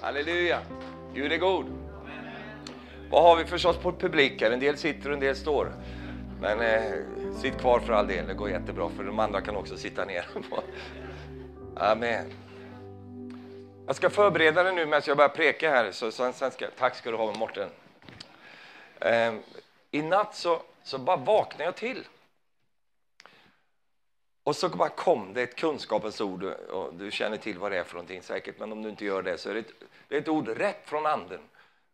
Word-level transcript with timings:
Halleluja. 0.00 0.60
Gud 1.14 1.32
är 1.32 1.38
god. 1.38 1.66
Vad 3.10 3.22
har 3.22 3.36
vi 3.36 3.44
förstås 3.44 3.76
på 3.76 3.92
publik 3.92 4.42
här? 4.42 4.50
En 4.50 4.60
del 4.60 4.76
sitter 4.76 5.08
och 5.08 5.14
en 5.14 5.20
del 5.20 5.36
står. 5.36 5.72
Men 6.40 6.60
eh, 6.60 6.92
sitt 7.42 7.58
kvar 7.58 7.80
för 7.80 7.92
all 7.92 8.06
del, 8.06 8.26
det 8.26 8.34
går 8.34 8.50
jättebra 8.50 8.88
för 8.96 9.04
de 9.04 9.18
andra 9.18 9.40
kan 9.40 9.56
också 9.56 9.76
sitta 9.76 10.04
ner. 10.04 10.26
Amen. 11.76 12.32
Jag 13.86 13.96
ska 13.96 14.10
förbereda 14.10 14.62
dig 14.62 14.74
nu 14.74 14.86
medan 14.86 15.02
jag 15.06 15.16
börjar 15.16 15.28
preka 15.28 15.70
här. 15.70 15.92
Så, 15.92 16.10
sen, 16.10 16.32
sen 16.32 16.50
ska, 16.50 16.66
tack 16.78 16.94
ska 16.94 17.10
du 17.10 17.16
ha 17.16 17.32
Mårten. 17.32 17.68
Eh, 19.00 19.34
I 19.90 20.02
natt 20.02 20.34
så, 20.34 20.62
så 20.82 20.98
bara 20.98 21.16
vaknade 21.16 21.64
jag 21.64 21.76
till. 21.76 22.04
Och 24.44 24.56
så 24.56 24.68
bara 24.68 24.88
kom 24.88 25.32
det 25.32 25.42
ett 25.42 25.56
kunskapens 25.56 26.20
ord, 26.20 26.44
och 26.44 26.94
du 26.94 27.10
känner 27.10 27.36
till 27.36 27.58
vad 27.58 27.72
det 27.72 27.78
är 27.78 27.84
för 27.84 27.94
någonting 27.94 28.22
säkert, 28.22 28.58
men 28.58 28.72
om 28.72 28.82
du 28.82 28.88
inte 28.88 29.04
gör 29.04 29.22
det 29.22 29.38
så 29.38 29.50
är 29.50 29.54
det 29.54 29.60
ett, 29.60 29.72
det 30.08 30.16
är 30.16 30.20
ett 30.20 30.28
ord 30.28 30.48
rätt 30.48 30.82
från 30.84 31.06
anden. 31.06 31.40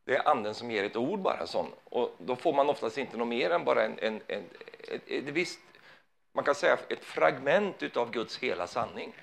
Det 0.05 0.17
är 0.17 0.29
anden 0.29 0.55
som 0.55 0.71
ger 0.71 0.85
ett 0.85 0.97
ord 0.97 1.19
bara 1.19 1.47
sån. 1.47 1.67
Och 1.85 2.15
då 2.19 2.37
får 2.37 2.53
man 2.53 2.69
oftast 2.69 2.99
inte 2.99 3.17
något 3.17 3.29
mer 3.29 3.51
än 3.51 3.65
bara 3.65 3.85
en, 3.85 3.99
en, 3.99 4.21
en 4.27 4.45
ett, 4.89 5.03
ett, 5.07 5.25
visst, 5.25 5.61
man 6.33 6.45
kan 6.45 6.55
säga 6.55 6.79
ett 6.89 7.05
fragment 7.05 7.97
av 7.97 8.11
Guds 8.11 8.39
hela 8.39 8.67
sanning. 8.67 9.15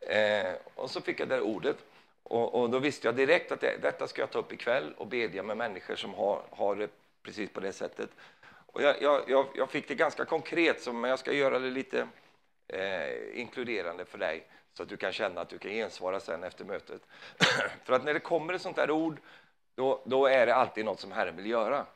Eh, 0.00 0.52
och 0.74 0.90
så 0.90 1.00
fick 1.00 1.20
jag 1.20 1.28
det 1.28 1.40
ordet. 1.40 1.76
Och, 2.22 2.54
och, 2.54 2.70
då 2.70 2.78
visste 2.78 3.08
jag 3.08 3.16
direkt 3.16 3.52
att 3.52 3.60
det, 3.60 3.82
detta 3.82 4.08
ska 4.08 4.22
jag 4.22 4.30
ta 4.30 4.38
upp 4.38 4.52
ikväll 4.52 4.94
och 4.96 5.06
bedja 5.06 5.42
med 5.42 5.56
människor 5.56 5.96
som 5.96 6.14
har, 6.14 6.42
har 6.50 6.76
det 6.76 6.88
precis 7.22 7.50
på 7.50 7.60
det 7.60 7.72
sättet. 7.72 8.10
Och 8.66 8.82
jag, 8.82 9.02
jag, 9.28 9.46
jag 9.54 9.70
fick 9.70 9.88
det 9.88 9.94
ganska 9.94 10.24
konkret, 10.24 10.82
så, 10.82 10.92
men 10.92 11.10
jag 11.10 11.18
ska 11.18 11.32
göra 11.32 11.58
det 11.58 11.70
lite 11.70 12.08
eh, 12.72 13.40
inkluderande 13.40 14.04
för 14.04 14.18
dig 14.18 14.46
så 14.72 14.82
att 14.82 14.88
du 14.88 14.96
kan 14.96 15.12
känna 15.12 15.40
att 15.40 15.48
du 15.48 15.58
kan 15.58 15.70
gensvara 15.70 16.20
sen 16.20 16.44
efter 16.44 16.64
mötet. 16.64 17.02
för 17.84 17.92
att 17.92 18.04
när 18.04 18.14
det 18.14 18.20
kommer 18.20 18.54
ett 18.54 18.62
sånt 18.62 18.76
här 18.76 18.90
ord, 18.90 19.20
då, 19.74 20.00
då 20.04 20.26
är 20.26 20.46
det 20.46 20.54
alltid 20.54 20.84
något 20.84 21.00
som 21.00 21.12
Herren 21.12 21.36
vill 21.36 21.46
göra. 21.46 21.86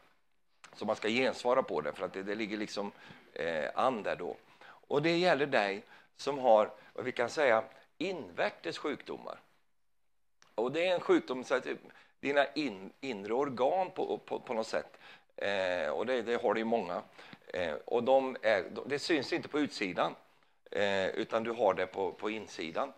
Så 0.77 0.85
man 0.85 0.97
ska 0.97 1.09
gensvara 1.09 1.63
på 1.63 1.81
det, 1.81 1.93
för 1.93 2.05
att 2.05 2.13
det, 2.13 2.23
det 2.23 2.35
ligger 2.35 2.57
liksom 2.57 2.93
eh, 3.33 3.71
an 3.75 4.03
där 4.03 4.17
då. 4.17 4.37
Och 4.65 5.03
det 5.03 5.17
gäller 5.17 5.47
dig 5.47 5.83
som 6.17 6.39
har, 6.39 6.71
vad 6.93 7.05
vi 7.05 7.13
kan 7.13 7.31
säga, 7.31 7.65
invärtes 7.99 8.79
sjukdomar. 8.79 9.41
Och 10.55 10.73
det 10.73 10.87
är 10.87 10.95
en 10.95 11.01
sjukdom 11.01 11.45
så 11.45 11.55
att 11.55 11.67
dina 12.21 12.47
in, 12.47 12.93
inre 13.01 13.35
organ 13.35 13.91
på, 13.91 14.19
på, 14.19 14.41
på 14.41 14.55
något 14.55 14.67
sätt, 14.67 14.99
eh, 15.37 15.89
och 15.89 16.07
det, 16.07 16.23
det 16.23 16.43
har 16.43 16.55
det 16.55 16.61
ju 16.61 16.65
många, 16.65 17.03
eh, 17.47 17.75
och 17.85 18.05
de 18.05 18.37
är, 18.43 18.65
det 18.87 18.99
syns 18.99 19.33
inte 19.33 19.49
på 19.49 19.61
utsidan 19.61 20.15
eh, 20.71 21.09
utan 21.09 21.45
du 21.45 21.51
har 21.51 21.75
det 21.75 21.87
på, 21.87 22.13
på 22.13 22.31
insidan. 22.31 22.93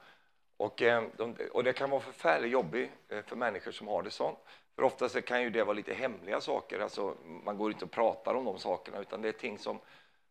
Och, 0.57 0.83
eh, 0.83 1.05
de, 1.17 1.37
och 1.53 1.65
det 1.65 1.73
kan 1.73 1.91
vara 1.91 2.01
förfärligt 2.01 2.53
jobbigt 2.53 2.91
eh, 3.09 3.23
för 3.23 3.37
människor 3.37 3.73
som 3.73 3.89
har 3.89 4.03
det 4.03 4.11
sånt. 4.11 4.39
För 4.77 4.83
oftast 4.83 5.25
kan 5.25 5.43
ju 5.43 5.51
det 5.51 5.65
vara 5.65 5.75
lite 5.75 5.95
hemliga 5.95 6.41
saker, 6.41 6.81
alltså 6.81 7.17
man 7.45 7.59
går 7.59 7.73
inte 7.73 7.85
och 7.85 7.91
pratar 7.91 8.35
om 8.35 8.45
de 8.45 8.59
sakerna 8.59 8.99
utan 8.99 9.23
det 9.23 9.29
är 9.29 9.33
ting 9.33 9.59
som, 9.59 9.81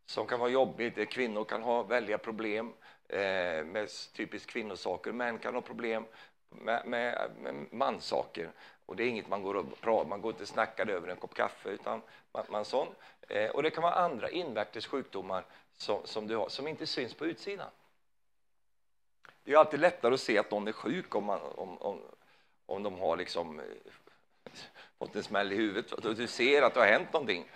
som 0.06 0.28
kan 0.28 0.40
vara 0.40 0.50
jobbigt. 0.50 1.10
Kvinnor 1.10 1.44
kan 1.44 1.62
ha 1.64 1.84
väldiga 1.84 2.18
problem 2.18 2.74
eh, 3.08 3.66
med 3.66 3.90
typiskt 4.16 4.52
kvinnosaker, 4.52 5.12
män 5.12 5.40
kan 5.40 5.54
ha 5.54 5.62
problem 5.62 6.06
med, 6.50 6.86
med, 6.86 7.32
med 7.42 7.68
manssaker. 7.72 8.52
Och 8.86 8.96
det 8.96 9.04
är 9.04 9.08
inget 9.08 9.28
man 9.28 9.44
går 9.44 9.56
och 9.56 9.82
pratar, 9.82 10.10
man 10.10 10.22
går 10.22 10.32
inte 10.32 10.44
och 10.44 10.50
snackar 10.50 10.90
över 10.90 11.08
en 11.08 11.18
kopp 11.18 11.34
kaffe 11.34 11.70
utan 11.70 12.02
man, 12.32 12.46
man 12.50 12.66
sån. 12.66 12.88
Eh, 13.28 13.50
och 13.50 13.64
det 13.64 13.70
kan 13.70 13.84
vara 13.84 13.94
andra 13.94 14.30
invärtes 14.30 14.88
sjukdomar 14.88 15.46
som, 15.78 16.02
som 16.06 16.28
du 16.28 16.36
har, 16.36 16.50
som 16.50 16.68
inte 16.68 16.88
syns 16.88 17.14
på 17.14 17.26
utsidan. 17.26 17.70
Det 19.44 19.54
är 19.54 19.58
alltid 19.58 19.80
lättare 19.80 20.14
att 20.14 20.20
se 20.20 20.38
att 20.38 20.52
någon 20.52 20.68
är 20.68 20.72
sjuk 20.72 21.16
om, 21.16 21.24
man, 21.24 21.40
om, 21.42 21.78
om, 21.78 22.02
om 22.66 22.84
de 22.84 23.00
har 23.00 23.18
liksom 23.18 23.60
eh, 23.60 23.66
fått 24.98 25.16
en 25.16 25.24
smäll 25.24 25.52
i 25.52 25.56
huvudet 25.56 26.16
du 26.18 26.28
ser 26.28 26.62
att 26.62 26.74
det 26.74 26.80
har 26.80 26.88
hänt 26.88 27.14
någonting. 27.14 27.50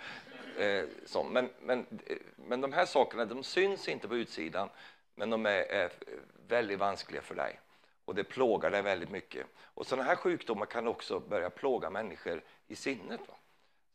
Eh, 0.58 0.84
så, 1.06 1.24
men, 1.24 1.50
men, 1.60 1.86
eh, 2.06 2.16
men 2.36 2.60
de 2.60 2.72
här 2.72 2.86
sakerna 2.86 3.24
de 3.24 3.42
syns 3.44 3.88
inte 3.88 4.08
på 4.08 4.16
utsidan, 4.16 4.68
men 5.14 5.30
de 5.30 5.46
är, 5.46 5.62
är 5.62 5.92
väldigt 6.48 6.78
vanskliga 6.78 7.22
för 7.22 7.34
dig 7.34 7.60
och 8.04 8.14
det 8.14 8.24
plågar 8.24 8.70
dig 8.70 8.82
väldigt 8.82 9.10
mycket. 9.10 9.46
Och 9.58 9.86
sådana 9.86 10.08
här 10.08 10.16
sjukdomar 10.16 10.66
kan 10.66 10.86
också 10.86 11.20
börja 11.20 11.50
plåga 11.50 11.90
människor 11.90 12.42
i 12.66 12.76
sinnet. 12.76 13.20
Va? 13.28 13.34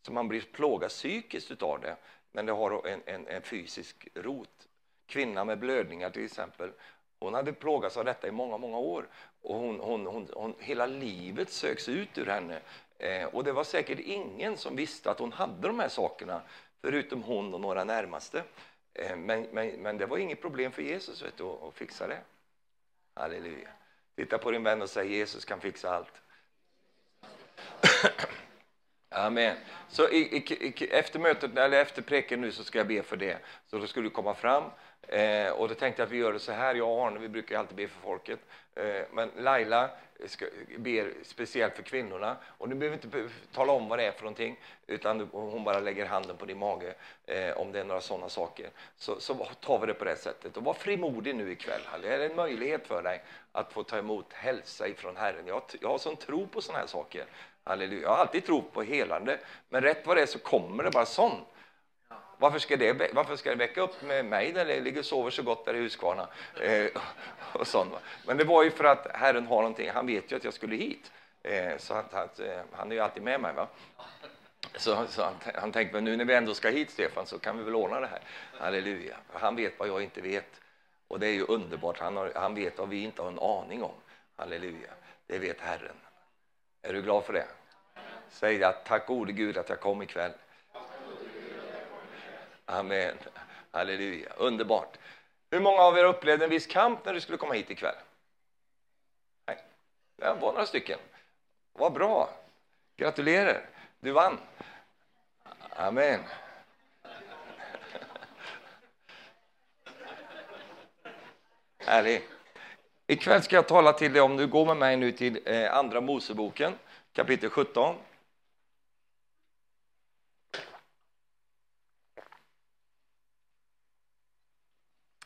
Så 0.01 0.13
man 0.13 0.27
blir 0.27 0.41
plågad 0.41 0.89
psykiskt 0.89 1.61
av 1.61 1.81
det 1.81 1.97
men 2.35 2.45
det 2.45 2.51
har 2.51 2.87
en, 2.87 3.01
en, 3.05 3.27
en 3.27 3.41
fysisk 3.41 4.07
rot. 4.13 4.67
Kvinnan 5.07 5.47
med 5.47 5.59
blödningar 5.59 6.09
till 6.09 6.25
exempel, 6.25 6.71
hon 7.19 7.33
hade 7.33 7.53
plågats 7.53 7.97
av 7.97 8.05
detta 8.05 8.27
i 8.27 8.31
många, 8.31 8.57
många 8.57 8.77
år. 8.77 9.07
Och 9.41 9.55
hon, 9.55 9.79
hon, 9.79 10.05
hon, 10.05 10.29
hon 10.33 10.55
hela 10.59 10.85
livet 10.85 11.49
söks 11.49 11.89
ut 11.89 12.17
ur 12.17 12.25
henne. 12.25 12.59
Eh, 12.97 13.25
och 13.25 13.43
det 13.43 13.51
var 13.51 13.63
säkert 13.63 13.99
ingen 13.99 14.57
som 14.57 14.75
visste 14.75 15.11
att 15.11 15.19
hon 15.19 15.31
hade 15.31 15.67
de 15.67 15.79
här 15.79 15.89
sakerna, 15.89 16.41
förutom 16.81 17.23
hon 17.23 17.53
och 17.53 17.61
några 17.61 17.83
närmaste. 17.83 18.43
Eh, 18.93 19.15
men, 19.15 19.47
men, 19.51 19.67
men, 19.67 19.97
det 19.97 20.05
var 20.05 20.17
inget 20.17 20.41
problem 20.41 20.71
för 20.71 20.81
Jesus 20.81 21.21
vet 21.21 21.37
du, 21.37 21.43
att 21.43 21.73
fixa 21.73 22.07
det. 22.07 22.19
Halleluja. 23.13 23.69
Titta 24.15 24.37
på 24.37 24.51
din 24.51 24.63
vän 24.63 24.81
och 24.81 24.89
säg 24.89 25.15
Jesus 25.15 25.45
kan 25.45 25.61
fixa 25.61 25.89
allt. 25.89 26.13
Amen. 29.15 29.55
Så 29.89 30.09
i, 30.09 30.17
i, 30.17 30.53
i, 30.67 30.89
efter 30.91 31.19
mötet, 31.19 31.57
eller 31.57 31.81
efter 31.81 32.01
preken 32.01 32.41
nu 32.41 32.51
så 32.51 32.63
ska 32.63 32.77
jag 32.77 32.87
be 32.87 33.03
för 33.03 33.17
det. 33.17 33.37
Så 33.67 33.77
då 33.77 33.87
skulle 33.87 34.05
du 34.05 34.09
komma 34.09 34.33
fram. 34.33 34.63
Eh, 35.07 35.51
och 35.51 35.69
då 35.69 35.75
tänkte 35.75 36.01
jag 36.01 36.07
att 36.07 36.11
vi 36.11 36.17
gör 36.17 36.33
det 36.33 36.39
så 36.39 36.51
här, 36.51 36.75
jag 36.75 36.89
och 36.89 37.07
Arne, 37.07 37.19
vi 37.19 37.29
brukar 37.29 37.59
alltid 37.59 37.77
be 37.77 37.87
för 37.87 38.01
folket. 38.01 38.39
Eh, 38.75 39.01
men 39.11 39.31
Laila 39.37 39.89
ska, 40.25 40.45
ber 40.77 41.13
speciellt 41.23 41.75
för 41.75 41.83
kvinnorna. 41.83 42.37
Och 42.45 42.69
du 42.69 42.75
behöver 42.75 42.95
inte 42.95 43.29
tala 43.53 43.73
om 43.73 43.89
vad 43.89 43.99
det 43.99 44.05
är 44.05 44.11
för 44.11 44.21
någonting, 44.21 44.59
utan 44.87 45.29
hon 45.31 45.63
bara 45.63 45.79
lägger 45.79 46.05
handen 46.05 46.37
på 46.37 46.45
din 46.45 46.57
mage 46.57 46.93
eh, 47.25 47.57
om 47.57 47.71
det 47.71 47.79
är 47.79 47.83
några 47.83 48.01
sådana 48.01 48.29
saker. 48.29 48.69
Så, 48.97 49.19
så 49.19 49.33
tar 49.35 49.79
vi 49.79 49.87
det 49.87 49.93
på 49.93 50.05
det 50.05 50.15
sättet. 50.15 50.57
Och 50.57 50.63
var 50.63 50.73
frimodig 50.73 51.35
nu 51.35 51.51
ikväll. 51.51 51.81
Det 52.01 52.13
är 52.13 52.19
en 52.29 52.35
möjlighet 52.35 52.87
för 52.87 53.03
dig 53.03 53.23
att 53.51 53.73
få 53.73 53.83
ta 53.83 53.97
emot 53.97 54.33
hälsa 54.33 54.87
ifrån 54.87 55.17
Herren. 55.17 55.47
Jag, 55.47 55.61
jag 55.81 55.89
har 55.89 55.97
sån 55.97 56.15
tro 56.15 56.47
på 56.47 56.61
sådana 56.61 56.79
här 56.79 56.87
saker. 56.87 57.25
Halleluja. 57.65 58.01
Jag 58.01 58.09
har 58.09 58.17
alltid 58.17 58.45
trott 58.45 58.73
på 58.73 58.81
helande, 58.81 59.39
men 59.69 59.81
rätt 59.81 60.07
vad 60.07 60.17
det 60.17 60.21
är 60.21 60.25
så 60.25 60.39
kommer 60.39 60.83
det 60.83 60.91
bara 60.91 61.05
sån. 61.05 61.45
Varför 62.37 62.59
ska 62.59 62.77
det, 62.77 63.13
varför 63.13 63.35
ska 63.35 63.49
det 63.49 63.55
väcka 63.55 63.81
upp 63.81 64.01
med 64.01 64.25
mig 64.25 64.53
när 64.53 64.65
det 64.65 64.79
ligger 64.79 64.99
och 64.99 65.05
sover 65.05 65.31
så 65.31 65.43
gott 65.43 65.65
där 65.65 65.73
i 65.73 65.79
Huskvarna? 65.79 66.27
Eh, 66.61 66.87
och 67.53 67.67
sånt. 67.67 67.93
Men 68.27 68.37
det 68.37 68.43
var 68.43 68.63
ju 68.63 68.71
för 68.71 68.83
att 68.83 69.07
Herren 69.13 69.47
har 69.47 69.55
någonting, 69.55 69.89
han 69.89 70.07
vet 70.07 70.31
ju 70.31 70.35
att 70.35 70.43
jag 70.43 70.53
skulle 70.53 70.75
hit. 70.75 71.11
Eh, 71.43 71.77
så 71.77 71.93
att, 71.93 72.13
att, 72.13 72.39
eh, 72.39 72.61
han 72.71 72.91
är 72.91 72.95
ju 72.95 73.01
alltid 73.01 73.23
med 73.23 73.41
mig. 73.41 73.53
Va? 73.53 73.67
Så, 74.75 75.07
så 75.07 75.23
han, 75.23 75.33
han 75.55 75.71
tänkte, 75.71 75.93
men 75.93 76.03
nu 76.03 76.17
när 76.17 76.25
vi 76.25 76.33
ändå 76.33 76.53
ska 76.53 76.69
hit 76.69 76.91
Stefan 76.91 77.25
så 77.25 77.39
kan 77.39 77.57
vi 77.57 77.63
väl 77.63 77.75
ordna 77.75 77.99
det 77.99 78.07
här. 78.07 78.21
Halleluja. 78.59 79.15
Han 79.33 79.55
vet 79.55 79.79
vad 79.79 79.87
jag 79.87 80.03
inte 80.03 80.21
vet. 80.21 80.61
Och 81.07 81.19
det 81.19 81.27
är 81.27 81.33
ju 81.33 81.43
underbart, 81.43 81.99
han, 81.99 82.17
har, 82.17 82.31
han 82.35 82.55
vet 82.55 82.77
vad 82.77 82.89
vi 82.89 83.03
inte 83.03 83.21
har 83.21 83.29
en 83.29 83.39
aning 83.39 83.83
om. 83.83 83.95
Halleluja. 84.35 84.89
Det 85.27 85.39
vet 85.39 85.61
Herren. 85.61 85.95
Är 86.87 86.93
du 86.93 87.01
glad 87.01 87.25
för 87.25 87.33
det? 87.33 87.47
Säg 88.29 88.63
att 88.63 88.85
tack 88.85 89.07
gode 89.07 89.31
Gud 89.31 89.57
att 89.57 89.69
jag 89.69 89.79
kom 89.79 90.01
ikväll. 90.01 90.31
Amen. 92.65 93.17
Halleluja. 93.71 94.29
Underbart. 94.37 94.97
Hur 95.51 95.59
många 95.59 95.81
av 95.81 95.97
er 95.97 96.03
upplevde 96.03 96.45
en 96.45 96.51
viss 96.51 96.67
kamp 96.67 97.05
när 97.05 97.13
du 97.13 97.21
skulle 97.21 97.37
komma 97.37 97.53
hit 97.53 97.69
ikväll? 97.69 97.95
Nej, 99.45 99.63
det 100.15 100.33
var 100.33 100.53
några 100.53 100.65
stycken. 100.65 100.99
Vad 101.73 101.93
bra. 101.93 102.29
Gratulerar. 102.97 103.69
Du 103.99 104.11
vann. 104.11 104.39
Amen. 105.69 106.19
Härligt. 111.77 112.34
Ikväll 113.07 113.43
ska 113.43 113.55
jag 113.55 113.67
tala 113.67 113.93
till 113.93 114.13
dig 114.13 114.21
om 114.21 114.37
du 114.37 114.47
går 114.47 114.65
med 114.65 114.77
mig 114.77 114.97
nu 114.97 115.11
till 115.11 115.39
eh, 115.45 115.73
Andra 115.73 116.01
Moseboken 116.01 116.73
kapitel 117.13 117.49
17. 117.49 117.95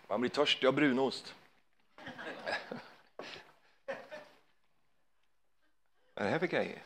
Man 0.08 0.22
blir 0.22 0.30
törstig 0.30 0.68
av 0.68 0.74
brunost. 0.74 1.36
Vad 6.14 6.16
är 6.16 6.24
det 6.24 6.30
här 6.30 6.40
för 6.40 6.48
grejer? 6.48 6.84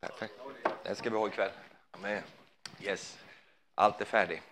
Perfekt. 0.00 0.34
Det 0.82 0.94
ska 0.94 1.10
vi 1.10 1.16
ha 1.16 1.28
ikväll. 1.28 1.50
Amen. 1.90 2.22
Yes. 2.80 3.18
Allt 3.74 4.00
är 4.00 4.04
färdigt. 4.04 4.42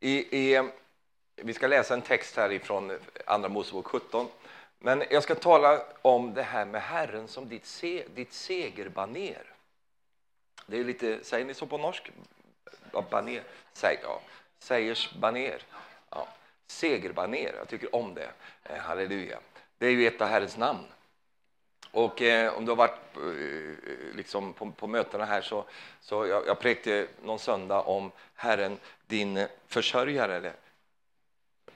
I, 0.00 0.38
i, 0.38 0.70
vi 1.42 1.54
ska 1.54 1.66
läsa 1.66 1.94
en 1.94 2.02
text 2.02 2.36
här 2.36 2.52
ifrån 2.52 2.98
Andra 3.26 3.48
Mosebok 3.48 3.86
17. 3.86 4.28
Men 4.78 5.04
jag 5.10 5.22
ska 5.22 5.34
tala 5.34 5.82
om 6.02 6.34
det 6.34 6.42
här 6.42 6.64
med 6.64 6.82
Herren 6.82 7.28
som 7.28 7.48
ditt, 7.48 7.66
se, 7.66 8.04
ditt 8.14 8.32
segerbaner. 8.32 9.42
Det 10.66 10.78
är 10.78 10.84
lite, 10.84 11.24
säger 11.24 11.44
ni 11.44 11.54
så 11.54 11.66
på 11.66 11.78
norsk? 11.78 12.10
Baner? 13.10 13.42
Säg, 13.72 13.98
ja. 14.02 14.20
Sägers 14.58 15.12
baner. 15.12 15.62
Ja. 16.10 16.28
Segerbaner, 16.66 17.54
jag 17.58 17.68
tycker 17.68 17.94
om 17.94 18.14
det. 18.14 18.30
Eh, 18.64 18.76
halleluja. 18.76 19.38
Det 19.78 19.86
är 19.86 19.90
ju 19.90 20.06
ett 20.06 20.20
av 20.20 20.28
Herrens 20.28 20.56
namn. 20.56 20.84
Och 21.90 22.22
eh, 22.22 22.56
om 22.56 22.64
du 22.64 22.70
har 22.70 22.76
varit 22.76 23.16
eh, 23.16 24.16
liksom 24.16 24.52
på, 24.52 24.70
på 24.70 24.86
mötena 24.86 25.24
här 25.24 25.40
så, 25.40 25.64
så 26.00 26.26
jag, 26.26 26.46
jag 26.46 26.58
präkte 26.58 27.06
någon 27.22 27.38
söndag 27.38 27.80
om 27.80 28.10
Herren, 28.34 28.78
din 29.06 29.46
försörjare, 29.66 30.36
eller 30.36 30.52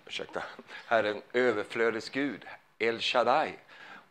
ursäkta, 0.06 0.42
Herren 0.86 1.22
överflödets 1.32 2.10
Gud, 2.10 2.44
El 2.78 3.00
Shaddai. 3.00 3.52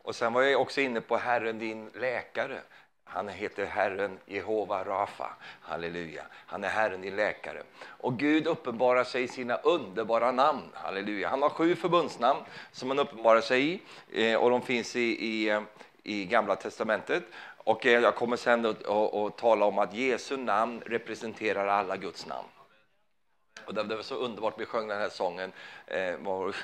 Och 0.04 0.16
sen 0.16 0.34
var 0.34 0.42
jag 0.42 0.62
också 0.62 0.82
inne 0.82 1.02
på 1.02 1.18
Herren 1.18 1.60
din 1.60 1.90
läkare. 1.96 2.62
Han 3.04 3.28
heter 3.28 3.66
Herren 3.66 4.20
Jehova 4.26 4.84
Rafa. 4.84 5.30
Halleluja. 5.62 6.24
Han 6.32 6.64
är 6.64 6.70
Herren 6.70 7.02
din 7.02 7.16
läkare. 7.16 7.64
Och 7.84 8.20
Gud 8.20 8.48
uppenbarar 8.48 9.04
sig 9.04 9.24
i 9.24 9.28
sina 9.28 9.56
underbara 9.56 10.32
namn. 10.32 10.70
Halleluja. 10.74 11.30
Han 11.30 11.42
har 11.42 11.50
sju 11.50 11.76
förbundsnamn 11.76 12.40
som 12.72 12.90
han 12.90 13.00
uppenbarar 13.00 13.42
sig 13.42 13.70
i. 13.74 13.82
Eh, 14.12 14.40
och 14.40 14.50
de 14.50 14.62
finns 14.62 14.96
i, 14.96 15.02
i, 15.02 15.50
eh, 15.50 15.62
i 16.04 16.26
Gamla 16.26 16.56
Testamentet. 16.56 17.24
Och 17.58 17.86
eh, 17.86 18.00
jag 18.00 18.16
kommer 18.16 18.38
sen 18.38 18.66
att, 18.66 18.86
att, 18.86 19.14
att 19.14 19.38
tala 19.38 19.66
om 19.66 19.80
att 19.80 19.94
Jesu 19.94 20.38
namn 20.38 20.82
representerar 20.86 21.68
alla 21.68 21.98
Guds 21.98 22.26
namn. 22.26 22.48
Och 23.72 23.76
det, 23.76 23.84
det 23.84 23.96
var 23.96 24.04
så 24.04 24.16
underbart, 24.16 24.60
vi 24.60 24.66
sjöng 24.66 24.88
den 24.88 24.98
här 24.98 25.10
sången. 25.10 25.54
Eh, 25.88 26.18
var, 26.18 26.48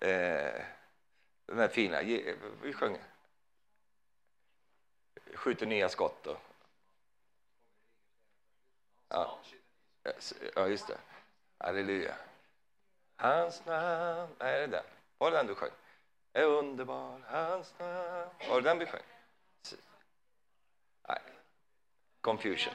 eh, 0.00 0.62
den 1.46 1.58
här 1.58 1.68
fina, 1.68 2.02
vi 2.62 2.72
sjöng 2.72 2.98
skjuter 5.34 5.66
nya 5.66 5.88
skott. 5.88 6.26
Och, 6.26 6.36
ja. 9.08 9.38
ja, 10.54 10.68
just 10.68 10.86
det. 10.86 10.98
Halleluja. 11.58 12.14
Hans 13.16 13.66
namn, 13.66 14.34
nej, 14.38 14.54
är 14.54 14.60
det 14.60 14.66
den? 14.66 14.84
Var 15.18 15.30
det 15.30 15.36
den 15.36 15.46
du 15.46 15.54
sjöng? 15.54 15.72
Är 16.32 16.44
underbar, 16.44 17.20
hans 17.26 17.78
namn. 17.78 18.30
Var 18.48 18.60
det 18.60 18.68
den 18.68 18.78
vi 18.78 18.86
sjöng? 18.86 19.02
Nej. 21.08 21.22
Confusion. 22.20 22.74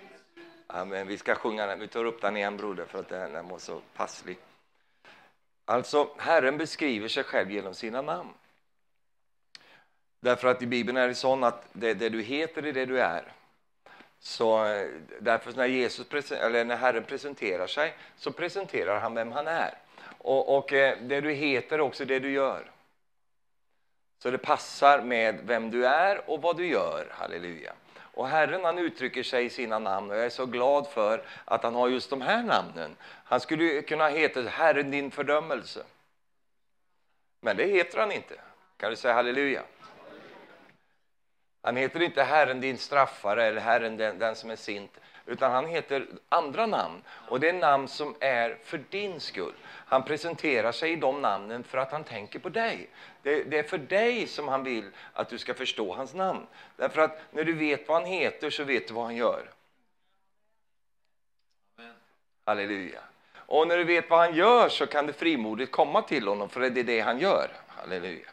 Amen. 0.73 1.07
Vi 1.07 1.17
ska 1.17 1.35
sjunga 1.35 1.65
den. 1.65 1.79
Vi 1.79 1.87
tar 1.87 2.05
upp 2.05 2.21
den 2.21 2.37
igen, 2.37 2.57
broder, 2.57 2.85
för 2.85 2.99
att 2.99 3.09
den 3.09 3.47
var 3.47 3.59
så 3.59 3.81
passlig. 3.95 4.37
Alltså, 5.65 6.09
Herren 6.17 6.57
beskriver 6.57 7.07
sig 7.07 7.23
själv 7.23 7.51
genom 7.51 7.73
sina 7.73 8.01
namn. 8.01 8.33
Därför 10.19 10.47
att 10.47 10.61
i 10.61 10.67
Bibeln 10.67 10.97
är 10.97 11.07
det 11.07 11.15
så 11.15 11.45
att 11.45 11.67
det, 11.73 11.93
det 11.93 12.09
du 12.09 12.21
heter 12.21 12.63
är 12.63 12.73
det 12.73 12.85
du 12.85 13.01
är. 13.01 13.31
Så 14.19 14.65
eh, 14.65 14.89
därför 15.19 15.53
när, 15.53 15.65
Jesus, 15.65 16.31
eller 16.31 16.65
när 16.65 16.75
Herren 16.75 17.03
presenterar 17.03 17.67
sig 17.67 17.93
så 18.17 18.31
presenterar 18.31 18.99
han 18.99 19.15
vem 19.15 19.31
han 19.31 19.47
är. 19.47 19.77
Och, 20.17 20.57
och 20.57 20.73
eh, 20.73 20.97
det 21.01 21.21
du 21.21 21.31
heter 21.31 21.75
är 21.75 21.81
också 21.81 22.05
det 22.05 22.19
du 22.19 22.31
gör. 22.31 22.71
Så 24.23 24.31
det 24.31 24.37
passar 24.37 25.01
med 25.01 25.39
vem 25.43 25.71
du 25.71 25.87
är 25.87 26.29
och 26.29 26.41
vad 26.41 26.57
du 26.57 26.67
gör. 26.67 27.07
Halleluja. 27.11 27.73
Och 28.13 28.27
Herren 28.27 28.65
han 28.65 28.79
uttrycker 28.79 29.23
sig 29.23 29.45
i 29.45 29.49
sina 29.49 29.79
namn 29.79 30.11
och 30.11 30.17
jag 30.17 30.25
är 30.25 30.29
så 30.29 30.45
glad 30.45 30.87
för 30.87 31.23
att 31.45 31.63
han 31.63 31.75
har 31.75 31.87
just 31.87 32.09
de 32.09 32.21
här 32.21 32.43
namnen. 32.43 32.95
Han 33.01 33.39
skulle 33.39 33.81
kunna 33.81 34.07
heta 34.07 34.41
Herren 34.41 34.91
din 34.91 35.11
fördömelse. 35.11 35.83
Men 37.41 37.57
det 37.57 37.65
heter 37.65 37.99
han 37.99 38.11
inte. 38.11 38.35
Kan 38.77 38.89
du 38.89 38.95
säga 38.95 39.13
halleluja? 39.13 39.63
Han 41.61 41.75
heter 41.75 42.01
inte 42.01 42.23
Herren 42.23 42.61
din 42.61 42.77
straffare 42.77 43.43
eller 43.43 43.61
Herren 43.61 43.97
den, 43.97 44.19
den 44.19 44.35
som 44.35 44.49
är 44.49 44.55
sint, 44.55 45.00
utan 45.25 45.51
han 45.51 45.65
heter 45.65 46.07
andra 46.29 46.65
namn. 46.65 47.01
Och 47.07 47.39
det 47.39 47.49
är 47.49 47.53
namn 47.53 47.87
som 47.87 48.15
är 48.19 48.57
för 48.63 48.83
din 48.89 49.19
skull. 49.19 49.53
Han 49.65 50.03
presenterar 50.03 50.71
sig 50.71 50.91
i 50.91 50.95
de 50.95 51.21
namnen 51.21 51.63
för 51.63 51.77
att 51.77 51.91
han 51.91 52.03
tänker 52.03 52.39
på 52.39 52.49
dig. 52.49 52.89
Det, 53.23 53.43
det, 53.43 53.59
är 53.59 53.63
för 53.63 53.77
dig 53.77 54.27
som 54.27 54.47
han 54.47 54.63
vill 54.63 54.91
att 55.13 55.29
du 55.29 55.37
ska 55.37 55.53
förstå 55.53 55.93
hans 55.93 56.13
namn. 56.13 56.47
Därför 56.75 57.01
att 57.01 57.21
när 57.31 57.43
du 57.43 57.53
vet 57.53 57.87
vad 57.87 58.01
han 58.01 58.11
heter 58.11 58.49
så 58.49 58.63
vet 58.63 58.87
du 58.87 58.93
vad 58.93 59.05
han 59.05 59.15
gör. 59.15 59.49
Amen. 61.77 61.93
Halleluja. 62.45 63.01
Och 63.33 63.67
när 63.67 63.77
du 63.77 63.83
vet 63.83 64.09
vad 64.09 64.19
han 64.19 64.35
gör 64.35 64.69
så 64.69 64.87
kan 64.87 65.07
du 65.07 65.13
frimodigt 65.13 65.71
komma 65.71 66.01
till 66.01 66.27
honom 66.27 66.49
för 66.49 66.59
det 66.59 66.79
är 66.79 66.83
det 66.83 66.99
han 66.99 67.19
gör. 67.19 67.49
Halleluja. 67.67 68.29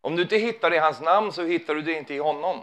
Om 0.00 0.16
du 0.16 0.22
inte 0.22 0.36
hittar 0.36 0.70
det 0.70 0.76
i 0.76 0.78
hans 0.78 1.00
namn 1.00 1.32
så 1.32 1.42
hittar 1.42 1.74
du 1.74 1.82
det 1.82 1.92
inte 1.92 2.14
i 2.14 2.18
honom. 2.18 2.60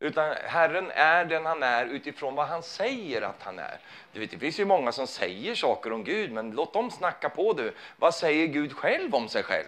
Utan 0.00 0.36
Herren 0.44 0.90
är 0.90 1.24
den 1.24 1.46
han 1.46 1.62
är 1.62 1.86
utifrån 1.86 2.34
vad 2.34 2.46
han 2.46 2.62
säger 2.62 3.22
att 3.22 3.42
han 3.42 3.58
är. 3.58 3.78
Du 4.12 4.20
vet, 4.20 4.30
det 4.30 4.38
finns 4.38 4.60
ju 4.60 4.64
många 4.64 4.92
som 4.92 5.06
säger 5.06 5.54
saker 5.54 5.92
om 5.92 6.04
Gud, 6.04 6.32
men 6.32 6.50
låt 6.50 6.72
dem 6.72 6.90
snacka 6.90 7.28
på 7.28 7.52
du. 7.52 7.74
Vad 7.96 8.14
säger 8.14 8.46
Gud 8.46 8.72
själv 8.72 9.14
om 9.14 9.28
sig 9.28 9.42
själv? 9.42 9.66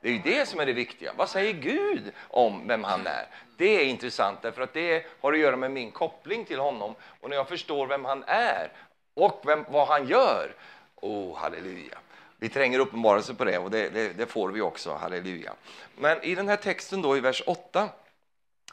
Det 0.00 0.08
är 0.08 0.12
ju 0.12 0.18
det 0.18 0.48
som 0.48 0.60
är 0.60 0.66
det 0.66 0.72
viktiga. 0.72 1.12
Vad 1.16 1.28
säger 1.28 1.52
Gud 1.52 2.12
om 2.28 2.68
vem 2.68 2.84
han 2.84 3.06
är? 3.06 3.26
Det 3.56 3.80
är 3.80 3.84
intressant, 3.84 4.42
därför 4.42 4.62
att 4.62 4.72
det 4.72 5.06
har 5.20 5.32
att 5.32 5.38
göra 5.38 5.56
med 5.56 5.70
min 5.70 5.90
koppling 5.90 6.44
till 6.44 6.58
honom. 6.58 6.94
Och 7.20 7.30
när 7.30 7.36
jag 7.36 7.48
förstår 7.48 7.86
vem 7.86 8.04
han 8.04 8.24
är 8.26 8.72
och 9.14 9.42
vem, 9.46 9.64
vad 9.68 9.88
han 9.88 10.08
gör, 10.08 10.54
oh 10.96 11.36
halleluja. 11.36 11.98
Vi 12.38 12.48
tränger 12.48 12.78
uppenbarelse 12.78 13.34
på 13.34 13.44
det 13.44 13.58
och 13.58 13.70
det, 13.70 13.88
det, 13.88 14.08
det 14.08 14.26
får 14.26 14.48
vi 14.48 14.60
också, 14.60 14.94
halleluja. 14.94 15.52
Men 15.96 16.22
i 16.22 16.34
den 16.34 16.48
här 16.48 16.56
texten 16.56 17.02
då 17.02 17.16
i 17.16 17.20
vers 17.20 17.42
8 17.46 17.88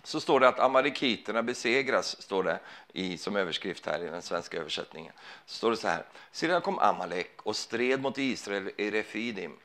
så 0.03 0.19
står 0.19 0.39
det 0.39 0.47
att 0.47 0.59
amalekiterna 0.59 1.43
besegras, 1.43 2.21
står 2.21 2.43
det 2.43 2.59
i, 2.93 3.17
som 3.17 3.35
överskrift 3.35 3.85
här 3.85 4.03
i 4.03 4.09
den 4.09 4.21
svenska 4.21 4.57
översättningen. 4.57 5.13
Så 5.45 5.55
står 5.55 5.71
det 5.71 5.77
så 5.77 5.87
här. 5.87 6.03
Sedan 6.31 6.61
kom 6.61 6.79
Amalek 6.79 7.31
och 7.43 7.55
stred 7.55 8.01
mot 8.01 8.17
Israel 8.17 8.71
i 8.77 8.91
Refidim. 8.91 9.57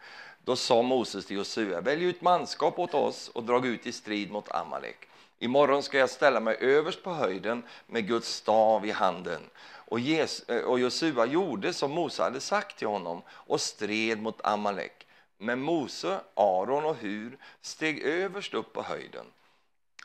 Då 0.45 0.57
sa 0.57 0.83
Moses 0.83 1.27
till 1.27 1.37
Josua, 1.37 1.81
välj 1.81 2.05
ut 2.05 2.23
manskap 2.23 2.79
åt 2.79 2.95
oss 2.95 3.29
och 3.29 3.45
drag 3.45 3.67
ut 3.67 3.87
i 3.87 3.93
strid 3.93 4.31
mot 4.31 4.51
Amalek. 4.51 5.09
Imorgon 5.39 5.83
ska 5.83 5.99
jag 5.99 6.11
ställa 6.11 6.41
mig 6.41 6.57
överst 6.61 7.03
på 7.03 7.11
höjden 7.11 7.63
med 7.87 8.09
Guds 8.09 8.29
stav 8.29 8.87
i 8.87 8.91
handen. 8.91 9.43
Och, 9.65 10.01
eh, 10.01 10.57
och 10.65 10.81
Josua 10.81 11.27
gjorde 11.27 11.73
som 11.73 11.91
Mose 11.91 12.23
hade 12.23 12.41
sagt 12.41 12.79
till 12.79 12.89
honom 12.89 13.23
och 13.29 13.61
stred 13.61 14.23
mot 14.23 14.41
Amalek. 14.45 15.07
Men 15.39 15.61
Mose, 15.61 16.21
Aron 16.35 16.85
och 16.85 16.97
Hur 16.97 17.39
steg 17.61 18.03
överst 18.03 18.55
upp 18.55 18.73
på 18.73 18.83
höjden. 18.83 19.27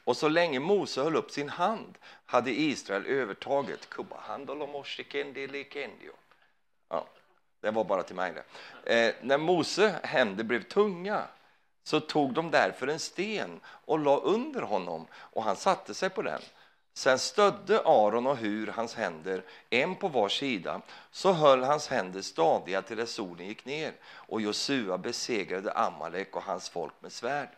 Och 0.03 0.17
så 0.17 0.29
länge 0.29 0.59
Mose 0.59 1.01
höll 1.01 1.15
upp 1.15 1.31
sin 1.31 1.49
hand 1.49 1.97
hade 2.25 2.51
Israel 2.51 3.05
övertaget. 3.05 3.87
Ja, 6.89 7.07
det 7.61 7.71
var 7.71 7.83
bara 7.83 8.03
till 8.03 8.15
mig. 8.15 8.33
Eh, 8.83 9.13
när 9.21 9.37
Mose 9.37 9.99
händer 10.03 10.43
blev 10.43 10.63
tunga 10.63 11.23
så 11.83 11.99
tog 11.99 12.33
de 12.33 12.51
därför 12.51 12.87
en 12.87 12.99
sten 12.99 13.59
och 13.65 13.99
la 13.99 14.17
under 14.17 14.61
honom 14.61 15.07
och 15.13 15.43
han 15.43 15.55
satte 15.55 15.93
sig 15.93 16.09
på 16.09 16.21
den. 16.21 16.41
Sen 16.95 17.19
stödde 17.19 17.81
Aron 17.85 18.27
och 18.27 18.37
Hur 18.37 18.67
hans 18.67 18.95
händer, 18.95 19.43
en 19.69 19.95
på 19.95 20.07
var 20.07 20.29
sida, 20.29 20.81
så 21.11 21.31
höll 21.31 21.63
hans 21.63 21.87
händer 21.87 22.21
stadiga 22.21 22.81
till 22.81 22.97
dess 22.97 23.11
solen 23.13 23.47
gick 23.47 23.65
ner 23.65 23.93
och 24.05 24.41
Josua 24.41 24.97
besegrade 24.97 25.71
Amalek 25.71 26.35
och 26.35 26.43
hans 26.43 26.69
folk 26.69 26.93
med 26.99 27.11
svärd. 27.11 27.49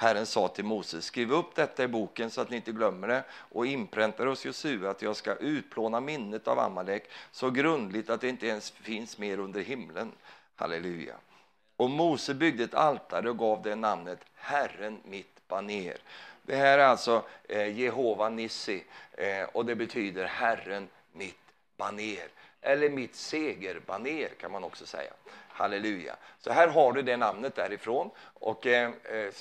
Herren 0.00 0.26
sa 0.26 0.48
till 0.48 0.64
Moses, 0.64 1.04
skriv 1.04 1.32
upp 1.32 1.54
detta 1.54 1.84
i 1.84 1.88
boken 1.88 2.30
så 2.30 2.40
att 2.40 2.50
ni 2.50 2.56
inte 2.56 2.72
glömmer 2.72 3.08
det 3.08 3.24
och 3.32 3.66
inpräntar 3.66 4.26
hos 4.26 4.44
Josua 4.44 4.90
att 4.90 5.02
jag 5.02 5.16
ska 5.16 5.34
utplåna 5.34 6.00
minnet 6.00 6.48
av 6.48 6.58
Amalek 6.58 7.10
så 7.32 7.50
grundligt 7.50 8.10
att 8.10 8.20
det 8.20 8.28
inte 8.28 8.46
ens 8.46 8.70
finns 8.70 9.18
mer 9.18 9.38
under 9.38 9.60
himlen. 9.60 10.12
Halleluja. 10.56 11.14
Och 11.76 11.90
Mose 11.90 12.34
byggde 12.34 12.64
ett 12.64 12.74
altare 12.74 13.30
och 13.30 13.38
gav 13.38 13.62
det 13.62 13.74
namnet 13.74 14.20
Herren 14.34 15.00
mitt 15.04 15.48
baner. 15.48 15.96
Det 16.42 16.56
här 16.56 16.78
är 16.78 16.84
alltså 16.84 17.24
eh, 17.48 17.78
Jehova 17.78 18.28
Nissi 18.28 18.84
eh, 19.12 19.44
och 19.52 19.66
det 19.66 19.74
betyder 19.74 20.24
Herren 20.24 20.88
mitt 21.12 21.49
baner. 21.80 22.28
Eller 22.62 22.88
mitt 22.88 23.14
segerbaner 23.14 24.28
kan 24.28 24.52
man 24.52 24.64
också 24.64 24.86
säga. 24.86 25.12
Halleluja. 25.48 26.16
Så 26.38 26.52
här 26.52 26.68
har 26.68 26.92
du 26.92 27.02
det 27.02 27.16
namnet 27.16 27.54
därifrån 27.54 28.10
och 28.34 28.66
eh, 28.66 28.90
eh 28.90 29.32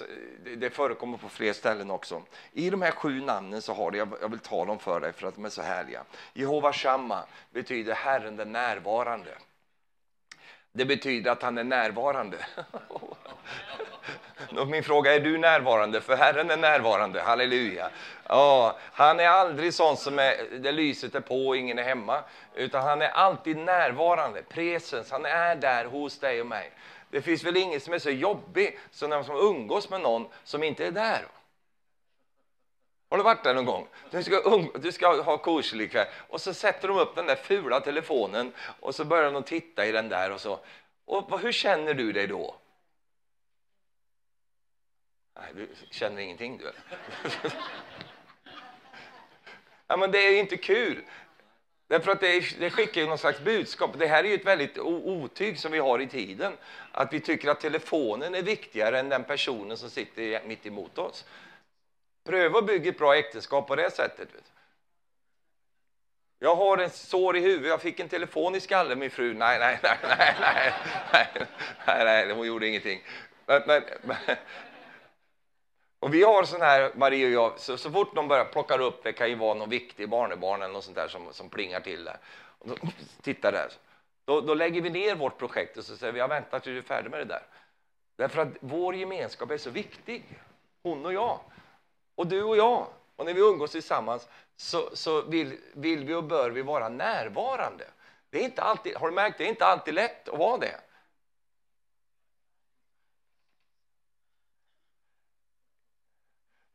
det 0.58 0.70
förekommer 0.70 1.18
på 1.18 1.30
fler 1.30 1.54
ställen 1.54 1.92
också. 1.92 2.24
I 2.54 2.70
de 2.70 2.82
här 2.82 2.92
sju 2.92 3.22
namnen 3.22 3.62
så 3.62 3.74
har 3.74 3.92
du... 3.92 3.98
jag 3.98 4.30
vill 4.30 4.40
ta 4.40 4.66
dem 4.66 4.80
för 4.80 5.00
dig 5.00 5.14
för 5.14 5.28
att 5.28 5.36
de 5.36 5.46
är 5.46 5.50
så 5.50 5.62
härliga. 5.62 6.04
Jehova 6.34 6.74
Shamma 6.74 7.24
betyder 7.52 7.94
Herren 7.94 8.36
den 8.36 8.52
närvarande. 8.52 9.32
Det 10.72 10.86
betyder 10.86 11.32
att 11.32 11.42
han 11.42 11.58
är 11.58 11.64
närvarande. 11.64 12.38
Min 14.68 14.84
fråga, 14.84 15.16
är 15.16 15.20
du 15.20 15.38
närvarande? 15.38 16.02
För 16.02 16.16
Herren 16.16 16.52
är 16.52 16.58
närvarande, 16.58 17.22
halleluja. 17.22 17.90
Ja, 18.28 18.78
han 18.94 19.20
är 19.20 19.28
aldrig 19.28 19.74
sån 19.74 19.98
som 19.98 20.20
är, 20.20 20.60
där 20.60 20.72
lyset 20.72 21.16
är 21.16 21.20
på 21.20 21.48
och 21.48 21.58
ingen 21.58 21.80
är 21.80 21.84
hemma. 21.84 22.24
Utan 22.56 22.84
han 22.84 23.02
är 23.02 23.10
alltid 23.10 23.58
närvarande, 23.58 24.44
presens, 24.44 25.12
han 25.12 25.26
är 25.26 25.56
där 25.56 25.86
hos 25.86 26.20
dig 26.20 26.42
och 26.42 26.48
mig. 26.48 26.72
Det 27.10 27.22
finns 27.22 27.44
väl 27.44 27.58
ingen 27.58 27.80
som 27.80 27.94
är 27.94 28.00
så 28.00 28.10
jobbig 28.10 28.80
som 28.92 29.10
när 29.10 29.24
man 29.28 29.38
umgås 29.38 29.90
med 29.90 30.02
någon 30.02 30.28
som 30.44 30.64
inte 30.64 30.86
är 30.86 30.92
där. 30.92 31.26
Har 33.10 33.18
du 33.18 33.24
varit 33.24 33.44
där 33.44 33.54
någon 33.54 33.66
gång? 33.66 33.88
Du 34.12 34.24
ska, 34.24 34.68
du 34.76 34.92
ska 34.92 35.22
ha 35.22 35.38
koselig 35.38 35.92
kväll 35.92 36.08
och 36.28 36.42
så 36.42 36.54
sätter 36.54 36.88
de 36.88 36.98
upp 36.98 37.16
den 37.16 37.26
där 37.26 37.36
fula 37.36 37.80
telefonen 37.80 38.52
och 38.80 38.96
så 38.96 39.06
börjar 39.06 39.32
de 39.32 39.44
titta 39.44 39.86
i 39.86 39.92
den 39.92 40.10
där 40.10 40.32
och 40.32 40.42
så. 40.42 40.60
Och 41.06 41.40
hur 41.40 41.52
känner 41.52 41.94
du 41.94 42.12
dig 42.12 42.28
då? 42.28 42.56
Nej, 45.36 45.52
du 45.56 45.70
känner 45.92 46.22
ingenting 46.22 46.58
du. 46.58 46.72
ja, 49.88 49.98
men 49.98 50.12
det 50.12 50.18
är 50.18 50.40
inte 50.40 50.58
kul. 50.58 51.04
Därför 51.88 52.12
att 52.12 52.20
det, 52.20 52.60
det 52.60 52.70
skickar 52.70 53.02
ju 53.02 53.08
någon 53.08 53.18
slags 53.18 53.40
budskap. 53.40 53.92
Det 54.00 54.08
här 54.08 54.24
är 54.24 54.28
ju 54.28 54.36
ett 54.36 54.46
väldigt 54.46 54.78
otyg 54.78 55.60
som 55.60 55.72
vi 55.72 55.80
har 55.80 56.02
i 56.02 56.08
tiden. 56.08 56.54
Att 56.92 57.14
vi 57.14 57.20
tycker 57.20 57.50
att 57.50 57.60
telefonen 57.60 58.36
är 58.36 58.42
viktigare 58.42 59.00
än 59.00 59.10
den 59.10 59.24
personen 59.24 59.78
som 59.78 59.90
sitter 59.90 60.48
mitt 60.48 60.66
emot 60.66 60.98
oss. 60.98 61.26
Pröva 62.30 62.60
att 62.60 62.66
bygga 62.66 62.90
ett 62.90 62.98
bra 62.98 63.16
äktenskap 63.16 63.68
på 63.68 63.76
det 63.76 63.92
sättet. 63.92 64.30
Jag 66.40 66.56
har 66.56 66.78
en 66.78 66.90
sår 66.90 67.38
i 67.38 67.40
huvudet, 67.40 67.70
jag 67.70 67.82
fick 67.82 68.00
en 68.00 68.10
telefon 68.10 68.56
i 68.56 68.60
skallen, 68.60 69.00
min 69.00 69.12
fru. 69.12 69.34
Nej, 69.34 69.60
nej, 69.60 69.80
nej, 69.84 69.98
nej, 70.04 70.36
nej, 70.40 70.74
nej, 71.14 71.48
nej, 71.88 72.06
nej 72.06 72.36
hon 72.36 72.48
gjorde 72.48 72.68
ingenting. 72.68 73.04
Men, 73.46 73.62
men, 73.68 73.84
men, 74.02 74.18
och 76.00 76.14
vi 76.14 76.24
har 76.24 76.44
sån 76.44 76.62
här, 76.62 76.92
Marie 76.96 77.26
och 77.26 77.32
jag, 77.32 77.60
så, 77.60 77.78
så 77.78 77.92
fort 77.92 78.16
de 78.16 78.28
börjar 78.28 78.46
plocka 78.46 78.78
upp, 78.78 79.04
det 79.04 79.14
kan 79.14 79.30
ju 79.30 79.36
vara 79.36 79.54
någon 79.54 79.70
viktig 79.70 80.10
barnebarn 80.10 80.62
eller 80.62 80.74
något 80.74 80.84
sånt 80.84 80.98
där 80.98 81.08
som, 81.08 81.34
som 81.34 81.50
plingar 81.50 81.80
till 81.80 82.04
där. 82.04 82.18
Och 82.60 82.68
då, 82.68 82.76
titta 83.22 83.52
där. 83.52 83.72
Då, 84.26 84.42
då 84.42 84.54
lägger 84.54 84.82
vi 84.82 84.90
ner 84.90 85.16
vårt 85.16 85.38
projekt 85.38 85.78
och 85.78 85.84
så 85.84 85.98
säger 85.98 86.14
vi, 86.14 86.20
jag 86.20 86.28
väntar 86.28 86.60
tills 86.60 86.74
du 86.74 86.78
är 86.78 86.98
färdig 86.98 87.12
med 87.12 87.20
det 87.20 87.26
där. 87.26 87.44
Därför 88.16 88.42
att 88.42 88.50
vår 88.60 88.96
gemenskap 88.96 89.52
är 89.52 89.58
så 89.58 89.70
viktig, 89.70 90.24
hon 90.84 91.06
och 91.06 91.14
jag. 91.14 91.40
Och 92.20 92.28
du 92.28 92.44
och 92.44 92.58
jag. 92.58 92.88
Och 93.16 93.26
när 93.26 93.34
vi 93.34 93.42
umgås 93.42 93.72
tillsammans 93.72 94.28
så, 94.56 94.90
så 94.96 95.22
vill, 95.22 95.58
vill 95.74 96.06
vi 96.06 96.14
och 96.14 96.24
bör 96.24 96.50
vi 96.50 96.62
vara 96.62 96.90
närvarande. 96.90 97.86
Det 98.30 98.40
är 98.40 98.44
inte 98.44 98.62
alltid, 98.62 98.96
har 98.96 99.10
du 99.10 99.16
märkt, 99.16 99.38
det 99.38 99.44
är 99.44 99.50
inte 99.50 99.66
alltid 99.66 99.94
lätt 99.94 100.30
att 100.30 100.40
vara 100.40 100.58
det. 100.58 100.82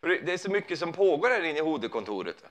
För 0.00 0.08
det 0.08 0.32
är 0.32 0.38
så 0.38 0.50
mycket 0.50 0.78
som 0.78 0.92
pågår 0.92 1.28
här 1.28 1.42
inne 1.42 1.58
i 1.58 1.62
hodekontoret. 1.62 2.44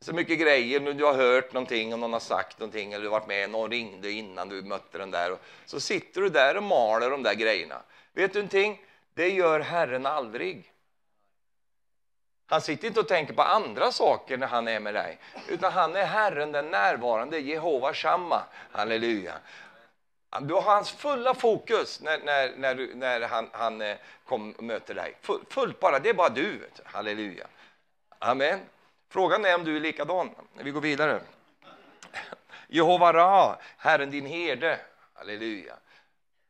Så 0.00 0.12
mycket 0.12 0.38
grejer, 0.38 0.80
du 0.80 1.04
har 1.04 1.14
hört 1.14 1.52
någonting 1.52 1.92
och 1.92 1.98
någon 1.98 2.12
har 2.12 2.20
sagt 2.20 2.58
någonting 2.58 2.92
eller 2.92 3.02
du 3.02 3.08
har 3.08 3.20
varit 3.20 3.28
med, 3.28 3.50
någon 3.50 3.70
ringde 3.70 4.10
innan 4.10 4.48
du 4.48 4.62
mötte 4.62 4.98
den 4.98 5.10
där. 5.10 5.38
Så 5.64 5.80
sitter 5.80 6.20
du 6.20 6.28
där 6.28 6.56
och 6.56 6.62
maler 6.62 7.10
de 7.10 7.22
där 7.22 7.34
grejerna. 7.34 7.82
Vet 8.12 8.32
du 8.32 8.38
någonting? 8.38 8.84
Det 9.14 9.28
gör 9.28 9.60
Herren 9.60 10.06
aldrig. 10.06 10.72
Han 12.46 12.60
sitter 12.60 12.88
inte 12.88 13.00
och 13.00 13.08
tänker 13.08 13.34
på 13.34 13.42
andra 13.42 13.92
saker 13.92 14.36
när 14.36 14.46
han 14.46 14.68
är 14.68 14.80
med 14.80 14.94
dig, 14.94 15.18
utan 15.48 15.72
han 15.72 15.96
är 15.96 16.04
Herren, 16.04 16.52
den 16.52 16.70
närvarande, 16.70 17.38
Jehova 17.38 17.94
Shamma. 17.94 18.42
Halleluja. 18.72 19.34
Du 20.40 20.54
har 20.54 20.62
hans 20.62 20.90
fulla 20.90 21.34
fokus 21.34 22.00
när, 22.00 22.18
när, 22.18 22.56
när, 22.56 22.74
du, 22.74 22.94
när 22.94 23.20
han, 23.20 23.48
han 23.52 23.80
eh, 23.80 23.96
kom 24.24 24.52
och 24.52 24.64
möter 24.64 24.94
dig. 24.94 25.16
Fullt 25.50 25.80
bara, 25.80 25.98
det 25.98 26.08
är 26.08 26.14
bara 26.14 26.28
du. 26.28 26.68
Halleluja. 26.84 27.46
Amen. 28.18 28.60
Frågan 29.08 29.44
är 29.44 29.54
om 29.54 29.64
du 29.64 29.76
är 29.76 29.80
likadan. 29.80 30.30
Vi 30.54 30.70
går 30.70 30.80
vidare. 30.80 31.20
Jehova 32.68 33.12
Ra, 33.12 33.58
Herren 33.76 34.10
din 34.10 34.26
herde. 34.26 34.80
Halleluja. 35.14 35.74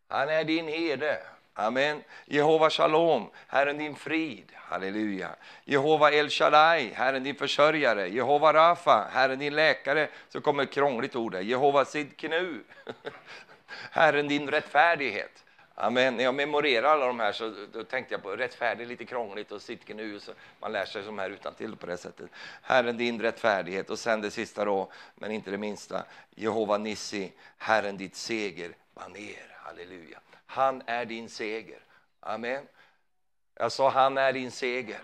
Han 0.08 0.28
är 0.28 0.44
din 0.44 0.68
herde. 0.68 1.22
Amen. 1.58 2.04
Jehova 2.26 2.70
Shalom, 2.70 3.30
Herren 3.48 3.78
din 3.78 3.96
frid. 3.96 4.52
Halleluja. 4.54 5.36
Jehova 5.64 6.10
El 6.10 6.30
Shaddai, 6.30 6.92
Herren 6.94 7.22
din 7.22 7.34
försörjare. 7.34 8.08
Jehova 8.08 8.52
Rafa, 8.52 9.08
Herren 9.12 9.38
din 9.38 9.54
läkare. 9.54 10.08
Så 10.28 10.40
kommer 10.40 10.62
ett 10.62 10.72
krångligt 10.72 11.16
ord 11.16 11.32
där. 11.32 11.40
Jehova 11.40 11.84
Sidkenu, 11.84 12.60
Herren 13.90 14.28
din 14.28 14.50
rättfärdighet. 14.50 15.44
Amen. 15.74 16.16
När 16.16 16.24
jag 16.24 16.34
memorerar 16.34 16.88
alla 16.88 17.06
de 17.06 17.20
här 17.20 17.32
så 17.32 17.54
då 17.72 17.84
tänkte 17.84 18.14
jag 18.14 18.22
på 18.22 18.36
rättfärdig, 18.36 18.86
lite 18.86 19.04
krångligt 19.04 19.52
och 19.52 19.62
Sidkenu. 19.62 20.20
Så 20.20 20.32
man 20.60 20.72
lär 20.72 20.84
sig 20.84 21.02
de 21.02 21.18
här 21.18 21.30
utan 21.30 21.54
till 21.54 21.76
på 21.76 21.86
det 21.86 21.96
sättet. 21.96 22.30
Herren 22.62 22.96
din 22.96 23.20
rättfärdighet. 23.20 23.90
Och 23.90 23.98
sen 23.98 24.20
det 24.20 24.30
sista 24.30 24.64
då, 24.64 24.92
men 25.14 25.30
inte 25.30 25.50
det 25.50 25.58
minsta. 25.58 26.04
Jehova 26.34 26.78
Nissi, 26.78 27.32
Herren 27.58 27.96
ditt 27.96 28.16
seger, 28.16 28.72
baner. 28.94 29.56
Halleluja. 29.62 30.20
Han 30.46 30.82
är 30.86 31.04
din 31.04 31.28
seger. 31.28 31.78
Amen. 32.20 32.66
Jag 33.54 33.72
sa 33.72 33.90
han 33.90 34.18
är 34.18 34.32
din 34.32 34.50
seger. 34.50 35.00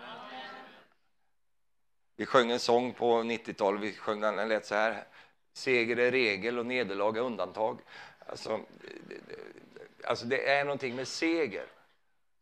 Vi 2.16 2.26
sjöng 2.26 2.50
en 2.50 2.60
sång 2.60 2.92
på 2.92 3.22
90-talet, 3.22 3.80
vi 3.80 3.92
sjöng 3.92 4.20
den, 4.20 4.36
den 4.36 4.48
lät 4.48 4.66
så 4.66 4.74
här. 4.74 5.04
Seger 5.52 5.98
är 5.98 6.10
regel 6.10 6.58
och 6.58 6.66
nederlag 6.66 7.16
är 7.16 7.20
undantag. 7.20 7.78
Alltså, 8.26 8.60
alltså 10.04 10.26
det 10.26 10.48
är 10.48 10.64
någonting 10.64 10.96
med 10.96 11.08
seger 11.08 11.66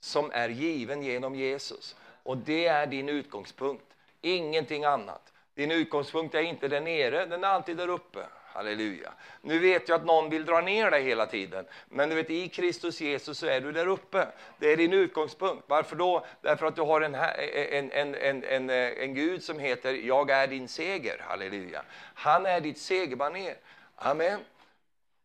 som 0.01 0.31
är 0.33 0.49
given 0.49 1.03
genom 1.03 1.35
Jesus. 1.35 1.97
Och 2.23 2.37
det 2.37 2.67
är 2.67 2.87
din 2.87 3.09
utgångspunkt, 3.09 3.85
ingenting 4.21 4.85
annat. 4.85 5.33
Din 5.55 5.71
utgångspunkt 5.71 6.35
är 6.35 6.43
inte 6.43 6.69
där 6.69 6.81
nere, 6.81 7.27
den 7.27 7.45
är 7.45 7.49
alltid 7.49 7.77
där 7.77 7.89
uppe. 7.89 8.27
Halleluja. 8.53 9.13
Nu 9.41 9.59
vet 9.59 9.89
jag 9.89 9.97
att 9.97 10.07
någon 10.07 10.31
vill 10.31 10.45
dra 10.45 10.61
ner 10.61 10.91
dig 10.91 11.03
hela 11.03 11.27
tiden, 11.27 11.65
men 11.89 12.09
du 12.09 12.15
vet, 12.15 12.31
i 12.31 12.49
Kristus 12.49 13.01
Jesus 13.01 13.39
så 13.39 13.47
är 13.47 13.61
du 13.61 13.73
där 13.73 13.87
uppe. 13.87 14.27
Det 14.59 14.73
är 14.73 14.77
din 14.77 14.93
utgångspunkt. 14.93 15.65
Varför 15.67 15.97
då? 15.97 16.27
Därför 16.41 16.67
att 16.67 16.77
du 16.77 16.83
har 16.83 17.01
en, 17.01 17.15
en, 17.15 17.93
en, 17.93 18.15
en, 18.15 18.45
en, 18.45 18.71
en 18.71 19.15
Gud 19.15 19.43
som 19.43 19.59
heter 19.59 19.93
Jag 19.93 20.31
är 20.31 20.47
din 20.47 20.69
seger. 20.69 21.19
Halleluja. 21.29 21.83
Han 22.15 22.47
är 22.47 22.61
ditt 22.61 22.79
segerbaner. 22.79 23.57
Amen. 23.97 24.41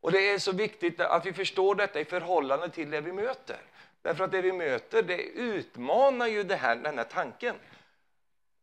Och 0.01 0.11
det 0.11 0.29
är 0.29 0.39
så 0.39 0.51
viktigt 0.51 0.99
att 0.99 1.25
vi 1.25 1.33
förstår 1.33 1.75
detta 1.75 1.99
i 1.99 2.05
förhållande 2.05 2.69
till 2.69 2.89
det 2.89 3.01
vi 3.01 3.11
möter. 3.11 3.57
Därför 4.01 4.23
att 4.23 4.31
det 4.31 4.41
vi 4.41 4.51
möter, 4.51 5.03
det 5.03 5.21
utmanar 5.23 6.27
ju 6.27 6.43
det 6.43 6.55
här, 6.55 6.75
den 6.75 6.97
här 6.97 7.05
tanken. 7.05 7.55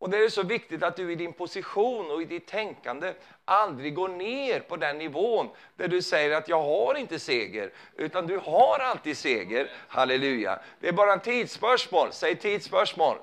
Och 0.03 0.11
det 0.11 0.19
är 0.19 0.29
så 0.29 0.43
viktigt 0.43 0.83
att 0.83 0.97
du 0.97 1.13
i 1.13 1.15
din 1.15 1.33
position 1.33 2.11
och 2.11 2.23
i 2.23 2.25
ditt 2.25 2.47
tänkande 2.47 3.13
aldrig 3.45 3.95
går 3.95 4.09
ner 4.09 4.61
på 4.61 4.77
den 4.77 4.99
nivån 4.99 5.49
där 5.77 5.89
du 5.89 6.03
säger 6.03 6.37
att 6.37 6.49
jag 6.49 6.63
har 6.63 6.95
inte 6.95 7.19
seger, 7.19 7.71
utan 7.97 8.27
du 8.27 8.39
har 8.39 8.79
alltid 8.79 9.17
seger. 9.17 9.71
Halleluja. 9.89 10.59
Det 10.81 10.89
är 10.89 10.93
bara 10.93 11.13
en 11.13 11.21
tidsspörsmål, 11.21 12.09
säg 12.13 12.37
tidsspörsmål, 12.37 13.17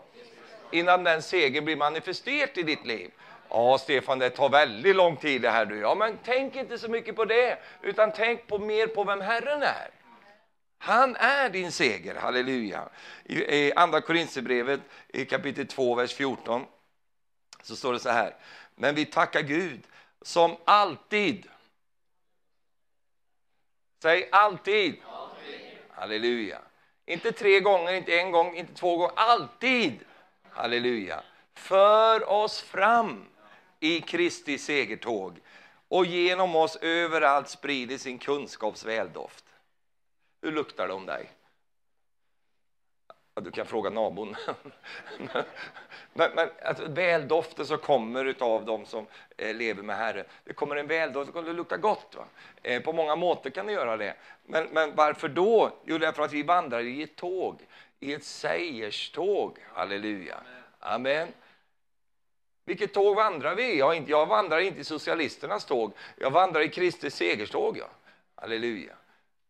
innan 0.71 1.03
den 1.03 1.21
segern 1.21 1.65
blir 1.65 1.75
manifesterad 1.75 2.57
i 2.57 2.63
ditt 2.63 2.85
liv. 2.85 3.11
Ja, 3.49 3.77
Stefan, 3.77 4.19
det 4.19 4.29
tar 4.29 4.49
väldigt 4.49 4.95
lång 4.95 5.15
tid 5.15 5.41
det 5.41 5.49
här 5.49 5.65
nu. 5.65 5.79
Ja, 5.79 5.95
men 5.95 6.17
tänk 6.25 6.55
inte 6.55 6.77
så 6.77 6.87
mycket 6.87 7.15
på 7.15 7.25
det, 7.25 7.57
utan 7.81 8.11
tänk 8.11 8.47
på 8.47 8.59
mer 8.59 8.87
på 8.87 9.03
vem 9.03 9.21
Herren 9.21 9.63
är. 9.63 9.98
Han 10.81 11.15
är 11.15 11.49
din 11.49 11.71
seger, 11.71 12.15
halleluja. 12.15 12.89
I, 13.25 13.73
Andra 13.73 14.01
Korinthierbrevet 14.01 14.81
i 15.07 15.25
kapitel 15.25 15.67
2, 15.67 15.95
vers 15.95 16.13
14 16.13 16.65
så 17.63 17.75
står 17.75 17.93
det 17.93 17.99
så 17.99 18.09
här. 18.09 18.35
Men 18.75 18.95
vi 18.95 19.05
tackar 19.05 19.41
Gud 19.41 19.87
som 20.21 20.57
alltid. 20.65 21.47
Säg 24.01 24.29
alltid. 24.31 24.95
alltid. 25.05 25.77
Halleluja. 25.89 26.61
Inte 27.05 27.31
tre 27.31 27.59
gånger, 27.59 27.93
inte 27.93 28.19
en 28.19 28.31
gång, 28.31 28.55
inte 28.55 28.73
två 28.73 28.97
gånger. 28.97 29.13
Alltid. 29.15 29.99
Halleluja. 30.49 31.23
För 31.53 32.29
oss 32.29 32.61
fram 32.61 33.25
i 33.79 34.01
Kristi 34.01 34.57
segertåg 34.57 35.39
och 35.87 36.05
genom 36.05 36.55
oss 36.55 36.75
överallt 36.75 37.49
sprider 37.49 37.97
sin 37.97 38.19
kunskaps 38.19 38.85
väldoft. 38.85 39.45
Hur 40.41 40.51
luktar 40.51 40.87
det 40.87 40.93
om 40.93 41.05
dig? 41.05 41.29
Ja, 43.35 43.41
du 43.41 43.51
kan 43.51 43.65
fråga 43.65 43.89
nabon. 43.89 44.35
men, 46.13 46.31
men 46.35 46.49
alltså, 46.63 46.85
väldoften 46.87 47.65
som 47.65 47.77
kommer 47.77 48.35
av 48.39 48.65
dem 48.65 48.85
som 48.85 49.07
eh, 49.37 49.55
lever 49.55 49.83
med 49.83 49.97
Herren, 49.97 50.25
det 50.43 50.53
kommer 50.53 50.75
en 50.75 50.87
väldoft, 50.87 51.33
det 51.33 51.53
luktar 51.53 51.77
gott. 51.77 52.15
Va? 52.15 52.25
Eh, 52.63 52.81
på 52.81 52.93
många 52.93 53.15
måter 53.15 53.49
kan 53.49 53.65
det 53.65 53.73
göra 53.73 53.97
det. 53.97 54.15
Men, 54.45 54.67
men 54.71 54.95
varför 54.95 55.27
då? 55.27 55.71
Jo, 55.85 55.97
därför 55.97 56.23
att 56.23 56.33
vi 56.33 56.43
vandrar 56.43 56.79
i 56.79 57.03
ett 57.03 57.15
tåg, 57.15 57.67
i 57.99 58.13
ett 58.13 58.23
segerståg. 58.23 59.57
Halleluja. 59.73 60.37
Amen. 60.79 61.27
Vilket 62.65 62.93
tåg 62.93 63.15
vandrar 63.15 63.55
vi? 63.55 63.77
Jag, 63.77 64.09
jag 64.09 64.25
vandrar 64.25 64.59
inte 64.59 64.79
i 64.79 64.83
socialisternas 64.83 65.65
tåg, 65.65 65.93
jag 66.17 66.31
vandrar 66.31 66.61
i 66.61 66.69
Kristi 66.69 67.11
segerståg. 67.11 67.77
Ja. 67.77 67.89
Halleluja. 68.35 68.95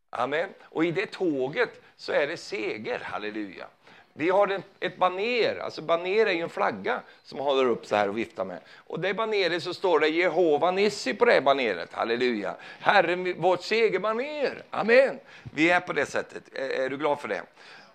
Amen. 0.09 0.49
Och 0.63 0.85
i 0.85 0.91
det 0.91 1.11
tåget 1.11 1.81
så 1.95 2.11
är 2.11 2.27
det 2.27 2.37
seger, 2.37 2.99
halleluja. 2.99 3.67
Vi 4.13 4.29
har 4.29 4.61
ett 4.79 4.97
baner, 4.97 5.59
alltså 5.59 5.81
baner 5.81 6.25
är 6.25 6.31
ju 6.31 6.41
en 6.41 6.49
flagga 6.49 7.01
som 7.23 7.39
håller 7.39 7.65
upp 7.65 7.85
så 7.85 7.95
här 7.95 8.09
och 8.09 8.17
viftar 8.17 8.45
med. 8.45 8.59
Och 8.75 8.99
det 8.99 9.13
baneret 9.13 9.63
så 9.63 9.73
står 9.73 9.99
det 9.99 10.07
Jehova 10.07 10.71
Nissi 10.71 11.13
på 11.13 11.25
det 11.25 11.41
baneret, 11.41 11.93
halleluja. 11.93 12.55
Herren, 12.79 13.41
vårt 13.41 13.63
segerbaner, 13.63 14.63
amen. 14.69 15.19
Vi 15.53 15.69
är 15.69 15.79
på 15.79 15.93
det 15.93 16.05
sättet, 16.05 16.43
är, 16.53 16.89
du 16.89 16.97
glad 16.97 17.19
för 17.19 17.27
det? 17.27 17.41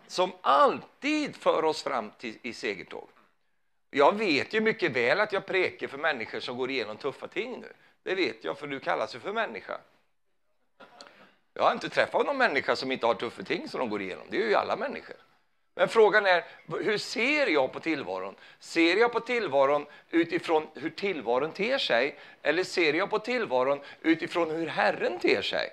Som 0.07 0.33
alltid 0.41 1.37
för 1.37 1.65
oss 1.65 1.83
fram 1.83 2.11
till, 2.11 2.39
i 2.43 2.53
segertåg. 2.53 3.09
Jag 3.91 4.19
vet 4.19 4.55
ju 4.55 4.61
mycket 4.61 4.93
väl 4.93 5.21
att 5.21 5.33
jag 5.33 5.47
preker 5.47 5.89
för 5.89 5.99
människor 5.99 6.41
som 6.41 6.57
går 6.57 6.71
igenom 6.71 6.97
tuffa 6.97 7.29
ting 7.29 7.61
nu. 7.61 7.73
Det 8.03 8.15
vet 8.15 8.45
jag, 8.45 8.59
för 8.59 8.67
du 8.67 8.81
kallas 8.81 9.15
ju 9.15 9.19
för 9.19 9.33
människa. 9.33 9.79
Jag 11.55 11.63
har 11.63 11.73
inte 11.73 11.89
träffat 11.89 12.27
någon 12.27 12.39
människa 12.39 12.77
som 12.77 12.93
inte 12.93 13.07
har 13.07 13.15
tuffa 13.15 13.43
ting 13.43 13.69
som 13.69 13.81
de 13.81 13.91
går 13.91 14.03
igenom. 14.03 14.27
Det 14.31 14.43
är 14.43 14.49
ju 14.49 14.55
alla 14.55 14.77
människor. 14.77 15.17
Men 15.75 15.89
frågan 15.89 16.27
är, 16.27 16.45
hur 16.67 16.99
ser 16.99 17.47
jag 17.47 17.73
på 17.73 17.81
tillvaron? 17.81 18.35
Ser 18.59 18.97
jag 18.97 19.13
på 19.13 19.21
tillvaron 19.21 19.87
utifrån 20.11 20.67
hur 20.75 20.91
tillvaron 20.91 21.53
ter 21.53 21.79
sig? 21.79 22.19
Eller 22.43 22.65
ser 22.65 22.95
jag 22.95 23.11
på 23.11 23.19
tillvaron 23.19 23.81
utifrån 24.01 24.51
hur 24.51 24.67
Herren 24.67 25.19
ter 25.19 25.43
sig? 25.43 25.71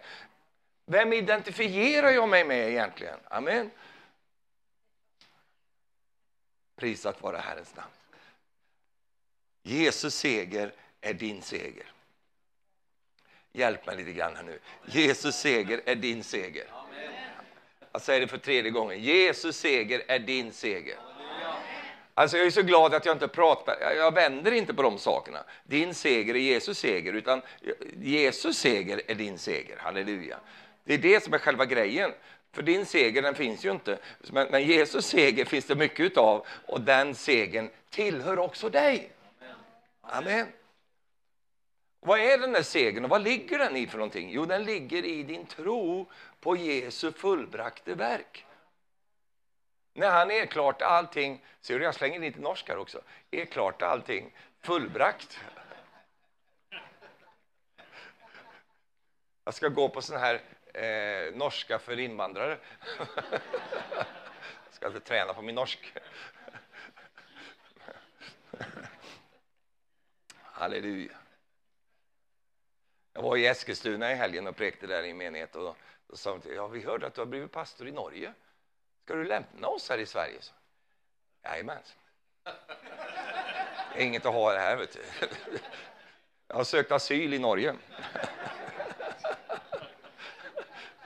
Vem 0.86 1.14
identifierar 1.14 2.10
jag 2.10 2.30
mig 2.30 2.46
med 2.46 2.70
egentligen? 2.70 3.20
Amen. 3.28 3.72
Prisat 6.76 7.22
vare 7.22 7.38
Herrens 7.38 7.76
namn. 7.76 7.92
Jesus 9.64 10.16
seger 10.16 10.74
är 11.02 11.14
din 11.14 11.42
seger. 11.42 11.92
Hjälp 13.54 13.86
mig 13.86 13.98
lite 13.98 14.12
grann 14.12 14.36
här 14.36 14.44
nu. 14.44 14.60
Jesus 14.86 15.36
seger 15.36 15.82
är 15.86 15.96
din 15.96 16.24
seger. 16.24 16.66
Jag 17.92 18.02
säger 18.02 18.22
det 18.22 18.28
för 18.28 18.38
tredje 18.38 18.72
gången. 18.72 19.00
Jesus 19.00 19.58
seger 19.58 20.04
är 20.08 20.20
din 20.20 20.54
seger. 20.54 20.96
Alltså 22.14 22.38
jag 22.38 22.46
är 22.48 22.52
så 22.52 22.62
glad 22.62 22.94
att 22.94 23.06
jag 23.06 23.16
inte 23.16 23.28
pratar, 23.28 23.94
jag 23.98 24.14
vänder 24.14 24.52
inte 24.52 24.74
på 24.74 24.82
de 24.82 24.98
sakerna. 24.98 25.44
Din 25.64 25.94
seger 25.94 26.36
är 26.36 26.40
Jesus 26.40 26.80
seger, 26.80 27.14
utan 27.14 27.42
Jesus 28.02 28.58
seger 28.58 29.02
är 29.08 29.16
din 29.16 29.38
seger. 29.38 29.78
Halleluja. 29.78 30.38
Det 30.84 30.94
är 30.94 30.98
det 30.98 31.24
som 31.24 31.34
är 31.34 31.38
själva 31.38 31.66
grejen. 31.66 32.12
För 32.52 32.62
din 32.62 32.86
seger 32.86 33.22
den 33.22 33.36
finns 33.36 33.66
ju 33.66 33.72
inte, 33.72 33.98
men, 34.22 34.48
men 34.52 34.64
Jesus 34.64 35.06
seger 35.06 35.46
finns 35.46 35.66
det 35.66 35.76
mycket 35.76 36.00
utav 36.00 36.46
och 36.66 36.82
den 36.82 37.16
segern 37.16 37.70
tillhör 37.90 38.40
också 38.40 38.70
dig. 38.70 39.12
Amen. 40.02 40.48
Vad 42.04 42.20
är 42.20 42.38
den 42.38 42.52
där 42.52 42.64
segern 42.64 43.04
och 43.04 43.10
vad 43.10 43.22
ligger 43.22 43.60
den 43.60 43.76
i 43.76 43.88
för 43.88 43.98
någonting? 43.98 44.30
Jo, 44.32 44.46
den 44.46 44.64
ligger 44.64 45.06
i 45.06 45.24
din 45.24 45.46
tro 45.46 46.12
på 46.40 46.56
Jesu 46.56 47.12
fullbrakte 47.12 47.94
verk. 47.96 48.46
När 49.94 50.12
han 50.12 50.32
är 50.32 50.46
klart 50.46 50.82
allting, 50.82 51.46
ser 51.62 51.80
du 51.80 51.86
jag 51.86 51.96
slänger 51.96 52.20
lite 52.20 52.40
norsk 52.40 52.70
här 52.70 52.78
också, 52.78 53.02
är 53.32 53.46
klart 53.46 53.82
allting 53.82 54.34
fullbrakt. 54.62 55.40
Jag 59.44 59.54
ska 59.54 59.68
gå 59.68 59.90
på 59.90 60.02
sån 60.02 60.18
här 60.18 60.42
eh, 60.74 61.36
norska 61.36 61.80
för 61.80 62.00
invandrare. 62.00 62.58
jag 63.98 64.06
ska 64.72 64.88
inte 64.88 65.00
träna 65.00 65.34
på 65.34 65.42
min 65.42 65.56
norsk. 65.56 65.94
Halleluja. 70.42 71.21
Jag 73.14 73.22
var 73.22 73.38
i 73.38 73.48
Eskilstuna 73.48 74.12
i 74.12 74.16
helgen 74.16 74.48
och 74.48 74.56
präkte 74.56 74.88
där 74.88 75.04
i 75.04 75.14
menighet. 75.14 75.56
Och 75.56 75.78
då 76.08 76.16
sa 76.16 76.30
de 76.30 76.42
till 76.42 76.56
ja, 76.56 76.68
vi 76.68 76.82
hörde 76.82 77.08
att 77.08 77.14
du 77.14 77.22
har 77.22 77.26
blivit 77.26 77.52
pastor 77.52 77.88
i 77.88 77.92
Norge. 77.92 78.34
Ska 79.04 79.16
du 79.16 79.24
lämna 79.24 79.68
oss 79.68 79.90
här 79.90 79.98
i 79.98 80.06
Sverige? 80.06 80.40
Jajamän. 81.44 81.78
Det 83.94 84.02
är 84.02 84.06
inget 84.06 84.26
att 84.26 84.34
ha 84.34 84.58
här, 84.58 84.78
vet 84.78 84.94
du. 84.94 85.28
Jag 86.48 86.56
har 86.56 86.64
sökt 86.64 86.92
asyl 86.92 87.34
i 87.34 87.40
Norge. 87.40 87.76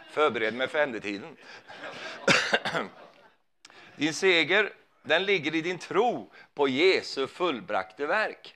Förbered 0.10 0.54
mig 0.54 0.68
för 0.68 0.80
ändetiden. 0.80 1.38
Din 3.96 4.14
seger 4.14 4.74
den 5.04 5.26
ligger 5.26 5.56
i 5.56 5.62
din 5.62 5.80
tro 5.80 6.32
på 6.54 6.68
Jesu 6.68 7.28
fullbrakte 7.28 8.06
verk. 8.06 8.56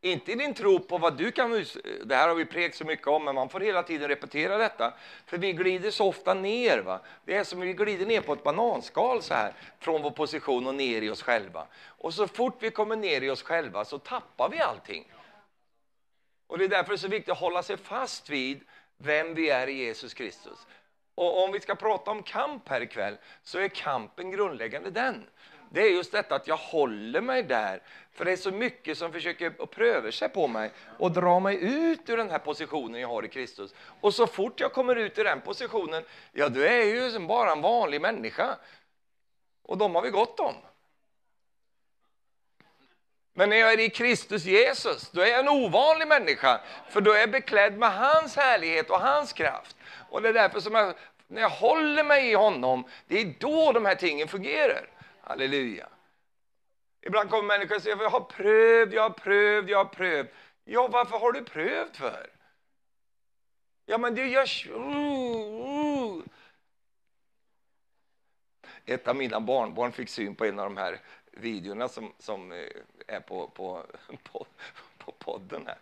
Inte 0.00 0.32
i 0.32 0.34
din 0.34 0.54
tro 0.54 0.78
på 0.78 0.98
vad 0.98 1.16
du 1.16 1.32
kan... 1.32 1.64
Det 2.04 2.16
här 2.16 2.28
har 2.28 2.34
vi 2.34 2.44
prekt 2.44 2.76
så 2.76 2.84
mycket 2.84 3.06
om, 3.06 3.24
men 3.24 3.34
man 3.34 3.48
får 3.48 3.60
hela 3.60 3.82
tiden 3.82 4.08
repetera 4.08 4.58
detta. 4.58 4.94
För 5.26 5.38
vi 5.38 5.52
glider 5.52 5.90
så 5.90 6.08
ofta 6.08 6.34
ner. 6.34 6.78
Va? 6.78 7.00
Det 7.24 7.36
är 7.36 7.44
som 7.44 7.60
vi 7.60 7.72
glider 7.72 8.06
ner 8.06 8.20
på 8.20 8.32
ett 8.32 8.42
bananskal 8.42 9.22
så 9.22 9.34
här, 9.34 9.52
från 9.78 10.02
vår 10.02 10.10
position 10.10 10.66
och 10.66 10.74
ner 10.74 11.02
i 11.02 11.10
oss 11.10 11.22
själva. 11.22 11.66
Och 11.86 12.14
så 12.14 12.28
fort 12.28 12.56
vi 12.60 12.70
kommer 12.70 12.96
ner 12.96 13.20
i 13.20 13.30
oss 13.30 13.42
själva 13.42 13.84
så 13.84 13.98
tappar 13.98 14.48
vi 14.48 14.60
allting. 14.60 15.12
Och 16.46 16.58
det 16.58 16.64
är 16.64 16.68
därför 16.68 16.88
det 16.88 16.94
är 16.94 16.98
så 16.98 17.08
viktigt 17.08 17.32
att 17.32 17.40
hålla 17.40 17.62
sig 17.62 17.76
fast 17.76 18.30
vid 18.30 18.60
vem 18.98 19.34
vi 19.34 19.50
är 19.50 19.66
i 19.66 19.72
Jesus 19.72 20.14
Kristus. 20.14 20.66
Och 21.14 21.44
om 21.44 21.52
vi 21.52 21.60
ska 21.60 21.74
prata 21.74 22.10
om 22.10 22.22
kamp 22.22 22.68
här 22.68 22.80
ikväll 22.80 23.16
så 23.42 23.58
är 23.58 23.68
kampen 23.68 24.30
grundläggande 24.30 24.90
den 24.90 25.26
det 25.70 25.80
är 25.80 25.90
just 25.90 26.12
detta 26.12 26.34
att 26.34 26.48
jag 26.48 26.56
håller 26.56 27.20
mig 27.20 27.42
där. 27.42 27.82
För 28.12 28.24
det 28.24 28.32
är 28.32 28.36
så 28.36 28.50
mycket 28.50 28.98
som 28.98 29.12
försöker 29.12 29.52
att 29.58 29.70
pröva 29.70 30.12
sig 30.12 30.28
på 30.28 30.48
mig 30.48 30.70
och 30.98 31.12
dra 31.12 31.40
mig 31.40 31.58
ut 31.62 32.10
ur 32.10 32.16
den 32.16 32.30
här 32.30 32.38
positionen 32.38 33.00
jag 33.00 33.08
har 33.08 33.24
i 33.24 33.28
Kristus. 33.28 33.74
Och 34.00 34.14
så 34.14 34.26
fort 34.26 34.60
jag 34.60 34.72
kommer 34.72 34.96
ut 34.96 35.18
ur 35.18 35.24
den 35.24 35.40
positionen, 35.40 36.04
ja 36.32 36.48
då 36.48 36.60
är 36.60 36.76
jag 36.76 37.12
ju 37.12 37.18
bara 37.18 37.52
en 37.52 37.60
vanlig 37.60 38.00
människa. 38.00 38.56
Och 39.62 39.78
de 39.78 39.94
har 39.94 40.02
vi 40.02 40.10
gott 40.10 40.40
om. 40.40 40.54
Men 43.34 43.50
när 43.50 43.56
jag 43.56 43.72
är 43.72 43.80
i 43.80 43.90
Kristus 43.90 44.44
Jesus, 44.44 45.10
då 45.10 45.20
är 45.20 45.26
jag 45.26 45.40
en 45.40 45.48
ovanlig 45.48 46.08
människa. 46.08 46.60
För 46.90 47.00
då 47.00 47.12
är 47.12 47.18
jag 47.18 47.30
beklädd 47.30 47.78
med 47.78 47.92
hans 47.94 48.36
härlighet 48.36 48.90
och 48.90 49.00
hans 49.00 49.32
kraft. 49.32 49.76
Och 50.10 50.22
det 50.22 50.28
är 50.28 50.32
därför 50.32 50.60
som 50.60 50.74
jag, 50.74 50.94
när 51.26 51.42
jag 51.42 51.50
håller 51.50 52.04
mig 52.04 52.30
i 52.30 52.34
honom, 52.34 52.84
det 53.06 53.20
är 53.20 53.34
då 53.38 53.72
de 53.72 53.84
här 53.84 53.94
tingen 53.94 54.28
fungerar. 54.28 54.95
Halleluja. 55.26 55.88
Ibland 57.00 57.30
kommer 57.30 57.42
människor 57.42 57.76
och 57.76 57.82
säger 57.82 58.02
jag 58.02 58.10
har 58.10 58.20
prövd, 58.20 58.94
jag 58.94 59.02
har 59.02 59.10
prövd, 59.10 59.70
jag 59.70 59.78
har 59.78 59.84
prövd. 59.84 60.28
Ja, 60.64 60.88
varför 60.88 61.18
har 61.18 61.32
du 61.32 61.44
prövt 61.44 61.96
för? 61.96 62.30
Ja, 63.86 63.98
men 63.98 64.14
det 64.14 64.26
görs... 64.26 64.66
Uh. 64.66 66.22
Ett 68.84 69.08
av 69.08 69.16
mina 69.16 69.40
barnbarn 69.40 69.92
fick 69.92 70.08
syn 70.08 70.34
på 70.34 70.44
en 70.44 70.58
av 70.58 70.64
de 70.64 70.76
här 70.76 71.00
videorna 71.30 71.88
som, 71.88 72.12
som 72.18 72.52
eh, 72.52 72.68
är 73.06 73.20
på, 73.20 73.48
på, 73.48 73.86
på, 74.32 74.46
på 74.98 75.12
podden 75.12 75.66
här. 75.66 75.78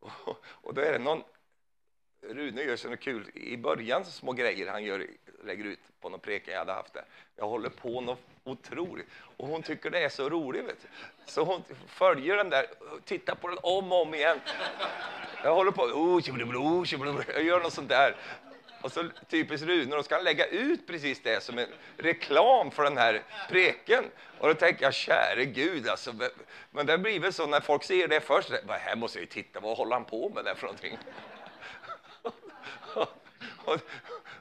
Och, 0.00 0.44
och 0.46 0.74
då 0.74 0.80
är 0.80 0.92
det 0.92 0.98
någon 0.98 1.22
Rune 2.22 2.62
gör 2.62 2.76
så 2.76 2.96
kul, 2.96 3.30
i 3.34 3.56
början 3.56 4.04
så 4.04 4.10
små 4.10 4.32
grejer 4.32 4.70
han 4.70 4.84
gör, 4.84 5.06
lägger 5.44 5.64
ut 5.64 5.80
på 6.00 6.08
någon 6.08 6.20
preken 6.20 6.52
jag 6.52 6.58
hade 6.58 6.72
haft 6.72 6.94
där. 6.94 7.04
Jag 7.36 7.48
håller 7.48 7.70
på 7.70 8.00
något 8.00 8.20
otroligt. 8.44 9.06
Och 9.36 9.48
hon 9.48 9.62
tycker 9.62 9.90
det 9.90 9.98
är 9.98 10.08
så 10.08 10.28
roligt. 10.28 10.64
Vet 10.64 10.82
du. 10.82 10.88
Så 11.32 11.44
hon 11.44 11.62
följer 11.88 12.36
den 12.36 12.50
där, 12.50 12.66
tittar 13.04 13.34
på 13.34 13.48
den 13.48 13.58
om 13.62 13.92
och 13.92 14.02
om 14.02 14.14
igen. 14.14 14.40
Jag 15.44 15.54
håller 15.54 15.70
på, 15.70 15.82
oh, 15.82 16.22
jag 17.34 17.42
gör 17.42 17.60
något 17.60 17.72
sånt 17.72 17.88
där. 17.88 18.16
Och 18.82 18.92
så 18.92 19.08
typiskt 19.28 19.66
Rune, 19.66 19.96
då 19.96 20.02
ska 20.02 20.14
han 20.14 20.24
lägga 20.24 20.46
ut 20.46 20.86
precis 20.86 21.22
det 21.22 21.42
som 21.42 21.58
en 21.58 21.66
reklam 21.96 22.70
för 22.70 22.82
den 22.84 22.96
här 22.96 23.22
preken. 23.48 24.04
Och 24.38 24.48
då 24.48 24.54
tänker 24.54 24.84
jag, 24.84 24.94
käre 24.94 25.44
Gud, 25.44 25.88
alltså, 25.88 26.14
men 26.70 26.86
det 26.86 26.98
blir 26.98 27.20
väl 27.20 27.32
så 27.32 27.46
när 27.46 27.60
folk 27.60 27.84
ser 27.84 28.08
det 28.08 28.20
först, 28.20 28.50
här 28.68 28.96
måste 28.96 29.18
jag 29.18 29.22
ju 29.22 29.26
titta, 29.26 29.60
vad 29.60 29.76
håller 29.76 29.92
han 29.92 30.04
på 30.04 30.28
med 30.34 30.44
där 30.44 30.54
för 30.54 30.66
någonting? 30.66 30.98
Och, 33.64 33.78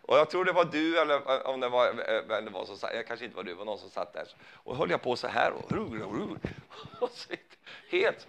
och, 0.01 0.17
jag 0.17 0.29
tror 0.29 0.45
det 0.45 0.51
var 0.51 0.65
du, 0.65 0.99
eller 0.99 1.15
eh, 1.15 1.41
om 1.45 1.59
det 1.59 1.69
var, 1.69 1.87
eh, 1.87 2.21
vem 2.27 2.45
det 2.45 2.51
var 2.51 2.65
som 2.65 2.77
satt, 2.77 2.89
jag 2.91 2.99
eh, 2.99 3.05
kanske 3.07 3.25
inte 3.25 3.37
var 3.37 3.43
du, 3.43 3.53
var 3.53 3.65
någon 3.65 3.79
som 3.79 3.89
satt 3.89 4.13
där. 4.13 4.27
Och 4.53 4.75
höll 4.75 4.89
jag 4.89 5.01
på 5.01 5.15
så 5.15 5.27
här 5.27 5.51
och, 5.51 5.71
och 6.99 7.09
så, 7.09 7.33
helt... 7.89 8.27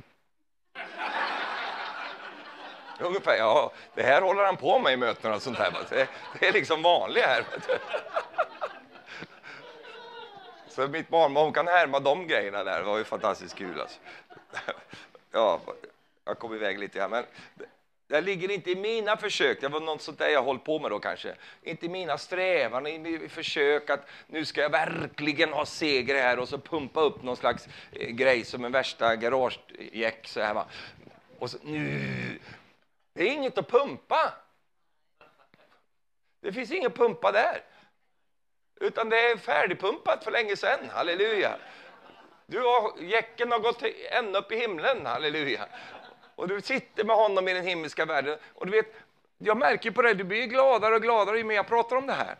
Ungefär, 3.01 3.37
ja, 3.37 3.73
det 3.95 4.03
här 4.03 4.23
håller 4.23 4.45
han 4.45 4.57
på 4.57 4.79
med 4.79 4.93
i 4.93 4.97
mötena 4.97 5.35
och 5.35 5.43
sånt 5.43 5.59
här. 5.59 5.73
Det, 5.91 6.09
det 6.41 6.49
är 6.49 6.53
liksom 6.53 6.83
vanligt 6.83 7.25
här. 7.25 7.45
Så 10.69 10.89
mitt 10.89 11.09
barnbarn 11.09 11.53
kan 11.53 11.67
härma 11.67 12.01
de 12.01 12.27
grejerna 12.27 12.65
där. 12.65 12.79
Det 12.79 12.85
var 12.85 12.99
ju 12.99 13.05
fantastiskt 13.05 13.55
kul. 13.55 13.81
Alltså. 13.81 14.01
Ja, 15.33 15.61
jag 16.25 16.39
kom 16.39 16.55
iväg 16.55 16.79
lite 16.79 17.01
här. 17.01 17.09
Men 17.09 17.25
det 18.12 18.20
ligger 18.20 18.51
inte 18.51 18.70
i 18.70 18.77
mina 18.77 19.16
försök, 19.16 19.61
det 19.61 19.68
var 19.68 19.81
något 19.81 20.03
sånt 20.03 20.18
där 20.18 20.29
jag 20.29 20.42
hållit 20.42 20.64
på 20.64 20.79
med 20.79 20.90
då 20.90 20.98
kanske. 20.98 21.35
Inte 21.62 21.87
i 21.87 21.88
mina 21.88 22.18
strävan, 22.18 22.87
i 22.87 22.98
mina 22.98 23.29
försök 23.29 23.90
att 23.90 24.09
nu 24.27 24.44
ska 24.44 24.61
jag 24.61 24.70
verkligen 24.70 25.53
ha 25.53 25.66
seger 25.66 26.22
här 26.22 26.38
och 26.38 26.48
så 26.48 26.59
pumpa 26.59 27.01
upp 27.01 27.22
någon 27.22 27.37
slags 27.37 27.68
eh, 27.92 28.09
grej 28.09 28.44
som 28.44 28.64
en 28.64 28.72
värsta 28.72 29.16
garagejäck 29.16 30.29
så 30.29 30.40
här 30.40 30.55
va. 30.55 30.66
Och 31.38 31.51
så, 31.51 31.59
nu. 31.62 32.38
Det 33.14 33.22
är 33.22 33.33
inget 33.33 33.59
att 33.59 33.68
pumpa. 33.68 34.33
Det 36.40 36.53
finns 36.53 36.72
ingen 36.72 36.90
pumpa 36.90 37.33
där. 37.33 37.62
Utan 38.81 39.09
det 39.09 39.31
är 39.31 39.37
färdigpumpat 39.37 40.25
för 40.25 40.31
länge 40.31 40.57
sedan. 40.57 40.79
Halleluja. 40.90 41.57
Du 42.46 42.59
har, 42.59 43.03
jäcken 43.03 43.53
har 43.53 43.59
gått 43.59 43.83
ända 44.11 44.38
upp 44.38 44.53
i 44.53 44.57
himlen. 44.57 45.07
Halleluja. 45.07 45.66
Och 46.35 46.49
du 46.49 46.61
sitter 46.61 47.05
med 47.05 47.16
honom 47.16 47.49
i 47.49 47.55
den 47.55 47.66
himmelska 47.66 48.05
världen. 48.05 48.38
Och 48.55 48.66
du 48.66 48.73
vet, 48.73 48.87
jag 49.38 49.57
märker 49.57 49.90
på 49.90 50.03
dig, 50.03 50.14
du 50.14 50.25
blir 50.25 50.47
gladare 50.47 50.95
och 50.95 51.03
gladare 51.03 51.38
ju 51.38 51.45
mer 51.45 51.55
jag 51.55 51.68
pratar 51.68 51.97
om 51.97 52.07
det 52.07 52.12
här. 52.12 52.37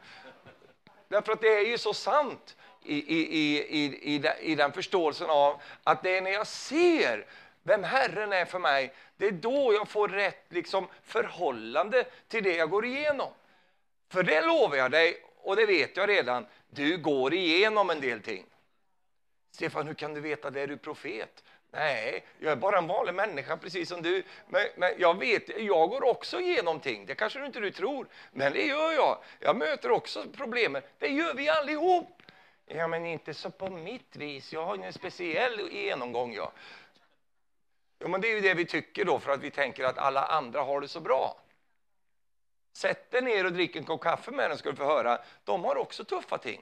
Därför 1.09 1.33
att 1.33 1.40
det 1.40 1.59
är 1.59 1.66
ju 1.66 1.78
så 1.78 1.94
sant 1.94 2.57
i, 2.85 2.96
i, 2.96 3.38
i, 3.38 4.14
i, 4.14 4.31
i 4.40 4.55
den 4.55 4.72
förståelsen 4.72 5.31
av 5.31 5.61
att 5.85 6.02
det 6.02 6.16
är 6.16 6.22
när 6.22 6.31
jag 6.31 6.46
ser 6.46 7.26
vem 7.62 7.85
Herren 7.85 8.33
är 8.33 8.44
för 8.44 8.59
mig, 8.59 8.94
det 9.16 9.26
är 9.26 9.33
då 9.33 9.74
jag 9.74 9.88
får 9.88 10.09
rätt 10.09 10.44
liksom, 10.48 10.88
förhållande 11.02 12.05
till 12.28 12.44
det 12.44 12.57
jag 12.57 12.70
går 12.70 12.85
igenom. 12.85 13.33
För 14.09 14.22
det 14.22 14.40
lovar 14.40 14.76
jag 14.76 14.90
dig, 14.90 15.24
och 15.37 15.57
det 15.57 15.66
vet 15.66 15.96
jag 15.96 16.09
redan, 16.09 16.46
du 16.70 16.98
går 16.98 17.35
igenom 17.35 17.90
en 17.90 18.00
del 18.00 18.22
ting. 18.22 18.44
Stefan, 19.50 19.87
hur 19.87 19.94
kan 19.94 20.14
du 20.14 20.20
veta 20.20 20.50
det? 20.50 20.61
Är 20.61 20.66
du 20.66 20.76
profet? 20.76 21.44
Nej, 21.74 22.24
jag 22.38 22.52
är 22.52 22.56
bara 22.56 22.78
en 22.78 22.87
vanlig 22.87 23.14
människa 23.14 23.56
precis 23.56 23.88
som 23.88 24.02
du. 24.02 24.22
Men, 24.48 24.66
men, 24.76 24.92
jag 24.98 25.18
vet, 25.18 25.61
jag 25.61 25.90
går 25.90 26.04
också 26.04 26.40
igenom 26.40 26.80
ting. 26.80 27.06
Det 27.06 27.14
kanske 27.14 27.38
du 27.38 27.46
inte 27.46 27.61
du 27.61 27.70
tror, 27.70 28.06
men 28.32 28.52
det 28.52 28.66
gör 28.66 28.92
jag. 28.92 29.18
Jag 29.40 29.56
möter 29.56 29.90
också 29.90 30.24
problemen. 30.37 30.82
Det 30.98 31.08
gör 31.08 31.35
vi 31.35 31.48
allihop. 31.48 32.22
Ja, 32.66 32.88
men 32.88 33.06
inte 33.06 33.35
så 33.35 33.50
på 33.50 33.70
mitt 33.70 34.16
vis. 34.16 34.52
Jag 34.52 34.66
har 34.66 34.78
en 34.78 34.92
speciell 34.92 35.72
genomgång. 35.72 36.35
Ja. 36.35 36.52
Ja, 37.98 38.08
men 38.08 38.20
det 38.20 38.28
är 38.28 38.35
ju 38.35 38.40
det 38.40 38.54
vi 38.54 38.66
tycker 38.66 39.04
då, 39.04 39.18
för 39.18 39.32
att 39.32 39.40
vi 39.40 39.50
tänker 39.50 39.85
att 39.85 39.98
alla 39.98 40.24
andra 40.24 40.61
har 40.62 40.80
det 40.80 40.88
så 40.88 41.00
bra. 41.00 41.37
Sätt 42.72 43.11
dig 43.11 43.22
ner 43.22 43.46
och 43.46 43.52
drick 43.52 43.76
en 43.76 43.85
kopp 43.85 44.00
kaffe 44.00 44.30
med 44.30 44.50
dem, 44.50 44.58
ska 44.58 44.70
du 44.70 44.76
få 44.76 44.85
höra. 44.85 45.18
De 45.44 45.64
har 45.64 45.76
också 45.76 46.04
tuffa 46.04 46.38
ting. 46.38 46.61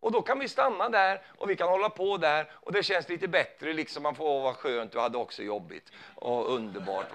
Och 0.00 0.12
då 0.12 0.22
kan 0.22 0.38
vi 0.38 0.48
stanna 0.48 0.88
där 0.88 1.20
och 1.38 1.50
vi 1.50 1.56
kan 1.56 1.68
hålla 1.68 1.90
på 1.90 2.16
där 2.16 2.50
och 2.52 2.72
det 2.72 2.82
känns 2.82 3.08
lite 3.08 3.28
bättre. 3.28 3.72
Liksom 3.72 4.02
man 4.02 4.14
får, 4.14 4.24
åh 4.24 4.42
vad 4.42 4.56
skönt, 4.56 4.92
du 4.92 5.00
hade 5.00 5.18
också 5.18 5.42
jobbigt. 5.42 5.92
Och 6.14 6.54
underbart, 6.54 7.06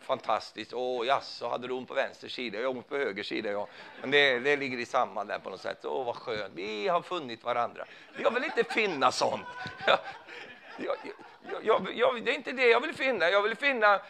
fantastiskt. 0.00 0.72
Åh 0.72 1.06
jaså, 1.06 1.48
hade 1.48 1.68
du 1.68 1.74
ont 1.74 1.88
på 1.88 1.94
vänster 1.94 2.28
sida? 2.28 2.58
Jag 2.58 2.68
har 2.68 2.76
ont 2.76 2.88
på 2.88 2.96
höger 2.96 3.22
sida, 3.22 3.50
ja. 3.50 3.66
Men 4.00 4.10
det, 4.10 4.38
det 4.38 4.56
ligger 4.56 4.78
i 4.78 4.86
samma 4.86 5.24
där 5.24 5.38
på 5.38 5.50
något 5.50 5.60
sätt. 5.60 5.84
Åh 5.84 6.06
vad 6.06 6.16
skönt, 6.16 6.52
vi 6.54 6.88
har 6.88 7.02
funnit 7.02 7.44
varandra. 7.44 7.84
Jag 8.22 8.30
vill 8.30 8.44
inte 8.44 8.64
finna 8.64 9.12
sånt. 9.12 9.46
Jag, 10.78 10.96
jag, 11.62 11.88
jag, 11.94 12.24
det 12.24 12.30
är 12.30 12.34
inte 12.34 12.52
det 12.52 12.68
jag 12.68 12.80
vill 12.80 12.94
finna. 12.94 13.30
Jag 13.30 13.42
vill 13.42 13.56
finna 13.56 14.00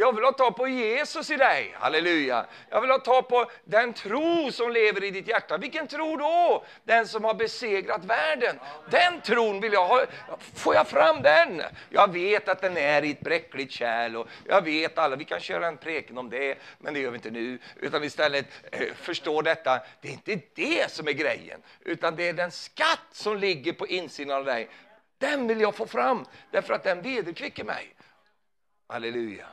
jag 0.00 0.14
vill 0.14 0.24
ha 0.24 0.32
tag 0.32 0.56
på 0.56 0.68
Jesus 0.68 1.30
i 1.30 1.36
dig, 1.36 1.74
halleluja. 1.78 2.46
Jag 2.68 2.80
vill 2.80 2.90
ha 2.90 2.98
tag 2.98 3.28
på 3.28 3.50
den 3.64 3.92
tro 3.92 4.52
som 4.52 4.72
lever 4.72 5.04
i 5.04 5.10
ditt 5.10 5.28
hjärta. 5.28 5.58
Vilken 5.58 5.86
tro 5.86 6.16
då? 6.16 6.64
Den 6.84 7.08
som 7.08 7.24
har 7.24 7.34
besegrat 7.34 8.04
världen. 8.04 8.58
Den 8.90 9.20
tron 9.20 9.60
vill 9.60 9.72
jag 9.72 9.86
ha. 9.86 10.04
Får 10.54 10.74
jag 10.74 10.88
fram 10.88 11.22
den? 11.22 11.62
Jag 11.90 12.12
vet 12.12 12.48
att 12.48 12.60
den 12.60 12.76
är 12.76 13.04
i 13.04 13.10
ett 13.10 13.20
bräckligt 13.20 13.70
kärl 13.70 14.16
och 14.16 14.28
jag 14.48 14.62
vet 14.62 14.98
alla, 14.98 15.16
vi 15.16 15.24
kan 15.24 15.40
köra 15.40 15.66
en 15.66 15.76
preken 15.76 16.18
om 16.18 16.30
det, 16.30 16.58
men 16.78 16.94
det 16.94 17.00
gör 17.00 17.10
vi 17.10 17.16
inte 17.16 17.30
nu. 17.30 17.58
Utan 17.76 18.04
istället 18.04 18.46
eh, 18.72 18.94
förstå 18.94 19.42
detta, 19.42 19.80
det 20.00 20.08
är 20.08 20.12
inte 20.12 20.40
det 20.54 20.90
som 20.90 21.08
är 21.08 21.12
grejen, 21.12 21.62
utan 21.80 22.16
det 22.16 22.28
är 22.28 22.32
den 22.32 22.50
skatt 22.50 23.06
som 23.12 23.36
ligger 23.36 23.72
på 23.72 23.86
insidan 23.86 24.36
av 24.36 24.44
dig. 24.44 24.68
Den 25.18 25.46
vill 25.46 25.60
jag 25.60 25.74
få 25.74 25.86
fram, 25.86 26.24
därför 26.50 26.74
att 26.74 26.84
den 26.84 27.02
vederkvicker 27.02 27.64
mig. 27.64 27.94
Halleluja. 28.88 29.46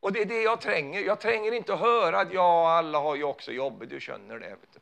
Och 0.00 0.12
det 0.12 0.22
är 0.22 0.26
det 0.26 0.42
jag 0.42 0.60
tränger. 0.60 1.00
Jag 1.00 1.20
tränger 1.20 1.52
inte 1.52 1.74
att 1.74 1.80
höra 1.80 2.20
att 2.20 2.32
ja, 2.32 2.70
alla 2.70 2.98
har 2.98 3.16
ju 3.16 3.24
också 3.24 3.52
jobbet, 3.52 3.90
du 3.90 4.00
känner 4.00 4.38
det. 4.38 4.48
Vet 4.48 4.72
du. 4.72 4.80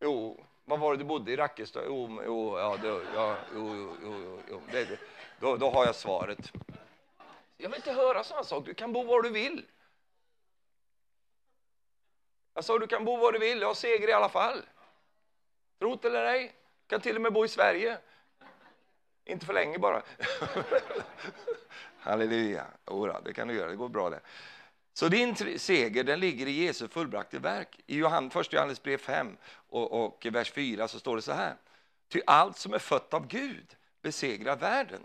Jo, 0.00 0.44
vad 0.64 0.80
var 0.80 0.92
det 0.92 0.98
du 0.98 1.04
bodde 1.04 1.32
i 1.32 1.36
Rackestad? 1.36 1.82
Jo, 1.86 2.22
jo, 2.26 2.58
ja, 2.58 2.76
det, 2.82 2.88
ja, 3.14 3.36
jo, 3.54 3.74
jo, 3.74 3.96
jo, 4.02 4.38
jo. 4.50 4.60
Det, 4.72 4.84
det. 4.84 4.98
Då, 5.40 5.56
då 5.56 5.70
har 5.70 5.86
jag 5.86 5.94
svaret. 5.94 6.52
Jag 7.56 7.68
vill 7.68 7.76
inte 7.76 7.92
höra 7.92 8.24
sådana 8.24 8.44
saker. 8.44 8.66
Du 8.66 8.74
kan 8.74 8.92
bo 8.92 9.02
var 9.02 9.22
du 9.22 9.30
vill. 9.30 9.66
Jag 12.54 12.64
sa 12.64 12.78
du 12.78 12.86
kan 12.86 13.04
bo 13.04 13.16
var 13.16 13.32
du 13.32 13.38
vill, 13.38 13.60
jag 13.60 13.66
har 13.66 13.74
seger 13.74 14.08
i 14.08 14.12
alla 14.12 14.28
fall. 14.28 14.62
Tro 15.78 15.94
det 15.94 16.08
eller 16.08 16.24
ej, 16.24 16.52
Du 16.86 16.90
kan 16.90 17.00
till 17.00 17.16
och 17.16 17.22
med 17.22 17.32
bo 17.32 17.44
i 17.44 17.48
Sverige. 17.48 17.98
Inte 19.24 19.46
för 19.46 19.52
länge 19.52 19.78
bara. 19.78 20.02
Halleluja. 22.00 22.66
Ora, 22.86 23.20
det 23.20 23.32
kan 23.32 23.48
du 23.48 23.54
göra, 23.54 23.70
det 23.70 23.76
går 23.76 23.88
bra 23.88 24.10
det. 24.10 24.20
Så 24.92 25.08
din 25.08 25.36
seger 25.58 26.04
den 26.04 26.20
ligger 26.20 26.46
i 26.46 26.64
Jesu 26.64 26.88
fullbrakte 26.88 27.38
verk. 27.38 27.80
I 27.86 27.96
Johann, 27.96 28.30
1 28.34 28.52
Johannes 28.52 28.82
brev 28.82 28.98
5 28.98 29.36
och, 29.68 30.04
och 30.04 30.26
vers 30.32 30.52
4 30.52 30.88
så 30.88 30.98
står 30.98 31.16
det 31.16 31.22
så 31.22 31.32
här. 31.32 31.56
Ty 32.08 32.20
allt 32.26 32.58
som 32.58 32.74
är 32.74 32.78
fött 32.78 33.14
av 33.14 33.26
Gud 33.26 33.76
besegrar 34.02 34.56
världen. 34.56 35.02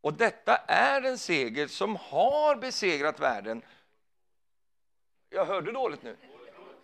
Och 0.00 0.14
detta 0.14 0.56
är 0.56 1.02
en 1.02 1.18
seger 1.18 1.66
som 1.66 1.96
har 1.96 2.56
besegrat 2.56 3.20
världen. 3.20 3.62
Jag 5.30 5.44
hörde 5.44 5.72
dåligt 5.72 6.02
nu. 6.02 6.16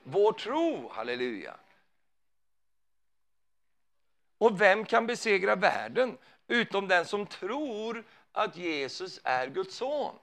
Vår 0.03 0.33
tro, 0.33 0.91
halleluja. 0.93 1.57
Och 4.39 4.61
vem 4.61 4.85
kan 4.85 5.07
besegra 5.07 5.57
världen 5.57 6.19
utom 6.49 6.89
den 6.89 7.07
som 7.07 7.27
tror 7.27 8.05
att 8.33 8.57
Jesus 8.57 9.21
är 9.25 9.47
Guds 9.47 9.77
son. 9.77 10.15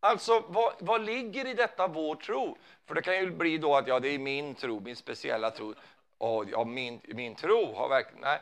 Alltså, 0.00 0.44
vad, 0.48 0.72
vad 0.78 1.04
ligger 1.04 1.46
i 1.46 1.54
detta 1.54 1.86
vår 1.86 2.14
tro? 2.14 2.56
För 2.86 2.94
det 2.94 3.02
kan 3.02 3.14
ju 3.14 3.30
bli 3.30 3.58
då 3.58 3.76
att 3.76 3.86
ja, 3.86 4.00
det 4.00 4.08
är 4.08 4.18
min 4.18 4.54
tro, 4.54 4.80
min 4.80 4.96
speciella 4.96 5.50
tro. 5.50 5.74
Och, 6.18 6.44
ja, 6.50 6.64
min, 6.64 7.00
min 7.04 7.34
tro 7.34 7.74
har 7.74 7.88
verkligen... 7.88 8.20
Nej, 8.20 8.40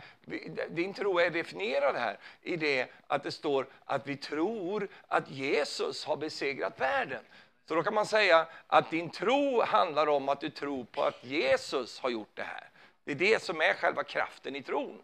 din 0.70 0.94
tro 0.94 1.18
är 1.18 1.30
definierad 1.30 1.96
här 1.96 2.18
i 2.42 2.56
det 2.56 2.90
att 3.06 3.22
det 3.22 3.32
står 3.32 3.66
att 3.84 4.06
vi 4.06 4.16
tror 4.16 4.88
att 5.08 5.30
Jesus 5.30 6.04
har 6.04 6.16
besegrat 6.16 6.80
världen. 6.80 7.24
Så 7.68 7.74
då 7.74 7.82
kan 7.82 7.94
man 7.94 8.06
säga 8.06 8.46
att 8.66 8.90
din 8.90 9.10
tro 9.10 9.62
handlar 9.62 10.06
om 10.06 10.28
att 10.28 10.40
du 10.40 10.50
tror 10.50 10.84
på 10.84 11.02
att 11.02 11.24
Jesus 11.24 12.00
har 12.00 12.10
gjort 12.10 12.36
det 12.36 12.42
här. 12.42 12.68
Det 13.04 13.12
är 13.12 13.16
det 13.16 13.42
som 13.42 13.60
är 13.60 13.74
själva 13.74 14.04
kraften 14.04 14.56
i 14.56 14.62
tron. 14.62 15.02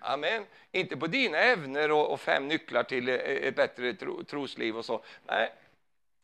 Amen. 0.00 0.46
Inte 0.72 0.96
på 0.96 1.06
dina 1.06 1.38
ävner 1.38 1.92
och, 1.92 2.12
och 2.12 2.20
fem 2.20 2.48
nycklar 2.48 2.82
till 2.82 3.08
ett 3.08 3.56
bättre 3.56 3.94
tro, 3.94 4.24
trosliv 4.24 4.76
och 4.76 4.84
så. 4.84 5.04
Nej, 5.26 5.52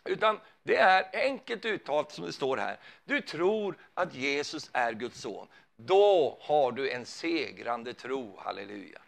utan 0.04 0.40
det 0.62 0.76
är 0.76 1.10
enkelt 1.12 1.64
uttalat 1.64 2.12
som 2.12 2.24
det 2.24 2.32
står 2.32 2.56
här. 2.56 2.78
Du 3.04 3.20
tror 3.20 3.78
att 3.94 4.14
Jesus 4.14 4.70
är 4.72 4.92
Guds 4.92 5.20
son. 5.20 5.48
Då 5.76 6.38
har 6.40 6.72
du 6.72 6.90
en 6.90 7.06
segrande 7.06 7.94
tro, 7.94 8.36
halleluja. 8.38 9.02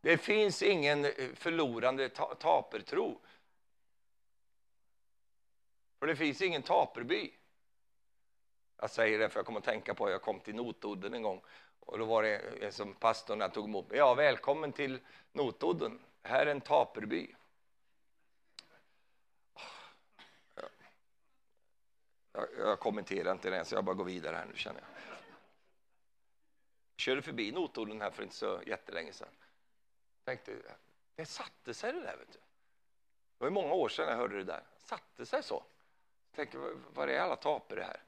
Det 0.00 0.18
finns 0.18 0.62
ingen 0.62 1.04
eh, 1.04 1.10
förlorande 1.34 2.08
ta 2.08 2.34
tapertro. 2.34 3.20
För 5.98 6.06
det 6.06 6.16
finns 6.16 6.42
ingen 6.42 6.62
taperby. 6.62 7.32
Jag 8.80 8.90
säger 8.90 9.18
det 9.18 9.28
för 9.28 9.38
jag 9.38 9.46
kommer 9.46 9.58
att 9.58 9.64
tänka 9.64 9.94
på, 9.94 10.10
jag 10.10 10.22
kom 10.22 10.40
till 10.40 10.54
Notodden 10.54 11.14
en 11.14 11.22
gång 11.22 11.40
och 11.86 11.98
då 11.98 12.04
var 12.04 12.22
det 12.22 12.36
en 12.64 12.72
som 12.72 12.94
pastorn 12.94 13.50
tog 13.50 13.64
emot 13.64 13.90
mig. 13.90 13.98
Ja, 13.98 14.14
välkommen 14.14 14.72
till 14.72 15.00
Notodden. 15.32 16.00
Här 16.22 16.46
är 16.46 16.50
en 16.50 16.60
taperby. 16.60 17.34
Jag, 22.32 22.48
jag 22.58 22.80
kommenterar 22.80 23.32
inte 23.32 23.50
det, 23.50 23.64
så 23.64 23.74
jag 23.74 23.84
bara 23.84 23.94
går 23.94 24.04
vidare 24.04 24.36
här 24.36 24.46
nu 24.46 24.56
känner 24.56 24.80
jag. 24.80 24.88
jag 26.96 27.00
körde 27.00 27.22
förbi 27.22 27.52
Notodden 27.52 28.00
här 28.00 28.10
för 28.10 28.22
inte 28.22 28.34
så 28.34 28.60
jättelänge 28.66 29.12
sedan. 29.12 29.28
Tänkte, 30.24 30.56
det 31.14 31.26
satte 31.26 31.74
sig 31.74 31.92
det 31.92 32.00
där. 32.00 32.16
Vet 32.16 32.32
du. 32.32 32.38
Det 33.38 33.44
var 33.44 33.50
många 33.50 33.72
år 33.72 33.88
sedan 33.88 34.08
jag 34.08 34.16
hörde 34.16 34.36
det 34.36 34.44
där. 34.44 34.62
satte 34.78 35.26
sig 35.26 35.42
så. 35.42 35.64
Jag 36.30 36.36
tänkte, 36.36 36.58
var 36.94 37.08
är 37.08 37.20
alla 37.20 37.36
tapare 37.36 37.82
här? 37.82 38.02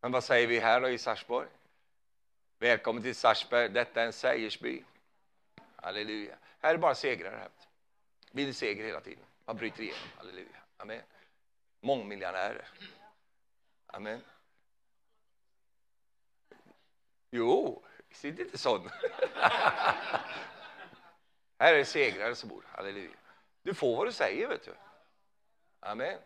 Men 0.00 0.12
vad 0.12 0.24
säger 0.24 0.46
vi 0.46 0.58
här 0.58 0.80
då 0.80 0.88
i 0.88 0.98
Sarsborg? 0.98 1.48
Välkommen 2.58 3.02
till 3.02 3.14
Sarsberg, 3.14 3.68
detta 3.68 4.02
är 4.02 4.06
en 4.06 4.12
sägersby. 4.12 4.84
Halleluja. 5.76 6.36
Här 6.60 6.74
är 6.74 6.78
bara 6.78 6.94
segrar. 6.94 7.38
Här. 7.38 7.48
Vill 8.30 8.54
seger 8.54 8.84
hela 8.84 9.00
tiden. 9.00 9.24
Man 9.44 9.56
bryter 9.56 9.82
igenom. 9.82 10.08
Halleluja. 10.16 10.62
Amen. 10.76 11.02
Mångmiljonärer. 11.80 12.68
Amen. 13.86 14.20
Jo, 17.30 17.82
sitt 18.10 18.38
inte 18.38 18.58
sån. 18.58 18.90
här 21.58 21.74
är 21.74 21.76
det 21.78 21.84
segrare 21.84 22.34
som 22.34 22.48
bor. 22.48 22.64
Halleluja. 22.72 23.16
Du 23.62 23.74
får 23.74 23.96
vad 23.96 24.06
du 24.06 24.12
säger, 24.12 24.48
vet 24.48 24.64
du. 24.64 24.74
Amen. 25.80 26.18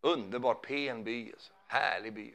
Underbar, 0.00 0.54
pen 0.54 1.04
by. 1.04 1.32
Alltså. 1.32 1.52
Härlig 1.66 2.12
by. 2.12 2.34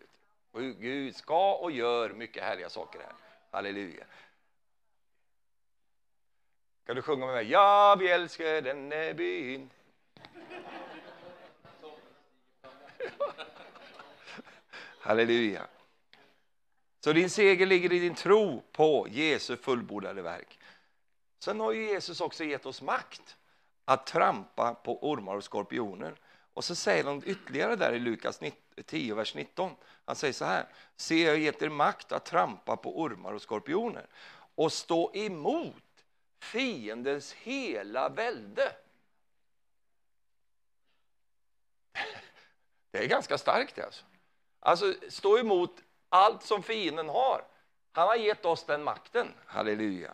Och 0.53 0.61
Gud 0.61 1.15
ska 1.15 1.53
och 1.55 1.71
gör 1.71 2.09
mycket 2.09 2.43
härliga 2.43 2.69
saker 2.69 2.99
här. 2.99 3.13
Halleluja. 3.51 4.05
Kan 6.85 6.95
du 6.95 7.01
sjunga 7.01 7.25
med 7.25 7.35
mig? 7.35 7.51
Ja, 7.51 7.95
vi 7.99 8.09
älskar 8.09 8.61
denne 8.61 9.13
byn. 9.13 9.69
Halleluja. 14.99 15.67
Så 16.99 17.13
din 17.13 17.29
seger 17.29 17.65
ligger 17.65 17.93
i 17.93 17.99
din 17.99 18.15
tro 18.15 18.63
på 18.71 19.07
Jesu 19.09 19.57
fullbordade 19.57 20.21
verk. 20.21 20.59
Sen 21.39 21.59
har 21.59 21.71
ju 21.71 21.87
Jesus 21.87 22.21
också 22.21 22.43
gett 22.43 22.65
oss 22.65 22.81
makt 22.81 23.37
att 23.85 24.05
trampa 24.05 24.73
på 24.73 25.09
ormar 25.09 25.35
och 25.35 25.43
skorpioner. 25.43 26.15
Och 26.53 26.63
så 26.63 26.75
säger 26.75 27.03
han 27.03 27.23
ytterligare 27.25 27.75
där 27.75 27.93
i 27.93 27.99
Lukas 27.99 28.39
10, 28.85 29.15
vers 29.15 29.35
19. 29.35 29.75
Han 30.05 30.15
säger 30.15 30.33
så 30.33 30.45
här. 30.45 30.67
Se, 30.95 31.23
jag 31.23 31.31
har 31.31 31.37
gett 31.37 31.61
er 31.61 31.69
makt 31.69 32.11
att 32.11 32.25
trampa 32.25 32.77
på 32.77 33.01
ormar 33.01 33.33
och 33.33 33.41
skorpioner 33.41 34.07
och 34.55 34.73
stå 34.73 35.11
emot 35.13 35.83
fiendens 36.39 37.33
hela 37.33 38.09
välde. 38.09 38.75
Det 42.91 43.03
är 43.03 43.07
ganska 43.07 43.37
starkt. 43.37 43.79
Alltså. 43.79 44.05
alltså, 44.59 44.93
stå 45.09 45.39
emot 45.39 45.83
allt 46.09 46.43
som 46.43 46.63
fienden 46.63 47.09
har. 47.09 47.45
Han 47.91 48.07
har 48.07 48.15
gett 48.15 48.45
oss 48.45 48.63
den 48.63 48.83
makten. 48.83 49.33
Halleluja. 49.45 50.11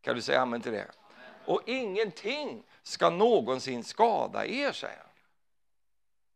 Kan 0.00 0.16
du 0.16 0.22
säga 0.22 0.40
amen 0.40 0.60
till 0.60 0.72
det? 0.72 0.90
Och 1.44 1.62
ingenting 1.66 2.64
ska 2.82 3.10
någonsin 3.10 3.84
skada 3.84 4.46
er, 4.46 4.72
säger 4.72 4.96
han. 4.98 5.11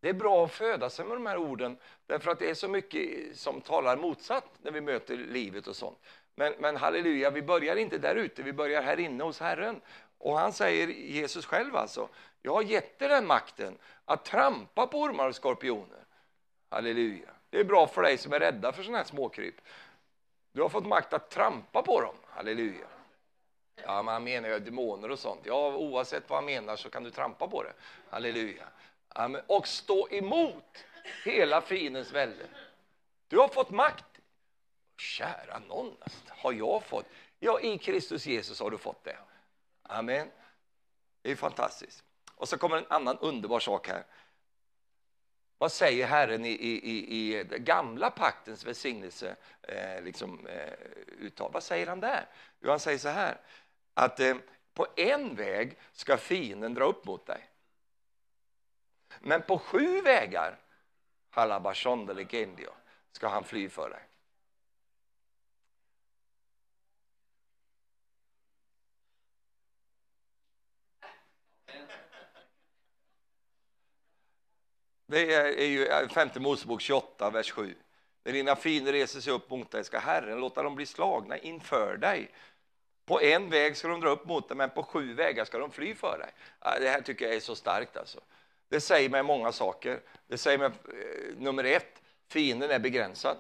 Det 0.01 0.09
är 0.09 0.13
bra 0.13 0.45
att 0.45 0.53
föda 0.53 0.91
sig 0.91 1.05
med 1.05 1.17
de 1.17 1.27
här 1.27 1.37
orden, 1.37 1.77
därför 2.07 2.31
att 2.31 2.39
det 2.39 2.51
är 2.51 2.55
så 2.55 2.69
mycket 2.69 3.37
som 3.37 3.61
talar 3.61 3.97
motsatt 3.97 4.51
när 4.63 4.71
vi 4.71 4.81
möter 4.81 5.17
livet 5.17 5.67
och 5.67 5.77
sånt. 5.77 5.99
Men, 6.35 6.55
men 6.59 6.77
halleluja, 6.77 7.31
vi 7.31 7.43
börjar 7.43 7.77
inte 7.77 7.99
där 7.99 8.15
ute, 8.17 8.43
vi 8.43 8.53
börjar 8.53 8.83
här 8.83 9.01
inne 9.01 9.25
hos 9.25 9.41
Herren. 9.41 9.81
Och 10.19 10.39
han 10.39 10.53
säger, 10.53 10.89
Jesus 10.89 11.47
själv 11.47 11.77
alltså, 11.77 12.09
jag 12.43 12.55
har 12.55 12.63
gett 12.63 12.99
dig 12.99 13.09
den 13.09 13.27
makten 13.27 13.79
att 14.05 14.25
trampa 14.25 14.87
på 14.87 15.01
ormar 15.01 15.29
och 15.29 15.35
skorpioner. 15.35 16.05
Halleluja. 16.71 17.29
Det 17.51 17.61
är 17.61 17.65
bra 17.65 17.87
för 17.87 18.03
dig 18.03 18.19
som 18.19 18.33
är 18.33 18.41
rädda 18.41 18.73
för 18.73 18.83
sådana 18.83 18.99
här 18.99 19.05
småkryp. 19.05 19.55
Du 20.53 20.63
har 20.63 20.69
fått 20.69 20.87
makt 20.87 21.13
att 21.13 21.31
trampa 21.31 21.83
på 21.83 22.01
dem. 22.01 22.15
Halleluja. 22.27 22.87
Ja, 23.85 24.03
men 24.03 24.15
han 24.15 24.25
menar 24.25 24.49
ju 24.49 24.59
demoner 24.59 25.11
och 25.11 25.19
sånt. 25.19 25.41
Ja, 25.45 25.77
oavsett 25.77 26.31
vad 26.31 26.37
han 26.37 26.45
menar 26.45 26.77
så 26.77 26.91
kan 26.91 27.03
du 27.03 27.11
trampa 27.11 27.49
på 27.49 27.63
det. 27.63 27.73
Halleluja. 28.11 28.65
Amen. 29.19 29.43
Och 29.47 29.69
stå 29.69 30.09
emot 30.11 30.85
hela 31.25 31.61
fiendens 31.61 32.13
välde. 32.13 32.47
Du 33.29 33.39
har 33.39 33.49
fått 33.49 33.71
makt. 33.71 34.05
Kära 34.99 35.59
någon, 35.59 35.97
har 36.29 36.53
jag 36.53 36.83
fått? 36.83 37.07
Ja, 37.39 37.61
i 37.61 37.79
Kristus 37.79 38.27
Jesus 38.27 38.61
har 38.61 38.71
du 38.71 38.79
fått 38.79 39.05
det. 39.05 39.19
Amen. 39.83 40.31
Det 41.23 41.31
är 41.31 41.37
fantastiskt. 41.37 42.05
Och 42.35 42.49
så 42.49 42.59
kommer 42.59 42.77
en 42.77 42.87
annan 42.89 43.19
underbar 43.19 43.61
sak 43.61 43.89
här. 43.89 44.05
Vad 45.59 45.73
säger 45.73 46.07
Herren 46.07 46.45
i, 46.45 46.51
i, 46.51 46.73
i, 46.85 47.39
i 47.39 47.45
gamla 47.59 48.11
paktens 48.11 48.65
välsignelse? 48.65 49.37
Eh, 49.63 50.03
liksom, 50.03 50.47
eh, 50.47 50.73
uttal? 51.19 51.53
Vad 51.53 51.63
säger 51.63 51.87
han 51.87 52.01
där? 52.01 52.27
Jo, 52.61 52.71
han 52.71 52.81
säger 52.81 52.99
så 52.99 53.09
här, 53.09 53.41
att 53.95 54.21
eh, 54.21 54.37
på 54.75 54.87
en 54.97 55.35
väg 55.35 55.79
ska 55.93 56.17
fienden 56.17 56.75
dra 56.75 56.85
upp 56.85 57.05
mot 57.05 57.27
dig. 57.27 57.49
Men 59.21 59.43
på 59.43 59.59
sju 59.59 60.01
vägar, 60.01 60.59
halabashon 61.31 62.27
ska 63.13 63.29
han 63.29 63.45
fly 63.45 63.69
för 63.69 63.91
dig. 63.91 64.03
Det 75.07 75.35
är 75.35 75.67
ju 75.67 75.87
eh, 75.87 76.09
femte 76.09 76.41
Mosebok 76.41 76.81
28, 76.81 77.31
vers 77.31 77.51
7. 77.51 77.75
När 78.25 78.33
dina 78.33 78.57
fiender 78.57 78.93
reser 78.93 79.21
sig 79.21 79.33
upp 79.33 79.51
mot 79.51 79.71
dig 79.71 79.85
ska 79.85 79.99
Herren 79.99 80.41
låta 80.41 80.63
dem 80.63 80.75
bli 80.75 80.87
slagna 80.87 81.39
inför 81.39 81.97
dig. 81.97 82.31
På 83.05 83.21
en 83.21 83.51
väg 83.51 83.77
ska 83.77 83.89
de 83.89 84.01
dra 84.01 84.11
upp 84.11 84.27
mot 84.27 84.49
dig, 84.49 84.57
men 84.57 84.71
på 84.71 84.83
sju 84.83 85.15
vägar 85.15 85.45
ska 85.45 85.59
de 85.59 85.71
fly 85.71 85.95
för 85.95 86.19
dig. 86.19 86.31
Det 86.81 86.89
här 86.89 87.01
tycker 87.01 87.25
jag 87.25 87.35
är 87.35 87.41
så 87.41 87.55
starkt. 87.55 87.97
Alltså. 87.97 88.21
Det 88.69 88.81
säger 88.81 89.09
mig 89.09 89.23
många 89.23 89.53
saker. 89.53 90.01
Det 90.27 90.39
säger 90.39 90.59
mig, 90.59 90.67
eh, 90.67 91.37
nummer 91.37 91.65
ett, 91.65 92.03
fienden 92.29 92.71
är 92.71 92.79
begränsad. 92.79 93.37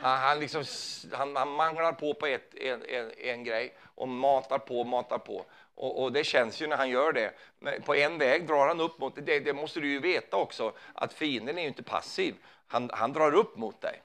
Han, 0.00 0.18
han, 0.18 0.40
liksom, 0.40 0.64
han, 1.12 1.36
han 1.36 1.50
manglar 1.50 1.92
på 1.92 2.14
på 2.14 2.26
ett, 2.26 2.54
en, 2.54 2.84
en, 2.88 3.10
en 3.18 3.44
grej 3.44 3.76
och 3.94 4.08
matar 4.08 4.58
på, 4.58 4.84
matar 4.84 5.18
på. 5.18 5.44
Och, 5.74 6.02
och, 6.02 6.12
det 6.12 6.24
känns 6.24 6.62
ju 6.62 6.66
när 6.66 6.76
han 6.76 6.90
gör 6.90 7.12
det. 7.12 7.32
Men 7.58 7.82
på 7.82 7.94
en 7.94 8.18
väg 8.18 8.46
drar 8.46 8.68
han 8.68 8.80
upp 8.80 8.98
mot 8.98 9.26
det. 9.26 9.40
Det 9.40 9.52
måste 9.52 9.80
du 9.80 9.88
ju 9.88 10.00
veta 10.00 10.36
också, 10.36 10.72
att 10.94 11.12
fienden 11.12 11.58
är 11.58 11.62
ju 11.62 11.68
inte 11.68 11.82
passiv. 11.82 12.34
Han, 12.66 12.90
han 12.92 13.12
drar 13.12 13.34
upp 13.34 13.56
mot 13.56 13.80
dig. 13.80 14.02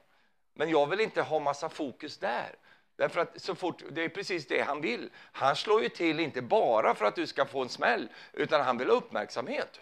Men 0.54 0.70
jag 0.70 0.86
vill 0.86 1.00
inte 1.00 1.22
ha 1.22 1.38
massa 1.40 1.68
fokus 1.68 2.18
där. 2.18 2.54
Därför 2.96 3.20
att 3.20 3.42
så 3.42 3.54
fort, 3.54 3.82
det 3.90 4.04
är 4.04 4.08
precis 4.08 4.46
det 4.46 4.60
han 4.60 4.80
vill. 4.80 5.10
Han 5.32 5.56
slår 5.56 5.82
ju 5.82 5.88
till 5.88 6.20
inte 6.20 6.42
bara 6.42 6.94
för 6.94 7.04
att 7.04 7.14
du 7.14 7.26
ska 7.26 7.44
få 7.44 7.62
en 7.62 7.68
smäll, 7.68 8.08
utan 8.32 8.60
han 8.60 8.78
vill 8.78 8.88
ha 8.88 8.96
uppmärksamhet. 8.96 9.80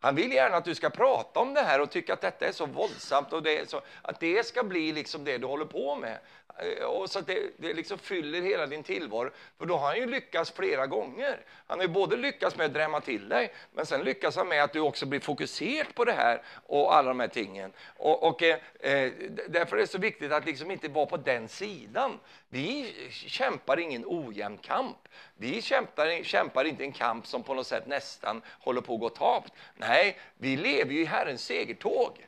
Han 0.00 0.14
vill 0.14 0.32
gärna 0.32 0.56
att 0.56 0.64
du 0.64 0.74
ska 0.74 0.90
prata 0.90 1.40
om 1.40 1.54
det 1.54 1.60
här 1.60 1.80
och 1.80 1.90
tycka 1.90 2.12
att 2.12 2.20
detta 2.20 2.46
är 2.46 2.52
så 2.52 2.66
våldsamt 2.66 3.32
och 3.32 3.42
det 3.42 3.70
så, 3.70 3.80
att 4.02 4.20
det 4.20 4.46
ska 4.46 4.62
bli 4.62 4.92
liksom 4.92 5.24
det 5.24 5.38
du 5.38 5.46
håller 5.46 5.64
på 5.64 5.96
med. 5.96 6.18
Eh, 6.58 6.84
och 6.84 7.10
så 7.10 7.18
att 7.18 7.26
det, 7.26 7.50
det 7.56 7.74
liksom 7.74 7.98
fyller 7.98 8.42
hela 8.42 8.66
din 8.66 8.82
tillvaro. 8.82 9.30
För 9.58 9.66
då 9.66 9.76
har 9.76 9.86
han 9.86 9.96
ju 9.96 10.06
lyckats 10.06 10.50
flera 10.50 10.86
gånger. 10.86 11.40
Han 11.66 11.78
har 11.78 11.86
ju 11.86 11.92
både 11.92 12.16
lyckats 12.16 12.56
med 12.56 12.66
att 12.66 12.74
drämma 12.74 13.00
till 13.00 13.28
dig, 13.28 13.52
men 13.72 13.86
sen 13.86 14.00
lyckas 14.00 14.36
han 14.36 14.48
med 14.48 14.64
att 14.64 14.72
du 14.72 14.80
också 14.80 15.06
blir 15.06 15.20
fokuserad 15.20 15.94
på 15.94 16.04
det 16.04 16.12
här 16.12 16.42
och 16.66 16.94
alla 16.94 17.08
de 17.08 17.20
här 17.20 17.28
tingen. 17.28 17.72
Och, 17.96 18.22
och 18.22 18.42
eh, 18.42 18.58
eh 18.80 19.12
därför 19.48 19.76
är 19.76 19.80
det 19.80 19.86
så 19.86 19.98
viktigt 19.98 20.32
att 20.32 20.46
liksom 20.46 20.70
inte 20.70 20.88
vara 20.88 21.06
på 21.06 21.16
den 21.16 21.48
sidan. 21.48 22.20
Vi 22.48 22.94
kämpar 23.10 23.78
ingen 23.78 24.04
ojämn 24.06 24.58
kamp. 24.58 25.08
Vi 25.36 25.62
kämpar, 25.62 26.24
kämpar 26.24 26.64
inte 26.64 26.84
en 26.84 26.92
kamp 26.92 27.26
som 27.26 27.42
på 27.42 27.54
något 27.54 27.66
sätt 27.66 27.86
nästan 27.86 28.42
håller 28.60 28.80
på 28.80 28.94
att 28.94 29.00
gå 29.00 29.08
tapt. 29.08 29.52
Nej, 29.76 30.18
vi 30.38 30.56
lever 30.56 30.92
ju 30.92 31.00
i 31.00 31.04
Herrens 31.04 31.44
segertåg. 31.44 32.26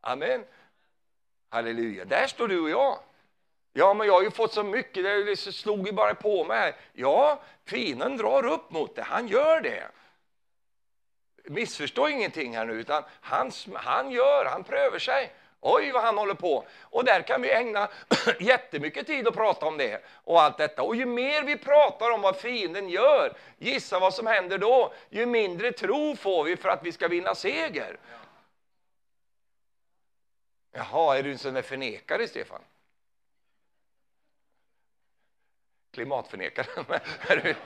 Amen. 0.00 0.44
Halleluja. 1.50 2.04
Där 2.04 2.26
står 2.26 2.48
du 2.48 2.60
och 2.60 2.70
jag. 2.70 2.98
Ja, 3.72 3.94
men 3.94 4.06
jag 4.06 4.14
har 4.14 4.22
ju 4.22 4.30
fått 4.30 4.52
så 4.52 4.62
mycket, 4.62 5.04
det 5.04 5.36
slog 5.36 5.86
ju 5.86 5.92
bara 5.92 6.14
på 6.14 6.44
mig. 6.44 6.74
Ja, 6.92 7.40
fienden 7.64 8.16
drar 8.16 8.46
upp 8.46 8.70
mot 8.70 8.96
det, 8.96 9.02
han 9.02 9.28
gör 9.28 9.60
det. 9.60 9.88
Missförstå 11.44 12.08
ingenting 12.08 12.56
här 12.56 12.66
nu, 12.66 12.72
utan 12.72 13.02
han, 13.20 13.50
han 13.74 14.10
gör, 14.10 14.44
han 14.44 14.64
prövar 14.64 14.98
sig. 14.98 15.32
Oj, 15.60 15.90
vad 15.92 16.02
han 16.02 16.18
håller 16.18 16.34
på. 16.34 16.64
Och 16.82 17.04
där 17.04 17.22
kan 17.22 17.42
vi 17.42 17.52
ägna 17.52 17.88
jättemycket 18.40 19.06
tid 19.06 19.28
att 19.28 19.34
prata 19.34 19.66
om 19.66 19.76
det 19.76 20.04
och 20.24 20.42
allt 20.42 20.58
detta. 20.58 20.82
Och 20.82 20.96
ju 20.96 21.06
mer 21.06 21.42
vi 21.42 21.56
pratar 21.56 22.10
om 22.10 22.20
vad 22.20 22.36
fienden 22.36 22.88
gör, 22.88 23.32
gissa 23.58 23.98
vad 23.98 24.14
som 24.14 24.26
händer 24.26 24.58
då? 24.58 24.92
Ju 25.10 25.26
mindre 25.26 25.72
tro 25.72 26.16
får 26.16 26.44
vi 26.44 26.56
för 26.56 26.68
att 26.68 26.82
vi 26.82 26.92
ska 26.92 27.08
vinna 27.08 27.34
seger. 27.34 27.98
Jaha, 30.78 31.18
är 31.18 31.22
du 31.22 31.32
en 31.32 31.38
sån 31.38 31.54
där 31.54 31.62
förnekare, 31.62 32.28
Stefan? 32.28 32.62
Klimatförnekare? 35.90 36.66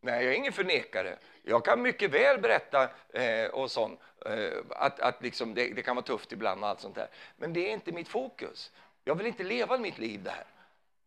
Nej, 0.00 0.24
jag 0.24 0.32
är 0.32 0.36
ingen 0.36 0.52
förnekare. 0.52 1.18
Jag 1.42 1.64
kan 1.64 1.82
mycket 1.82 2.10
väl 2.10 2.40
berätta 2.40 2.90
eh, 3.08 3.50
och 3.50 3.70
sånt, 3.70 4.00
eh, 4.26 4.58
att, 4.70 5.00
att 5.00 5.22
liksom 5.22 5.54
det, 5.54 5.74
det, 5.74 5.82
kan 5.82 5.96
vara 5.96 6.06
tufft 6.06 6.32
ibland 6.32 6.62
och 6.62 6.68
allt 6.68 6.80
sånt 6.80 6.94
där. 6.94 7.08
Men 7.36 7.52
det 7.52 7.68
är 7.68 7.72
inte 7.72 7.92
mitt 7.92 8.08
fokus. 8.08 8.72
Jag 9.04 9.14
vill 9.14 9.26
inte 9.26 9.42
leva 9.42 9.78
mitt 9.78 9.98
liv 9.98 10.22
där. 10.22 10.44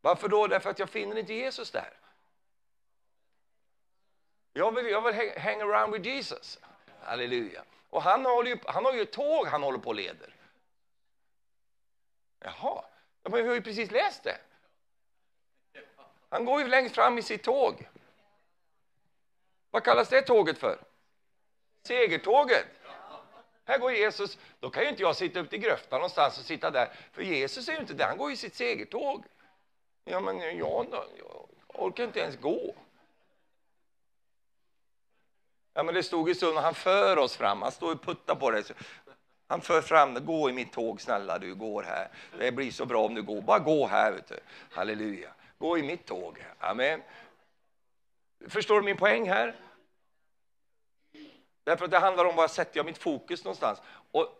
Varför 0.02 0.28
då? 0.28 0.48
Därför 0.48 0.69
att 0.69 0.80
jag 0.80 0.89
finner 0.89 1.17
inte 1.17 1.34
Jesus 1.34 1.72
där. 1.72 1.93
Jag 4.54 4.76
vill, 4.76 4.86
jag 4.86 5.02
vill 5.02 5.39
hang 5.39 5.62
around 5.62 5.93
with 5.93 6.08
Jesus. 6.08 6.60
Halleluja. 7.04 7.63
Och 7.89 8.02
han 8.02 8.26
har 8.26 8.44
ju, 8.44 8.58
han 8.66 8.86
har 8.86 8.94
ju 8.94 9.02
ett 9.02 9.12
tåg 9.12 9.48
han 9.48 9.63
håller 9.63 9.80
på 9.80 9.89
och 9.89 9.96
leder. 9.96 10.36
Jaha, 12.39 12.86
jag 13.24 13.32
vi 13.32 13.48
har 13.48 13.56
ju 13.56 13.62
precis 13.62 13.92
läst 13.92 14.24
det. 14.24 14.38
Han 16.30 16.46
går 16.46 16.62
ju 16.62 16.68
längst 16.68 16.96
fram 16.96 17.18
i 17.18 17.22
sitt 17.22 17.44
tåg. 17.44 17.89
Vad 19.72 19.84
kallas 19.84 20.10
det 20.10 20.22
tåget 20.22 20.58
för? 20.58 20.80
Segertåget. 21.84 22.68
Här 23.66 23.78
går 23.78 23.92
Jesus. 23.92 24.38
Då 24.60 24.70
kan 24.70 24.84
ju 24.84 24.89
inte 24.89 25.02
jag 25.02 25.16
sitta 25.16 25.39
ute 25.39 25.56
i 25.56 25.60
gröftan 25.60 26.00
någonstans 26.00 26.39
och 26.39 26.46
sitta 26.46 26.72
där. 26.72 26.89
För 27.12 27.22
Jesus 27.22 27.68
är 27.68 27.74
ju 27.74 27.80
inte 27.80 27.94
där, 27.94 28.06
han 28.06 28.18
går 28.18 28.32
i 28.32 28.36
sitt 28.36 28.56
segertåg. 28.56 29.26
Ja, 30.04 30.20
men 30.20 30.39
jag, 30.39 30.58
jag 30.58 31.48
orkar 31.68 32.04
inte 32.04 32.20
ens 32.20 32.39
gå. 32.39 32.76
Ja, 35.74 35.84
men 35.84 35.94
det 35.96 36.04
stod 36.04 36.30
ju 36.30 36.36
så, 36.36 36.60
han 36.60 36.76
för 36.76 37.18
oss 37.18 37.38
fram, 37.38 37.62
han 37.62 37.72
står 37.72 37.92
och 37.92 38.02
puttar 38.02 38.36
på 38.36 38.52
det. 38.52 38.74
Han 39.48 39.62
för 39.62 39.82
fram, 39.82 40.26
gå 40.26 40.50
i 40.50 40.54
mitt 40.54 40.74
tåg 40.74 41.02
snälla 41.02 41.40
du, 41.40 41.56
går 41.56 41.84
här. 41.84 42.08
Det 42.40 42.52
blir 42.52 42.72
så 42.72 42.86
bra 42.86 43.06
om 43.06 43.16
du 43.16 43.22
går, 43.22 43.42
bara 43.42 43.60
gå 43.60 43.88
här 43.88 44.12
vet 44.12 44.28
du. 44.28 44.40
Halleluja. 44.72 45.34
Gå 45.58 45.78
i 45.78 45.84
mitt 45.84 46.06
tåg. 46.06 46.46
Amen. 46.60 47.02
Förstår 48.48 48.76
du 48.76 48.86
min 48.86 48.98
poäng 48.98 49.30
här? 49.30 49.56
Därför 51.64 51.86
att 51.86 51.92
det 51.92 52.00
handlar 52.00 52.26
om 52.26 52.36
var 52.36 52.48
sätter 52.48 52.78
jag 52.78 52.86
mitt 52.86 52.98
fokus 52.98 53.44
någonstans. 53.44 53.82
Och 54.12 54.40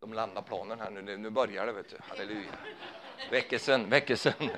de 0.00 0.12
landar 0.12 0.42
planen 0.42 0.80
här 0.80 0.90
nu, 0.90 1.16
nu 1.16 1.30
börjar 1.30 1.66
det 1.66 1.72
vet 1.72 1.90
du. 1.90 1.96
Halleluja. 2.00 2.52
Väckelsen, 3.30 3.90
väckelsen. 3.90 4.50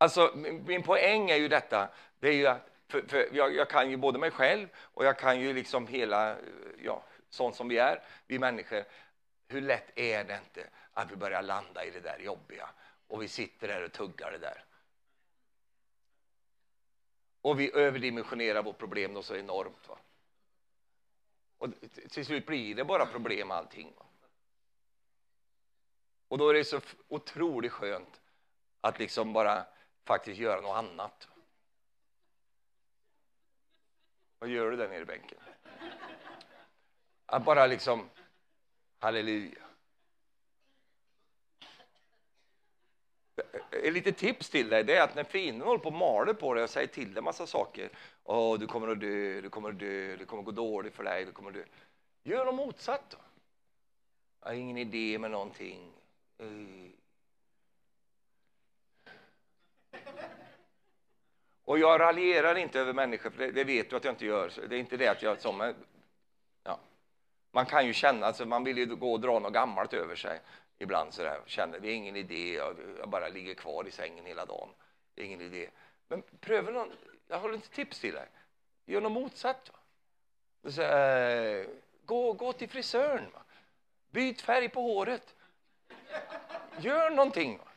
Alltså, 0.00 0.32
min, 0.34 0.64
min 0.64 0.82
poäng 0.82 1.30
är 1.30 1.36
ju 1.36 1.48
detta, 1.48 1.88
det 2.20 2.28
är 2.28 2.32
ju 2.32 2.46
att 2.46 2.70
för, 2.88 3.02
för 3.02 3.28
jag, 3.32 3.54
jag, 3.54 3.70
kan 3.70 3.90
ju 3.90 3.96
både 3.96 4.18
mig 4.18 4.30
själv 4.30 4.68
och 4.76 5.04
jag 5.04 5.18
kan 5.18 5.40
ju 5.40 5.52
liksom 5.52 5.86
hela, 5.86 6.36
ja, 6.84 7.04
sånt 7.28 7.56
som 7.56 7.68
vi 7.68 7.78
är, 7.78 8.02
vi 8.26 8.38
människor. 8.38 8.84
Hur 9.48 9.60
lätt 9.60 9.98
är 9.98 10.24
det 10.24 10.34
inte 10.44 10.70
att 10.92 11.12
vi 11.12 11.16
börjar 11.16 11.42
landa 11.42 11.84
i 11.84 11.90
det 11.90 12.00
där 12.00 12.18
jobbiga 12.18 12.70
och 13.08 13.22
vi 13.22 13.28
sitter 13.28 13.68
där 13.68 13.84
och 13.84 13.92
tuggar 13.92 14.30
det 14.30 14.38
där. 14.38 14.64
Och 17.40 17.60
vi 17.60 17.74
överdimensionerar 17.74 18.62
vårt 18.62 18.78
problem 18.78 19.14
då 19.14 19.22
så 19.22 19.36
enormt. 19.36 19.88
Va? 19.88 19.98
Och 21.58 21.68
till 22.10 22.26
slut 22.26 22.46
blir 22.46 22.74
det 22.74 22.84
bara 22.84 23.06
problem 23.06 23.50
allting. 23.50 23.92
Va? 23.96 24.06
Och 26.28 26.38
då 26.38 26.48
är 26.48 26.54
det 26.54 26.64
så 26.64 26.80
otroligt 27.08 27.72
skönt 27.72 28.20
att 28.80 28.98
liksom 28.98 29.32
bara 29.32 29.66
faktiskt 30.10 30.40
göra 30.40 30.60
något 30.60 30.76
annat. 30.76 31.28
Vad 34.38 34.50
gör 34.50 34.70
du 34.70 34.76
där 34.76 34.88
nere 34.88 35.02
i 35.02 35.04
bänken? 35.04 35.38
Att 37.26 37.44
bara 37.44 37.66
liksom, 37.66 38.10
halleluja. 38.98 39.62
Eh, 43.36 43.44
eh, 43.52 43.86
Ett 43.86 43.92
litet 43.92 44.16
tips 44.16 44.50
till 44.50 44.68
dig 44.68 44.84
det 44.84 44.96
är 44.96 45.02
att 45.02 45.14
när 45.14 45.24
fienden 45.24 45.68
håller 45.68 45.78
på 45.78 45.88
och 45.88 45.94
maler 45.94 46.34
på 46.34 46.54
dig 46.54 46.64
och 46.64 46.70
säger 46.70 46.86
till 46.88 47.14
dig 47.14 47.22
massa 47.22 47.46
saker. 47.46 47.90
Åh, 48.24 48.58
du 48.58 48.66
kommer 48.66 48.88
att 48.88 49.00
dö, 49.00 49.40
du 49.40 49.50
kommer 49.50 49.68
att 49.68 49.78
dö, 49.78 50.16
det 50.16 50.24
kommer 50.24 50.40
att 50.40 50.46
gå 50.46 50.52
dåligt 50.52 50.94
för 50.94 51.04
dig, 51.04 51.24
du 51.24 51.32
kommer 51.32 51.50
att 51.50 51.56
dö. 51.56 51.64
Gör 52.22 52.44
något 52.44 52.54
motsatt 52.54 53.10
då. 53.10 53.18
Jag 54.40 54.48
har 54.48 54.54
ingen 54.54 54.76
idé 54.76 55.18
med 55.18 55.30
någonting. 55.30 55.92
Eh, 56.38 56.99
Och 61.70 61.78
jag 61.78 62.00
raljerar 62.00 62.54
inte 62.54 62.80
över 62.80 62.92
människor, 62.92 63.30
för 63.30 63.38
det, 63.38 63.52
det, 63.52 63.64
vet 63.64 63.90
du 63.90 63.96
att 63.96 64.04
jag 64.04 64.12
inte 64.12 64.26
gör. 64.26 64.52
det 64.68 64.76
är 64.76 64.80
inte 64.80 64.96
det 64.96 65.08
att 65.08 65.22
jag... 65.22 65.40
Som, 65.40 65.74
ja. 66.64 66.78
Man 67.52 67.66
kan 67.66 67.86
ju 67.86 67.92
känna, 67.92 68.26
alltså 68.26 68.46
man 68.46 68.64
vill 68.64 68.78
ju 68.78 68.86
gå 68.86 69.12
och 69.12 69.20
dra 69.20 69.38
något 69.38 69.52
gammalt 69.52 69.92
över 69.92 70.16
sig 70.16 70.40
ibland. 70.78 71.14
Så 71.14 71.22
där. 71.22 71.40
Känner, 71.46 71.80
det 71.80 71.88
är 71.88 71.94
ingen 71.94 72.16
idé, 72.16 72.54
jag, 72.54 72.76
jag, 72.98 73.08
bara 73.08 73.28
ligger 73.28 73.54
kvar 73.54 73.88
i 73.88 73.90
sängen 73.90 74.26
hela 74.26 74.44
dagen. 74.44 74.68
Det 75.14 75.22
är 75.22 75.26
ingen 75.26 75.40
idé. 75.40 75.70
Men 76.08 76.22
pröva 76.40 76.70
någon, 76.70 76.92
jag 77.28 77.40
håller 77.40 77.54
inte 77.54 77.70
tips 77.70 78.00
till 78.00 78.14
dig. 78.14 78.26
Gör 78.86 79.00
något 79.00 79.12
motsatt. 79.12 79.70
Så, 80.68 80.82
äh, 80.82 81.66
gå, 82.04 82.32
gå 82.32 82.52
till 82.52 82.68
frisören. 82.68 83.30
Va? 83.32 83.42
Byt 84.10 84.40
färg 84.40 84.68
på 84.68 84.80
håret. 84.80 85.34
Gör 86.78 87.10
någonting. 87.10 87.58
Va? 87.58 87.69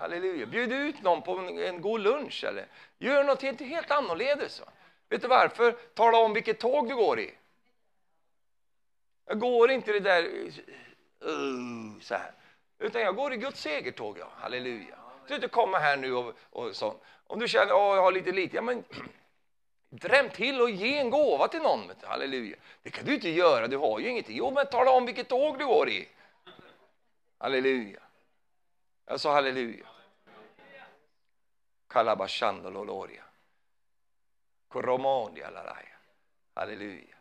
Halleluja. 0.00 0.46
Bjud 0.46 0.72
ut 0.72 1.02
någon 1.02 1.22
på 1.22 1.38
en, 1.38 1.58
en 1.58 1.80
god 1.80 2.00
lunch 2.00 2.44
eller 2.44 2.66
gör 2.98 3.24
något 3.24 3.42
helt, 3.42 3.60
helt 3.60 3.90
annorledes. 3.90 4.60
Va? 4.60 4.66
Vet 5.08 5.22
du 5.22 5.28
varför? 5.28 5.72
Tala 5.72 6.18
om 6.18 6.32
vilket 6.32 6.58
tåg 6.58 6.88
du 6.88 6.96
går 6.96 7.20
i. 7.20 7.34
Jag 9.26 9.38
går 9.38 9.70
inte 9.70 9.92
det 9.92 10.00
där 10.00 10.22
uh, 10.22 12.00
så 12.00 12.14
här. 12.14 12.32
Utan 12.78 13.02
jag 13.02 13.16
går 13.16 13.32
i 13.32 13.36
Guds 13.36 13.60
segertåg, 13.60 14.18
ja. 14.18 14.28
Halleluja. 14.36 14.96
Du 15.28 15.34
inte 15.34 15.48
komma 15.48 15.78
här 15.78 15.96
nu 15.96 16.14
och, 16.14 16.34
och 16.50 16.76
sånt. 16.76 17.02
Om 17.26 17.38
du 17.38 17.48
känner 17.48 17.64
att 17.64 17.70
jag 17.70 18.02
har 18.02 18.12
lite 18.12 18.32
lite, 18.32 18.56
ja 18.56 18.62
men 18.62 18.84
dräm 19.90 20.28
till 20.28 20.60
och 20.60 20.70
ge 20.70 20.98
en 20.98 21.10
gåva 21.10 21.48
till 21.48 21.62
någon. 21.62 21.90
Halleluja. 22.02 22.56
Det 22.82 22.90
kan 22.90 23.04
du 23.04 23.14
inte 23.14 23.28
göra, 23.28 23.66
du 23.66 23.76
har 23.76 24.00
ju 24.00 24.08
ingenting. 24.08 24.36
Jo, 24.36 24.50
men 24.50 24.66
tala 24.66 24.90
om 24.90 25.06
vilket 25.06 25.28
tåg 25.28 25.58
du 25.58 25.66
går 25.66 25.88
i. 25.88 26.08
Halleluja. 27.38 28.00
Jag 29.06 29.20
sa 29.20 29.32
halleluja. 29.32 29.89
Kalabashandololoria. 31.90 33.24
Koromondia 34.68 35.50
lalaya. 35.50 35.96
Halleluja. 36.54 37.16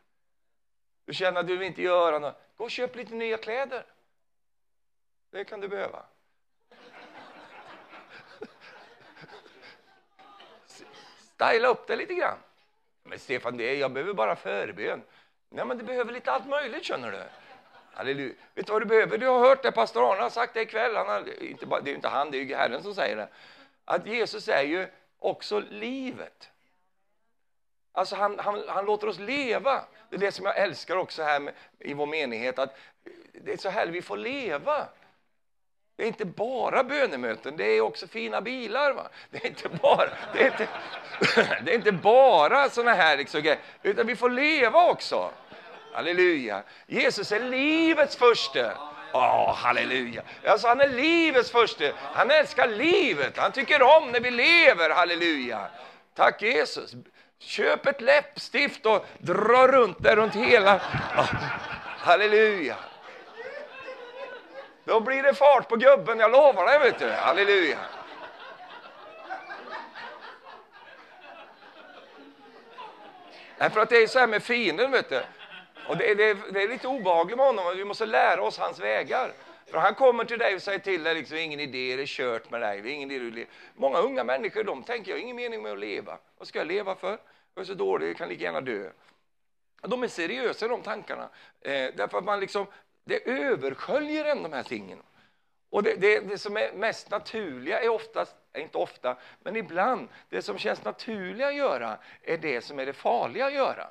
Du 1.06 1.14
känner 1.14 1.40
att 1.40 1.48
du 1.48 1.58
vill 1.58 1.68
inte 1.68 1.82
göra 1.82 2.20
något. 2.20 2.36
Gå 2.58 2.64
och 2.64 2.72
köp 2.72 2.96
lite 2.96 3.14
nya 3.14 3.38
kläder. 3.38 3.86
Det 5.32 5.44
kan 5.44 5.62
du 5.62 5.68
behöva. 5.68 6.06
Styla 11.18 11.68
upp 11.68 11.88
det 11.88 11.96
lite 11.96 12.14
grann. 12.14 12.38
Men 13.04 13.20
Stefan, 13.20 13.58
det 13.58 13.64
är, 13.64 13.76
jag 13.76 13.92
behöver 13.92 14.14
bara 14.14 14.36
förbön. 14.36 15.02
Nej, 15.50 15.66
men 15.66 15.78
du 15.78 15.84
behöver 15.84 16.14
lite 16.14 16.32
allt 16.32 16.48
möjligt, 16.48 16.84
känner 16.84 17.12
du. 17.12 17.24
Halleluja. 17.94 18.34
Vet 18.54 18.68
du 18.68 18.74
vad 18.74 18.82
du 18.82 18.86
behöver? 18.86 19.18
Du 19.18 19.28
har 19.28 19.40
hört 19.40 19.64
det, 19.64 19.72
pastor 19.72 20.12
Arne 20.12 20.22
har 20.22 20.30
sagt 20.30 20.54
det 20.54 20.62
ikväll. 20.62 20.96
Han 20.96 21.08
har, 21.08 21.44
inte 21.44 21.66
bara, 21.66 21.82
det 21.82 21.92
är 21.92 21.96
inte 21.96 22.08
han, 22.08 22.32
det 22.32 22.38
är 22.38 22.44
ju 22.44 22.56
Herren 22.56 22.84
som 22.84 22.96
säger 22.96 23.16
det. 23.16 23.30
Att 23.90 24.08
Jesus 24.08 24.48
är 24.48 24.62
ju 24.62 24.88
också 25.20 25.60
livet. 25.60 26.50
Alltså 27.92 28.16
han, 28.16 28.40
han, 28.40 28.64
han 28.68 28.86
låter 28.86 29.08
oss 29.08 29.20
leva. 29.20 29.86
Det 30.10 30.16
är 30.16 30.20
det 30.20 30.32
som 30.32 30.46
jag 30.46 30.58
älskar 30.58 30.96
också 30.96 31.24
här 31.24 31.40
med, 31.40 31.54
i 31.80 31.94
vår 31.94 32.06
menighet. 32.06 32.60
Att 32.60 32.78
det 33.34 33.54
är 33.54 33.58
så 33.58 33.70
här 33.70 33.88
vi 33.88 34.02
får 34.02 34.18
leva. 34.18 34.88
Det 35.96 36.04
är 36.04 36.08
inte 36.08 36.26
bara 36.26 36.84
bönemöten, 36.84 37.58
det 37.58 37.64
är 37.64 37.82
också 37.82 38.08
fina 38.08 38.42
bilar. 38.42 38.94
Va? 38.94 39.10
Det 39.30 39.44
är 39.44 39.48
inte 39.48 39.70
bara, 39.70 40.10
det 40.34 40.42
är 40.42 40.46
inte, 40.46 40.68
det 41.64 41.72
är 41.72 41.76
inte 41.76 41.92
bara 41.92 42.70
såna 42.70 42.94
här 42.94 43.18
liksom, 43.18 43.56
utan 43.84 44.08
vi 44.08 44.16
får 44.16 44.30
leva 44.30 44.90
också. 44.90 45.32
Halleluja. 45.94 46.64
Jesus 46.88 47.32
är 47.32 47.40
livets 47.40 48.16
första. 48.16 48.78
Oh, 49.14 49.54
halleluja. 49.54 50.22
Alltså, 50.46 50.68
han 50.68 50.82
är 50.82 50.88
livets 50.88 51.52
första. 51.52 51.86
Han 52.14 52.32
älskar 52.32 52.68
livet. 52.68 53.38
Han 53.38 53.52
tycker 53.52 53.82
om 53.82 54.12
när 54.12 54.20
vi 54.20 54.32
lever. 54.32 54.90
Halleluja. 54.90 55.68
Tack 56.16 56.42
Jesus. 56.42 56.94
Köp 57.40 57.86
ett 57.86 58.02
läppstift 58.02 58.86
och 58.86 59.06
dra 59.18 59.68
runt 59.68 59.98
det 60.00 60.16
runt 60.16 60.36
hela... 60.36 60.76
Oh, 61.18 61.34
halleluja. 61.98 62.76
Då 64.84 65.00
blir 65.00 65.24
det 65.24 65.34
fart 65.34 65.70
på 65.70 65.76
gubben, 65.76 66.20
jag 66.20 66.32
lovar 66.32 66.66
dig. 66.66 66.80
Vet 66.80 67.00
du. 67.00 67.10
Halleluja. 67.10 67.78
Därför 73.58 73.80
att 73.80 73.90
det 73.90 73.98
är 73.98 74.08
så 74.08 74.20
här 74.20 74.28
med 74.28 74.44
fienden, 74.44 74.92
vet 74.92 75.10
du. 75.10 75.22
Och 75.90 75.98
det, 75.98 76.14
det, 76.14 76.38
det, 76.52 76.64
är 76.64 76.68
lite 76.68 76.88
obehagligt 76.88 77.38
med 77.38 77.46
honom, 77.46 77.78
vi 77.78 77.86
måste 77.86 78.06
lära 78.06 78.42
oss 78.44 78.58
hans 78.58 78.80
vägar. 78.80 79.34
För 79.66 79.78
han 79.78 79.96
kommer 79.96 80.26
till 80.26 80.40
dig 80.40 80.56
och 80.56 80.62
säger 80.62 80.80
till 80.80 81.04
dig, 81.04 81.16
liksom, 81.16 81.38
ingen 81.38 81.60
idé, 81.60 81.96
det 81.96 82.02
är 82.02 82.06
kört 82.06 82.52
med 82.52 82.62
dig. 82.62 82.82
Det 82.82 82.90
är 82.90 82.94
ingen 82.94 83.12
idé 83.12 83.30
du 83.30 83.46
Många 83.76 83.98
unga 83.98 84.24
människor 84.24 84.64
de 84.64 84.84
tänker, 84.84 85.12
jag 85.12 85.18
har 85.18 85.22
ingen 85.22 85.36
mening 85.36 85.62
med 85.62 85.72
att 85.72 85.80
leva. 85.80 86.18
Vad 86.38 86.48
ska 86.48 86.60
jag 86.60 86.68
leva 86.68 86.96
för? 86.96 87.18
Jag 87.56 87.62
är 87.62 87.66
så 87.66 87.74
dålig, 87.74 88.10
jag 88.10 88.18
kan 88.18 88.30
lika 88.30 88.44
gärna 88.44 88.62
dö. 88.62 88.90
De 89.82 90.04
är 90.04 90.08
seriösa 90.08 90.68
de 90.68 90.82
tankarna, 90.82 91.30
eh, 91.62 91.88
därför 91.96 92.18
att 92.18 92.26
man 92.26 92.40
liksom, 92.40 92.66
det 93.04 93.30
översköljer 93.30 94.26
en 94.26 94.44
de 94.44 94.54
här 94.54 94.64
tingen. 94.64 95.00
Och 95.70 95.84
det, 95.84 95.96
det, 95.96 96.20
det, 96.20 96.38
som 96.38 96.58
är 96.58 96.74
mest 96.74 97.12
naturliga 97.12 97.82
är 97.82 97.90
oftast, 97.90 98.36
inte 98.58 98.78
ofta, 98.78 99.18
men 99.44 99.56
ibland, 99.56 100.08
det 100.30 100.42
som 100.42 100.58
känns 100.58 100.84
naturliga 100.84 101.48
att 101.48 101.56
göra 101.56 101.98
är 102.24 102.38
det 102.38 102.62
som 102.62 102.80
är 102.80 102.86
det 102.86 102.94
farliga 102.94 103.46
att 103.46 103.54
göra. 103.54 103.88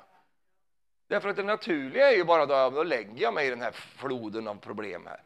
Därför 1.09 1.29
att 1.29 1.35
det 1.35 1.43
naturliga 1.43 2.11
är 2.11 2.15
ju 2.15 2.23
bara 2.23 2.45
då, 2.45 2.69
då 2.69 2.83
lägger 2.83 3.21
jag 3.21 3.33
mig 3.33 3.47
i 3.47 3.49
den 3.49 3.61
här 3.61 3.71
floden 3.71 4.47
av 4.47 4.55
problem 4.55 5.05
här. 5.05 5.21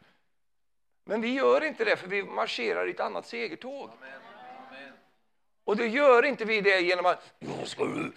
Men 1.05 1.21
vi 1.21 1.33
gör 1.33 1.63
inte 1.63 1.85
det, 1.85 1.95
för 1.95 2.07
vi 2.07 2.23
marscherar 2.23 2.87
i 2.87 2.91
ett 2.91 2.99
annat 2.99 3.27
segertåg. 3.27 3.89
Amen. 3.89 4.21
Amen. 4.67 4.93
Och 5.63 5.77
det 5.77 5.87
gör 5.87 6.25
inte 6.25 6.45
vi 6.45 6.61
det 6.61 6.81
genom 6.81 7.05
att... 7.05 7.33
Jag 7.39 7.67
ska, 7.67 7.83
uh, 7.83 8.09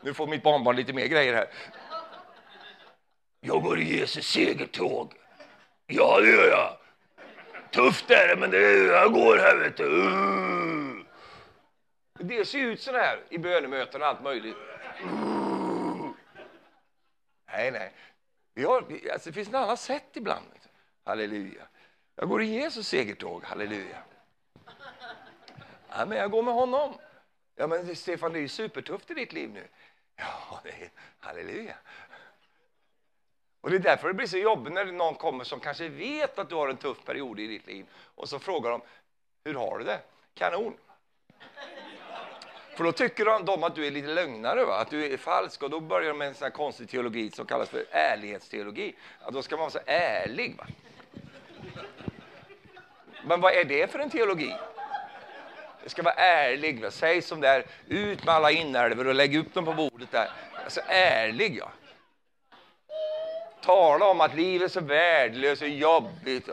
nu 0.00 0.14
får 0.14 0.26
mitt 0.26 0.42
barnbarn 0.42 0.76
lite 0.76 0.92
mer 0.92 1.06
grejer 1.06 1.34
här. 1.34 1.48
Jag 3.40 3.62
går 3.62 3.78
i 3.78 3.98
Jesus 3.98 4.26
segertåg. 4.26 5.14
Ja, 5.86 6.20
det 6.20 6.30
gör 6.30 6.48
jag. 6.48 6.76
Tufft 7.70 8.10
är 8.10 8.28
det, 8.28 8.36
men 8.36 8.50
det, 8.50 8.72
jag 8.86 9.12
går 9.12 9.36
här, 9.36 9.56
vet 9.56 9.76
du. 9.76 9.84
Uh. 9.84 10.87
Det 12.20 12.44
ser 12.44 12.58
ut 12.58 12.80
så 12.80 12.92
här 12.92 13.22
i 13.28 13.38
bönemöten 13.38 14.02
och 14.02 14.08
allt 14.08 14.22
möjligt. 14.22 14.56
Nej, 17.46 17.70
nej. 17.70 17.92
Vi 18.54 18.64
har, 18.64 18.84
alltså, 19.12 19.30
det 19.30 19.34
finns 19.34 19.48
en 19.48 19.54
annat 19.54 19.80
sätt 19.80 20.16
ibland. 20.16 20.46
Halleluja. 21.04 21.62
Jag 22.16 22.28
går 22.28 22.42
i 22.42 22.46
Jesus 22.46 22.88
segertåg. 22.88 23.44
Halleluja. 23.44 24.02
Ja, 25.88 26.06
men 26.06 26.18
jag 26.18 26.30
går 26.30 26.42
med 26.42 26.54
honom. 26.54 26.94
Ja, 27.56 27.66
men 27.66 27.96
Stefan, 27.96 28.32
det 28.32 28.38
är 28.38 28.40
ju 28.40 28.48
supertufft 28.48 29.10
i 29.10 29.14
ditt 29.14 29.32
liv 29.32 29.50
nu. 29.50 29.68
Ja, 30.16 30.60
det 30.62 30.70
är, 30.70 30.90
halleluja. 31.20 31.76
Och 33.60 33.70
Det 33.70 33.76
är 33.76 33.80
därför 33.80 34.08
det 34.08 34.14
blir 34.14 34.26
så 34.26 34.38
jobbigt 34.38 34.72
när 34.72 34.84
någon 34.84 35.14
kommer 35.14 35.44
som 35.44 35.60
kanske 35.60 35.88
vet 35.88 36.38
att 36.38 36.48
du 36.48 36.54
har 36.54 36.68
en 36.68 36.76
tuff 36.76 37.04
period 37.04 37.40
i 37.40 37.46
ditt 37.46 37.66
liv 37.66 37.86
och 37.94 38.28
så 38.28 38.38
frågar 38.38 38.70
de 38.70 38.82
hur 39.44 39.54
har 39.54 39.78
du 39.78 39.84
det? 39.84 40.00
Kanon. 40.34 40.76
För 42.78 42.84
då 42.84 42.92
tycker 42.92 43.24
de 43.44 43.64
att 43.64 43.74
du 43.74 43.86
är 43.86 43.90
lite 43.90 44.08
lögnare, 44.08 44.64
va? 44.64 44.76
att 44.76 44.90
du 44.90 45.12
är 45.12 45.16
falsk 45.16 45.62
och 45.62 45.70
då 45.70 45.80
börjar 45.80 46.08
de 46.08 46.18
med 46.18 46.28
en 46.28 46.34
sån 46.34 46.50
konstig 46.50 46.88
teologi 46.88 47.30
som 47.30 47.46
kallas 47.46 47.68
för 47.68 47.84
ärlighetsteologi. 47.90 48.94
Att 49.20 49.34
då 49.34 49.42
ska 49.42 49.56
man 49.56 49.60
vara 49.60 49.70
så 49.70 49.78
ärlig. 49.86 50.56
Va? 50.56 50.66
Men 53.24 53.40
vad 53.40 53.52
är 53.52 53.64
det 53.64 53.90
för 53.90 53.98
en 53.98 54.10
teologi? 54.10 54.54
Det 55.82 55.88
ska 55.88 56.02
vara 56.02 56.14
ärlig. 56.14 56.82
Va? 56.82 56.90
Säg 56.90 57.22
som 57.22 57.40
det 57.40 57.48
är, 57.48 57.66
ut 57.86 58.24
med 58.24 58.34
alla 58.34 58.50
inälvor 58.50 59.06
och 59.06 59.14
lägg 59.14 59.36
upp 59.36 59.54
dem 59.54 59.64
på 59.64 59.72
bordet 59.72 60.10
där. 60.10 60.30
Alltså 60.64 60.80
ärlig, 60.88 61.56
ja. 61.56 61.70
Tala 63.62 64.06
om 64.06 64.20
att 64.20 64.34
livet 64.34 64.70
är 64.70 64.72
så 64.72 64.80
värdelöst 64.80 65.62
och 65.62 65.68
jobbigt. 65.68 66.48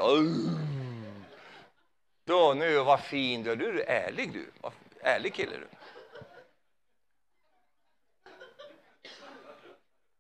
Då, 2.26 2.54
nu, 2.54 2.78
vad 2.78 3.00
fin 3.00 3.44
du 3.44 3.52
är. 3.52 3.56
Du 3.56 3.82
är 3.82 4.08
ärlig 4.08 4.34
du. 4.34 4.46
Ärlig 5.02 5.34
kille 5.34 5.52
du. 5.58 5.68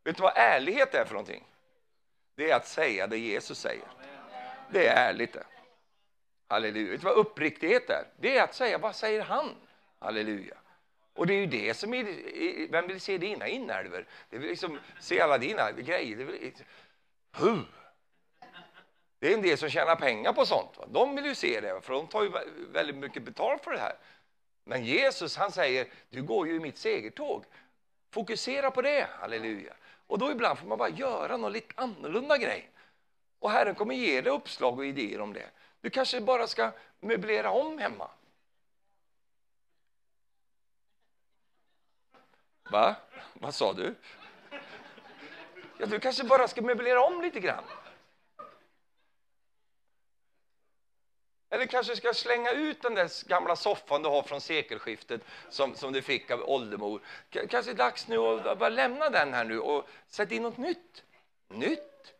Vet 0.05 0.17
du 0.17 0.23
vad 0.23 0.33
ärlighet 0.35 0.95
är 0.95 1.05
för 1.05 1.13
någonting? 1.13 1.43
Det 2.35 2.51
är 2.51 2.55
att 2.55 2.67
säga 2.67 3.07
det 3.07 3.17
Jesus 3.17 3.59
säger. 3.59 3.87
Det 4.69 4.87
är 4.87 5.09
ärligt 5.09 5.33
det. 5.33 5.43
Halleluja. 6.47 6.91
Vet 6.91 7.01
du 7.01 7.05
vad 7.05 7.17
uppriktighet 7.17 7.89
är? 7.89 8.03
Det 8.19 8.37
är 8.37 8.43
att 8.43 8.55
säga 8.55 8.77
vad 8.77 8.95
säger 8.95 9.21
han? 9.21 9.55
Halleluja. 9.99 10.57
Och 11.13 11.27
det 11.27 11.33
är 11.33 11.39
ju 11.39 11.45
det 11.45 11.73
som 11.73 11.93
är, 11.93 12.71
vem 12.71 12.87
vill 12.87 13.01
se 13.01 13.17
dina 13.17 13.47
inälvor? 13.47 14.07
Det 14.29 14.37
vill 14.37 14.49
liksom 14.49 14.79
se 14.99 15.21
alla 15.21 15.37
dina 15.37 15.71
grejer. 15.71 16.17
Det, 16.17 16.23
vill, 16.23 16.53
huh. 17.37 17.59
det 19.19 19.29
är 19.29 19.33
en 19.33 19.41
del 19.41 19.57
som 19.57 19.69
tjänar 19.69 19.95
pengar 19.95 20.33
på 20.33 20.45
sånt. 20.45 20.77
Va? 20.77 20.85
De 20.87 21.15
vill 21.15 21.25
ju 21.25 21.35
se 21.35 21.61
det, 21.61 21.81
för 21.81 21.93
de 21.93 22.07
tar 22.07 22.23
ju 22.23 22.31
väldigt 22.71 22.95
mycket 22.95 23.23
betalt 23.23 23.63
för 23.63 23.71
det 23.71 23.79
här. 23.79 23.95
Men 24.63 24.85
Jesus 24.85 25.37
han 25.37 25.51
säger, 25.51 25.87
du 26.09 26.23
går 26.23 26.47
ju 26.47 26.55
i 26.55 26.59
mitt 26.59 26.77
segertåg. 26.77 27.45
Fokusera 28.11 28.71
på 28.71 28.81
det, 28.81 29.07
halleluja. 29.19 29.73
Och 30.07 30.19
då 30.19 30.31
ibland 30.31 30.59
får 30.59 30.67
man 30.67 30.77
bara 30.77 30.89
göra 30.89 31.37
någon 31.37 31.51
lite 31.51 31.73
annorlunda 31.75 32.37
grej. 32.37 32.69
Och 33.39 33.51
Herren 33.51 33.75
kommer 33.75 33.95
ge 33.95 34.21
dig 34.21 34.33
uppslag 34.33 34.77
och 34.77 34.85
idéer 34.85 35.21
om 35.21 35.33
det. 35.33 35.49
Du 35.81 35.89
kanske 35.89 36.21
bara 36.21 36.47
ska 36.47 36.71
möblera 36.99 37.51
om 37.51 37.77
hemma. 37.77 38.09
Va? 42.69 42.95
Vad 43.33 43.55
sa 43.55 43.73
du? 43.73 43.95
Ja, 45.77 45.85
du 45.85 45.99
kanske 45.99 46.23
bara 46.23 46.47
ska 46.47 46.61
möblera 46.61 47.03
om 47.03 47.21
lite 47.21 47.39
grann. 47.39 47.63
Eller 51.49 51.65
kanske 51.65 51.95
ska 51.95 52.13
slänga 52.13 52.51
ut 52.51 52.81
den 52.81 52.95
där 52.95 53.27
gamla 53.27 53.55
soffan 53.55 54.03
du 54.03 54.09
har 54.09 54.23
från 54.23 54.41
sekelskiftet 54.41 55.21
som, 55.49 55.75
som 55.75 55.93
du 55.93 56.01
fick 56.01 56.31
av 56.31 56.49
åldermor. 56.49 57.01
K 57.33 57.39
kanske 57.49 57.71
är 57.71 57.75
dags 57.75 58.07
nu 58.07 58.17
att 58.17 58.59
bara 58.59 58.69
lämna 58.69 59.09
den 59.09 59.33
här 59.33 59.43
nu 59.45 59.59
och 59.59 59.87
sätta 60.07 60.35
in 60.35 60.43
något 60.43 60.57
nytt. 60.57 61.03
Nytt? 61.47 62.13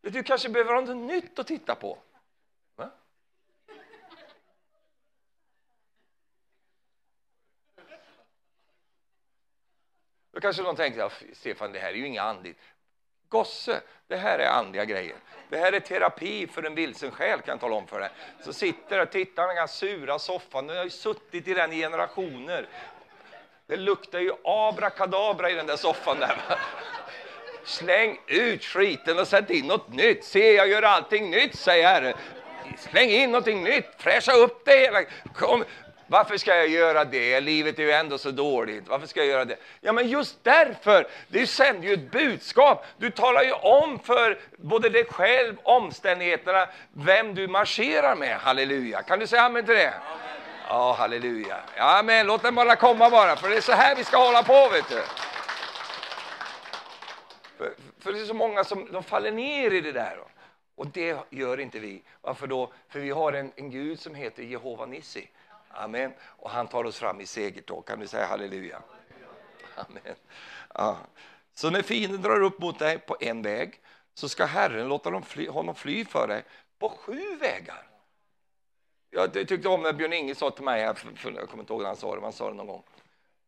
Du 0.00 0.22
kanske 0.22 0.48
behöver 0.48 0.74
ha 0.74 0.80
något 0.80 0.96
nytt 0.96 1.38
att 1.38 1.46
titta 1.46 1.74
på. 1.74 1.98
Va? 2.76 2.90
Då 10.30 10.40
kanske 10.40 10.62
någon 10.62 10.76
tänker, 10.76 11.12
Stefan, 11.34 11.72
det 11.72 11.78
här 11.78 11.88
är 11.88 11.94
ju 11.94 12.06
inget 12.06 12.22
andligt. 12.22 12.60
Gosse, 13.32 13.80
det 14.08 14.16
här 14.16 14.38
är 14.38 14.48
andliga 14.48 14.84
grejer. 14.84 15.16
Det 15.48 15.58
här 15.58 15.72
är 15.72 15.80
terapi 15.80 16.46
för 16.46 16.62
en 16.62 16.74
vilsen 16.74 17.10
själ 17.10 17.40
kan 17.40 17.52
jag 17.52 17.60
tala 17.60 17.76
om 17.76 17.86
för 17.86 18.00
dig. 18.00 18.10
Så 18.44 18.52
sitter 18.52 19.00
och 19.00 19.10
tittar 19.10 19.48
den 19.48 19.56
här 19.56 19.66
sura 19.66 20.18
soffan, 20.18 20.66
du 20.66 20.76
har 20.76 20.84
ju 20.84 20.90
suttit 20.90 21.48
i 21.48 21.54
den 21.54 21.72
i 21.72 21.80
generationer. 21.80 22.68
Det 23.66 23.76
luktar 23.76 24.18
ju 24.18 24.32
abrakadabra 24.44 25.50
i 25.50 25.54
den 25.54 25.66
där 25.66 25.76
soffan 25.76 26.18
där. 26.20 26.36
Va? 26.48 26.58
Släng 27.64 28.20
ut 28.26 28.64
skiten 28.64 29.18
och 29.18 29.28
sätt 29.28 29.50
in 29.50 29.66
något 29.66 29.88
nytt. 29.88 30.24
Se, 30.24 30.54
jag 30.54 30.68
gör 30.68 30.82
allting 30.82 31.30
nytt, 31.30 31.58
säger 31.58 31.86
Herren. 31.86 32.14
Släng 32.78 33.10
in 33.10 33.30
någonting 33.30 33.64
nytt, 33.64 33.88
fräscha 33.98 34.32
upp 34.32 34.64
det 34.64 34.76
hela. 34.76 35.04
Kom, 35.34 35.64
varför 36.12 36.36
ska 36.36 36.56
jag 36.56 36.68
göra 36.68 37.04
det? 37.04 37.40
Livet 37.40 37.78
är 37.78 37.82
ju 37.82 37.90
ändå 37.90 38.18
så 38.18 38.30
dåligt. 38.30 38.88
Varför 38.88 39.06
ska 39.06 39.20
jag 39.20 39.28
göra 39.28 39.44
det? 39.44 39.56
Ja, 39.80 39.92
men 39.92 40.08
just 40.08 40.44
därför. 40.44 41.06
Du 41.28 41.46
sänder 41.46 41.88
ju 41.88 41.94
ett 41.94 42.10
budskap. 42.10 42.86
Du 42.98 43.10
talar 43.10 43.42
ju 43.42 43.52
om 43.52 43.98
för 43.98 44.38
både 44.56 44.88
dig 44.88 45.04
själv, 45.04 45.56
omständigheterna, 45.62 46.68
vem 46.92 47.34
du 47.34 47.48
marscherar 47.48 48.16
med. 48.16 48.36
Halleluja. 48.36 49.02
Kan 49.02 49.18
du 49.18 49.26
säga 49.26 49.42
amen 49.42 49.64
till 49.64 49.74
det? 49.74 49.94
Ja, 50.68 50.92
halleluja. 50.98 51.56
Ja, 51.76 52.02
men 52.04 52.26
låt 52.26 52.42
den 52.42 52.54
bara 52.54 52.76
komma 52.76 53.10
bara, 53.10 53.36
för 53.36 53.50
det 53.50 53.56
är 53.56 53.60
så 53.60 53.72
här 53.72 53.96
vi 53.96 54.04
ska 54.04 54.16
hålla 54.16 54.42
på, 54.42 54.68
vet 54.68 54.88
du. 54.88 55.02
För, 57.58 57.72
för 58.00 58.12
det 58.12 58.20
är 58.20 58.24
så 58.24 58.34
många 58.34 58.64
som 58.64 58.92
de 58.92 59.02
faller 59.02 59.32
ner 59.32 59.70
i 59.70 59.80
det 59.80 59.92
där. 59.92 60.16
Och 60.74 60.86
det 60.86 61.16
gör 61.30 61.60
inte 61.60 61.78
vi. 61.78 62.02
Varför 62.20 62.46
då? 62.46 62.72
För 62.88 63.00
vi 63.00 63.10
har 63.10 63.32
en, 63.32 63.52
en 63.56 63.70
Gud 63.70 64.00
som 64.00 64.14
heter 64.14 64.42
Jehova 64.42 64.86
Nissi. 64.86 65.28
Amen. 65.72 66.12
Och 66.22 66.50
han 66.50 66.68
tar 66.68 66.84
oss 66.84 66.98
fram 66.98 67.20
i 67.20 67.26
segertåg. 67.26 67.86
Kan 67.86 68.00
du 68.00 68.06
säga 68.06 68.26
halleluja? 68.26 68.82
Amen. 69.74 70.16
Ja. 70.74 70.98
Så 71.54 71.70
när 71.70 71.82
fienden 71.82 72.22
drar 72.22 72.42
upp 72.42 72.58
mot 72.58 72.78
dig 72.78 72.98
på 72.98 73.16
en 73.20 73.42
väg 73.42 73.80
så 74.14 74.28
ska 74.28 74.44
Herren 74.44 74.88
låta 74.88 75.10
dem 75.10 75.22
fly, 75.22 75.48
honom 75.48 75.74
fly 75.74 76.04
för 76.04 76.28
dig 76.28 76.44
på 76.78 76.88
sju 76.88 77.36
vägar. 77.36 77.86
Jag 79.10 79.32
tyckte 79.32 79.68
om 79.68 79.82
när 79.82 79.92
Björn 79.92 80.12
Inge 80.12 80.34
sa 80.34 80.50
till 80.50 80.64
mig, 80.64 80.82
jag 80.82 80.96
kommer 80.96 81.60
inte 81.60 81.72
ihåg 81.72 81.82
när 81.82 81.86
han 81.86 81.96
sa 81.96 82.14
det, 82.14 82.22
han 82.22 82.32
sa 82.32 82.48
det 82.48 82.56
någon 82.56 82.66
gång. 82.66 82.82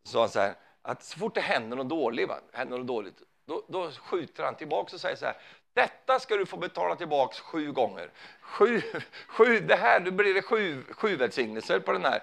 Så 0.05 0.21
han 0.21 0.29
så 0.29 0.41
här, 0.41 0.55
att 0.83 1.03
så 1.03 1.19
fort 1.19 1.35
det 1.35 1.41
händer 1.41 1.77
något 1.77 1.89
dåligt, 1.89 2.29
va, 2.29 2.41
händer 2.53 2.79
något 2.79 2.87
dåligt 2.87 3.23
då, 3.47 3.65
då 3.69 3.91
skjuter 3.91 4.45
han 4.45 4.55
tillbaka 4.55 4.95
och 4.95 5.01
säger 5.01 5.17
så 5.17 5.27
här, 5.27 5.37
detta 5.75 6.21
ska 6.21 6.37
du 6.37 6.47
få 6.47 6.57
betala 6.57 6.97
tillbaks 6.97 7.41
sju 7.41 7.73
gånger. 7.73 8.11
Sju, 8.41 8.83
sju, 9.27 9.61
det 9.61 9.77
här, 9.77 10.01
nu 10.01 10.11
blir 10.11 10.35
det 10.35 10.43
sju, 10.43 10.85
sju 10.91 11.17
välsignelser 11.17 11.81
på 11.81 11.93
den 11.93 12.05
här. 12.05 12.23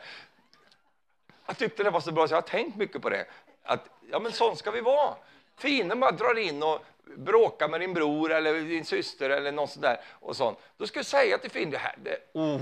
Jag 1.45 1.57
tyckte 1.57 1.83
det 1.83 1.89
var 1.89 2.01
så 2.01 2.11
bra 2.11 2.27
så 2.27 2.33
jag 2.33 2.41
har 2.41 2.47
tänkt 2.47 2.77
mycket 2.77 3.01
på 3.01 3.09
det. 3.09 3.25
Att, 3.63 3.89
ja 4.11 4.19
men 4.19 4.31
sån 4.31 4.57
ska 4.57 4.71
vi 4.71 4.81
vara. 4.81 5.15
Fienden 5.57 5.99
bara 5.99 6.11
drar 6.11 6.37
in 6.37 6.63
och 6.63 6.85
bråkar 7.17 7.69
med 7.69 7.79
din 7.79 7.93
bror 7.93 8.31
eller 8.31 8.53
din 8.53 8.85
syster 8.85 9.29
eller 9.29 9.51
någon 9.51 9.67
sån 9.67 9.81
där 9.81 10.01
och 10.19 10.35
sånt. 10.35 10.59
Då 10.77 10.87
ska 10.87 10.99
du 10.99 11.03
säga 11.03 11.37
till 11.37 11.51
fienden, 11.51 11.71
det 11.71 11.77
här, 11.77 11.95
det, 12.03 12.17
oh. 12.33 12.61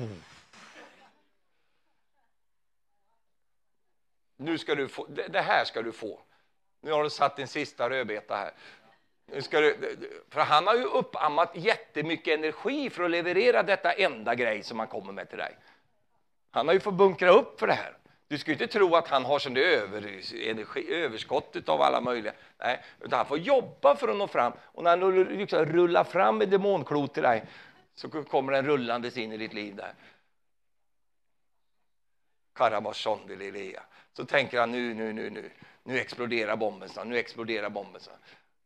Nu 4.38 4.58
ska 4.58 4.76
du 4.76 4.88
få, 4.88 5.06
det, 5.06 5.28
det 5.28 5.42
här 5.42 5.66
ska 5.66 5.82
du 5.82 5.92
få. 5.92 6.22
Nu 6.82 6.92
har 6.92 7.04
du 7.04 7.10
satt 7.10 7.36
din 7.36 7.48
sista 7.48 7.90
rödbeta 7.90 8.36
här. 8.36 8.52
Ska 9.40 9.60
du, 9.60 9.98
för 10.30 10.42
han 10.42 10.68
har 10.68 10.76
ju 10.76 10.84
uppammat 10.84 11.52
jättemycket 11.56 12.40
energi 12.40 12.90
för 12.90 13.04
att 13.04 13.12
leverera 13.12 13.64
detta 13.64 13.92
enda 13.92 14.36
grej 14.36 14.64
som 14.64 14.80
han 14.80 14.88
kommer 14.88 15.14
med 15.14 15.30
till 15.30 15.38
dig. 15.38 15.58
Han 16.52 16.68
har 16.68 16.74
ju 16.74 16.80
fått 16.80 16.94
bunkra 16.94 17.30
upp 17.30 17.60
för 17.60 17.68
det 17.68 17.74
här. 17.74 17.98
Du 18.28 18.38
ska 18.38 18.52
inte 18.52 18.68
tro 18.68 18.96
att 18.96 19.08
han 19.08 19.26
har 19.26 19.40
sån 19.40 19.58
över, 19.58 19.98
energi, 20.50 20.94
överskottet 20.94 21.70
av 21.70 21.82
alla 21.82 22.02
möjliga. 22.02 22.34
Nej, 22.58 22.84
utan 23.00 23.18
han 23.18 23.26
får 23.26 23.38
jobba 23.38 23.96
för 23.96 24.08
att 24.08 24.18
nå 24.18 24.28
fram. 24.28 24.54
Och 24.62 24.84
när 24.84 24.98
han 24.98 25.24
liksom 25.24 25.66
rullar 25.66 26.04
fram 26.04 26.42
ett 26.42 26.52
demonklot 26.52 27.14
till 27.14 27.24
dig 27.24 27.46
så 27.96 28.10
kommer 28.10 28.54
den 28.54 28.66
rullandes 28.66 29.18
in 29.18 29.32
i 29.32 29.38
ditt 29.38 29.54
liv 29.54 29.76
där. 29.76 29.94
Så 34.14 34.26
tänker 34.26 34.60
han 34.60 34.72
nu, 34.72 34.94
nu, 34.94 35.14
nu, 35.14 35.30
nu, 35.30 35.50
nu 35.84 35.98
exploderar 36.00 36.56
bomben, 36.56 36.90
nu 37.06 37.18
exploderar 37.18 37.70
bomben. 37.70 38.02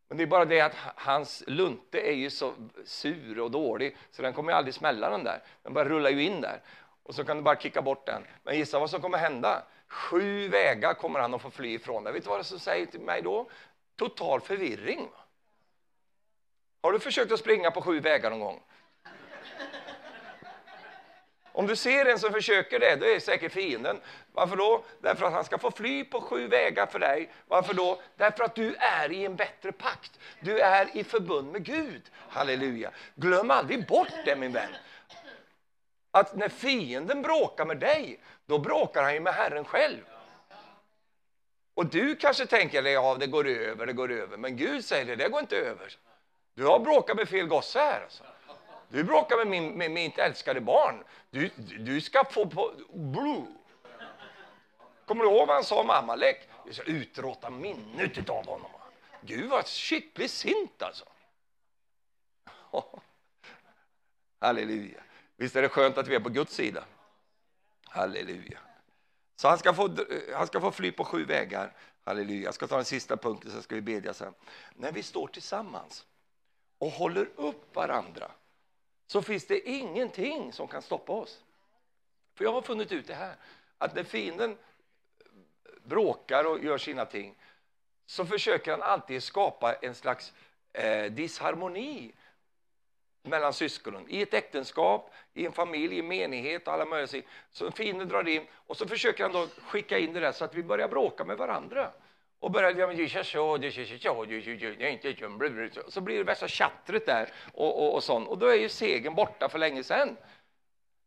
Men 0.08 0.18
det 0.18 0.24
är 0.24 0.26
bara 0.26 0.44
det 0.44 0.60
att 0.60 0.74
hans 0.96 1.44
lunte 1.46 2.00
är 2.00 2.14
ju 2.14 2.30
så 2.30 2.52
sur 2.84 3.40
och 3.40 3.50
dålig 3.50 3.96
så 4.10 4.22
den 4.22 4.32
kommer 4.32 4.52
aldrig 4.52 4.74
smälla 4.74 5.10
den 5.10 5.24
där. 5.24 5.42
Den 5.62 5.74
bara 5.74 5.84
rullar 5.84 6.10
ju 6.10 6.22
in 6.22 6.40
där 6.40 6.60
och 7.02 7.14
så 7.14 7.24
kan 7.24 7.36
du 7.36 7.42
bara 7.42 7.56
kicka 7.56 7.82
bort 7.82 8.06
den. 8.06 8.22
Men 8.42 8.56
gissa 8.56 8.78
vad 8.78 8.90
som 8.90 9.00
kommer 9.00 9.18
hända? 9.18 9.62
Sju 9.88 10.48
vägar 10.48 10.94
kommer 10.94 11.20
han 11.20 11.34
att 11.34 11.42
få 11.42 11.50
fly 11.50 11.74
ifrån. 11.74 12.04
Vet 12.04 12.24
du 12.24 12.30
vad 12.30 12.40
det 12.40 12.44
som 12.44 12.58
säger 12.58 12.86
till 12.86 13.00
mig 13.00 13.22
då? 13.22 13.50
Total 13.96 14.40
förvirring. 14.40 15.08
Har 16.82 16.92
du 16.92 16.98
försökt 16.98 17.32
att 17.32 17.40
springa 17.40 17.70
på 17.70 17.82
sju 17.82 18.00
vägar 18.00 18.30
någon 18.30 18.40
gång? 18.40 18.62
Om 21.56 21.66
du 21.66 21.76
ser 21.76 22.06
en 22.06 22.18
som 22.18 22.32
försöker 22.32 22.78
det, 22.78 22.96
då 22.96 23.06
är 23.06 23.14
det 23.14 23.20
säkert 23.20 23.52
fienden. 23.52 24.00
Varför 24.32 24.56
då? 24.56 24.84
Därför 25.00 25.26
att 25.26 25.32
han 25.32 25.44
ska 25.44 25.58
få 25.58 25.70
fly 25.70 26.04
på 26.04 26.20
sju 26.20 26.48
vägar 26.48 26.86
för 26.86 26.98
dig. 26.98 27.30
Varför 27.48 27.74
då? 27.74 28.00
Därför 28.16 28.44
att 28.44 28.54
du 28.54 28.74
är 28.74 29.12
i 29.12 29.24
en 29.24 29.36
bättre 29.36 29.72
pakt. 29.72 30.18
Du 30.40 30.60
är 30.60 30.96
i 30.96 31.04
förbund 31.04 31.52
med 31.52 31.64
Gud. 31.64 32.02
Halleluja. 32.28 32.90
Glöm 33.14 33.50
aldrig 33.50 33.86
bort 33.86 34.08
det 34.24 34.36
min 34.36 34.52
vän. 34.52 34.68
Att 36.10 36.36
när 36.36 36.48
fienden 36.48 37.22
bråkar 37.22 37.64
med 37.64 37.78
dig, 37.78 38.20
då 38.46 38.58
bråkar 38.58 39.02
han 39.02 39.14
ju 39.14 39.20
med 39.20 39.34
Herren 39.34 39.64
själv. 39.64 40.04
Och 41.74 41.86
du 41.86 42.16
kanske 42.16 42.46
tänker, 42.46 42.82
ja 42.82 43.16
det 43.20 43.26
går 43.26 43.48
över, 43.48 43.86
det 43.86 43.92
går 43.92 44.12
över. 44.12 44.36
Men 44.36 44.56
Gud 44.56 44.84
säger 44.84 45.04
det, 45.04 45.16
det 45.16 45.28
går 45.28 45.40
inte 45.40 45.56
över. 45.56 45.96
Du 46.54 46.64
har 46.64 46.78
bråkat 46.78 47.16
med 47.16 47.28
fel 47.28 47.46
gosse 47.46 47.78
här. 47.78 48.00
Alltså. 48.02 48.24
Du 48.94 49.04
bråkar 49.04 49.36
med, 49.36 49.46
min, 49.46 49.72
med 49.72 49.90
mitt 49.90 50.18
älskade 50.18 50.60
barn. 50.60 51.04
Du, 51.30 51.50
du 51.78 52.00
ska 52.00 52.24
få 52.24 52.46
på... 52.46 52.72
Blue. 52.92 53.46
Kommer 55.06 55.24
du 55.24 55.30
ihåg 55.30 55.46
vad 55.46 55.56
han 55.56 55.64
sa 55.64 55.80
om 55.80 55.90
Amalek? 55.90 56.48
Du 56.66 56.72
ska 56.72 56.82
utrota 56.82 57.50
minnet 57.50 58.30
av 58.30 58.46
honom. 58.46 58.70
Gud 59.20 59.50
var 59.50 59.62
skickligt 59.62 60.32
sint 60.32 60.82
alltså. 60.82 61.04
Halleluja. 64.40 65.00
Visst 65.36 65.56
är 65.56 65.62
det 65.62 65.68
skönt 65.68 65.98
att 65.98 66.08
vi 66.08 66.14
är 66.14 66.20
på 66.20 66.28
Guds 66.28 66.54
sida? 66.54 66.84
Halleluja. 67.84 68.58
Så 69.36 69.48
han 69.48 69.58
ska, 69.58 69.74
få, 69.74 69.96
han 70.34 70.46
ska 70.46 70.60
få 70.60 70.70
fly 70.70 70.92
på 70.92 71.04
sju 71.04 71.24
vägar. 71.24 71.76
Halleluja. 72.04 72.44
Jag 72.44 72.54
ska 72.54 72.66
ta 72.66 72.76
den 72.76 72.84
sista 72.84 73.16
punkten, 73.16 73.50
så 73.50 73.62
ska 73.62 73.74
vi 73.74 73.80
bedja 73.80 74.14
sen. 74.14 74.34
När 74.74 74.92
vi 74.92 75.02
står 75.02 75.26
tillsammans 75.26 76.06
och 76.78 76.90
håller 76.90 77.28
upp 77.36 77.76
varandra 77.76 78.30
så 79.06 79.22
finns 79.22 79.46
det 79.46 79.68
ingenting 79.68 80.52
som 80.52 80.68
kan 80.68 80.82
stoppa 80.82 81.12
oss. 81.12 81.42
För 82.34 82.44
jag 82.44 82.52
har 82.52 82.62
funnit 82.62 82.92
ut 82.92 83.06
det 83.06 83.14
här, 83.14 83.36
att 83.78 83.94
när 83.94 84.04
fienden 84.04 84.58
bråkar 85.84 86.44
och 86.44 86.64
gör 86.64 86.78
sina 86.78 87.04
ting 87.04 87.34
så 88.06 88.26
försöker 88.26 88.70
han 88.70 88.82
alltid 88.82 89.22
skapa 89.22 89.74
en 89.74 89.94
slags 89.94 90.32
eh, 90.72 91.04
disharmoni 91.04 92.12
mellan 93.22 93.52
syskonen. 93.52 94.06
I 94.08 94.22
ett 94.22 94.34
äktenskap, 94.34 95.14
i 95.34 95.46
en 95.46 95.52
familj, 95.52 95.96
i 95.96 95.98
en 95.98 96.08
menighet 96.08 96.66
och 96.66 96.74
alla 96.74 96.84
möjliga 96.84 97.22
Så 97.50 97.70
fienden 97.70 98.08
drar 98.08 98.28
in 98.28 98.46
och 98.52 98.76
så 98.76 98.88
försöker 98.88 99.22
han 99.22 99.32
då 99.32 99.46
skicka 99.46 99.98
in 99.98 100.12
det 100.12 100.20
där 100.20 100.32
så 100.32 100.44
att 100.44 100.54
vi 100.54 100.62
börjar 100.62 100.88
bråka 100.88 101.24
med 101.24 101.36
varandra. 101.36 101.90
Och 102.44 102.50
börjar 102.50 102.72
så 105.90 106.00
blir 106.00 106.18
det 106.18 106.24
värsta 106.24 106.48
tjattret 106.48 107.06
där 107.06 107.28
och, 107.54 107.82
och, 107.82 107.94
och 107.94 108.04
sånt. 108.04 108.28
Och 108.28 108.38
då 108.38 108.46
är 108.46 108.54
ju 108.54 108.68
segern 108.68 109.14
borta 109.14 109.48
för 109.48 109.58
länge 109.58 109.82
sedan. 109.82 110.16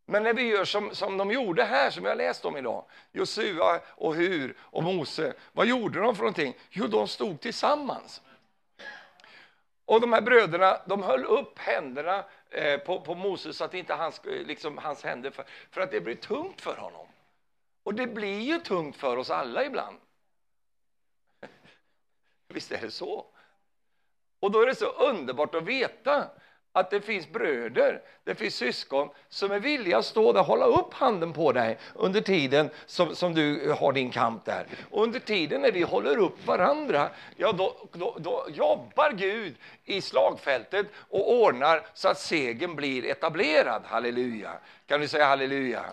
Men 0.05 0.23
när 0.23 0.33
vi 0.33 0.41
gör 0.41 0.65
som, 0.65 0.95
som 0.95 1.17
de 1.17 1.31
gjorde 1.31 1.63
här, 1.63 1.89
som 1.89 2.05
jag 2.05 2.17
läst 2.17 2.45
om 2.45 2.57
idag, 2.57 2.85
Josua 3.11 3.79
och 3.87 4.15
Hur 4.15 4.57
och 4.59 4.83
Mose, 4.83 5.33
vad 5.51 5.67
gjorde 5.67 5.99
de 5.99 6.15
för 6.15 6.23
någonting? 6.23 6.53
Jo, 6.69 6.87
de 6.87 7.07
stod 7.07 7.39
tillsammans. 7.39 8.21
Och 9.85 10.01
de 10.01 10.13
här 10.13 10.21
bröderna, 10.21 10.77
de 10.85 11.03
höll 11.03 11.25
upp 11.25 11.59
händerna 11.59 12.23
eh, 12.49 12.79
på, 12.79 13.01
på 13.01 13.15
Moses 13.15 13.57
så 13.57 13.63
att 13.63 13.73
inte 13.73 13.93
hans, 13.93 14.21
liksom, 14.25 14.77
hans 14.77 15.03
händer, 15.03 15.31
för, 15.31 15.45
för 15.71 15.81
att 15.81 15.91
det 15.91 16.01
blir 16.01 16.15
tungt 16.15 16.61
för 16.61 16.75
honom. 16.75 17.07
Och 17.83 17.93
det 17.93 18.07
blir 18.07 18.39
ju 18.39 18.59
tungt 18.59 18.95
för 18.95 19.17
oss 19.17 19.29
alla 19.29 19.65
ibland. 19.65 19.97
Visst 22.47 22.71
är 22.71 22.81
det 22.81 22.91
så? 22.91 23.25
Och 24.39 24.51
då 24.51 24.61
är 24.61 24.65
det 24.65 24.75
så 24.75 24.89
underbart 24.89 25.55
att 25.55 25.63
veta 25.63 26.29
att 26.71 26.89
det 26.89 27.01
finns 27.01 27.29
bröder, 27.29 28.01
det 28.23 28.35
finns 28.35 28.55
syskon 28.55 29.09
som 29.29 29.51
är 29.51 29.59
villiga 29.59 29.97
att 29.97 30.05
stå 30.05 30.33
där 30.33 30.39
och 30.39 30.45
hålla 30.45 30.65
upp 30.65 30.93
handen 30.93 31.33
på 31.33 31.51
dig 31.51 31.77
under 31.95 32.21
tiden 32.21 32.69
som, 32.85 33.15
som 33.15 33.33
du 33.33 33.71
har 33.79 33.93
din 33.93 34.11
kamp 34.11 34.45
där. 34.45 34.67
Och 34.91 35.03
under 35.03 35.19
tiden 35.19 35.61
när 35.61 35.71
vi 35.71 35.81
håller 35.81 36.17
upp 36.17 36.45
varandra, 36.45 37.09
ja 37.35 37.51
då, 37.51 37.75
då, 37.91 38.17
då 38.19 38.45
jobbar 38.49 39.11
Gud 39.11 39.55
i 39.85 40.01
slagfältet 40.01 40.87
och 41.09 41.33
ordnar 41.33 41.85
så 41.93 42.07
att 42.07 42.19
segern 42.19 42.75
blir 42.75 43.05
etablerad. 43.05 43.81
Halleluja! 43.85 44.51
Kan 44.87 45.01
du 45.01 45.07
säga 45.07 45.25
halleluja? 45.25 45.85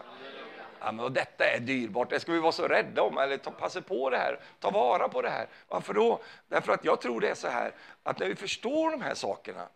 Ja, 0.85 0.93
men 0.93 1.13
detta 1.13 1.45
är 1.45 1.61
dyrbart, 1.61 2.11
det 2.11 2.21
ska 2.21 2.33
vi 2.33 2.39
vara 2.39 2.53
så 2.53 2.69
rädda 2.69 3.03
om, 3.03 3.19
eller 3.19 3.37
ta, 3.37 3.51
passa 3.51 3.83
på 3.83 4.11
det 4.11 4.17
här, 4.17 4.41
ta 4.61 4.71
vara 4.71 5.09
på 5.09 5.23
det 5.23 5.31
här. 5.31 5.47
Varför 5.69 5.95
då? 5.95 6.21
Därför 6.49 6.73
att 6.73 6.85
jag 6.85 7.01
tror 7.01 7.21
det 7.21 7.29
är 7.29 7.35
så 7.35 7.49
här, 7.49 7.75
att 8.03 8.19
när 8.19 8.29
vi 8.29 8.37
förstår 8.37 8.91
de 8.91 9.01
här 9.01 9.15
sakerna, 9.15 9.69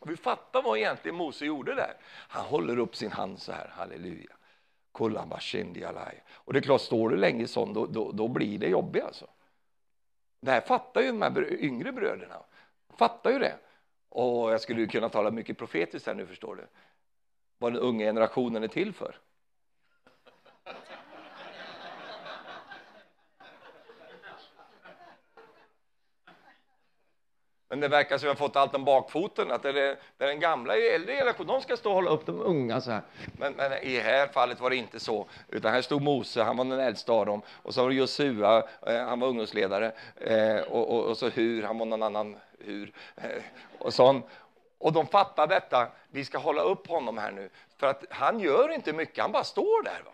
och 0.00 0.10
vi 0.10 0.16
fattar 0.16 0.62
vad 0.62 0.78
egentligen 0.78 1.16
Mose 1.16 1.46
gjorde 1.46 1.74
där. 1.74 1.94
Han 2.28 2.44
håller 2.44 2.78
upp 2.78 2.96
sin 2.96 3.10
hand 3.10 3.38
så 3.38 3.52
här, 3.52 3.68
halleluja. 3.76 4.32
Och 6.32 6.52
det 6.52 6.58
är 6.58 6.62
klart, 6.62 6.80
står 6.80 7.08
du 7.08 7.16
länge 7.16 7.46
sån, 7.46 7.72
då, 7.72 7.86
då, 7.86 8.12
då 8.12 8.28
blir 8.28 8.58
det 8.58 8.68
jobbigt 8.68 9.04
alltså. 9.04 9.26
Det 10.40 10.50
här 10.50 10.60
fattar 10.60 11.00
ju 11.00 11.06
de 11.06 11.22
här 11.22 11.52
yngre 11.52 11.92
bröderna. 11.92 12.42
Fattar 12.96 13.30
ju 13.30 13.38
det. 13.38 13.54
Och 14.08 14.52
jag 14.52 14.60
skulle 14.60 14.86
kunna 14.86 15.08
tala 15.08 15.30
mycket 15.30 15.58
profetiskt 15.58 16.06
här 16.06 16.14
nu, 16.14 16.26
förstår 16.26 16.56
du. 16.56 16.66
Vad 17.58 17.72
den 17.72 17.82
unga 17.82 18.04
generationen 18.04 18.62
är 18.62 18.68
till 18.68 18.92
för. 18.92 19.18
Men 27.68 27.80
det 27.80 27.88
verkar 27.88 28.08
som 28.08 28.16
att 28.16 28.22
vi 28.22 28.28
har 28.28 28.48
fått 28.48 28.56
allt 28.56 28.74
om 28.74 28.84
bakfoten, 28.84 29.50
att 29.50 29.62
det 29.62 29.68
är, 29.68 29.74
det 30.16 30.24
är 30.24 30.28
den 30.28 30.40
gamla 30.40 30.76
i 30.76 30.88
äldre 30.88 31.16
generation, 31.16 31.46
de 31.46 31.60
ska 31.60 31.76
stå 31.76 31.88
och 31.88 31.94
hålla 31.94 32.10
upp 32.10 32.26
de 32.26 32.40
unga 32.40 32.80
så 32.80 32.90
här. 32.90 33.02
Men, 33.38 33.52
men, 33.52 33.72
i 33.72 33.96
det 33.96 34.02
här 34.02 34.26
fallet 34.26 34.60
var 34.60 34.70
det 34.70 34.76
inte 34.76 35.00
så, 35.00 35.26
utan 35.48 35.72
här 35.72 35.82
stod 35.82 36.02
Mose, 36.02 36.42
han 36.42 36.56
var 36.56 36.64
den 36.64 36.80
äldsta 36.80 37.12
av 37.12 37.26
dem, 37.26 37.42
och 37.48 37.74
så 37.74 37.82
var 37.82 37.88
det 37.88 37.94
Josua, 37.94 38.62
eh, 38.86 39.04
han 39.06 39.20
var 39.20 39.28
ungdomsledare, 39.28 39.92
eh, 40.16 40.60
och, 40.60 40.90
och, 40.90 41.04
och, 41.04 41.18
så 41.18 41.28
Hur, 41.28 41.62
han 41.62 41.78
var 41.78 41.86
någon 41.86 42.02
annan 42.02 42.36
Hur, 42.58 42.92
eh, 43.16 43.42
och 43.78 43.94
sån. 43.94 44.22
Och 44.78 44.92
de 44.92 45.06
fattar 45.06 45.46
detta, 45.46 45.88
vi 46.10 46.24
ska 46.24 46.38
hålla 46.38 46.62
upp 46.62 46.86
honom 46.86 47.18
här 47.18 47.30
nu, 47.30 47.50
för 47.76 47.86
att 47.86 48.04
han 48.10 48.40
gör 48.40 48.72
inte 48.72 48.92
mycket, 48.92 49.18
han 49.18 49.32
bara 49.32 49.44
står 49.44 49.82
där. 49.82 50.02
Va? 50.04 50.10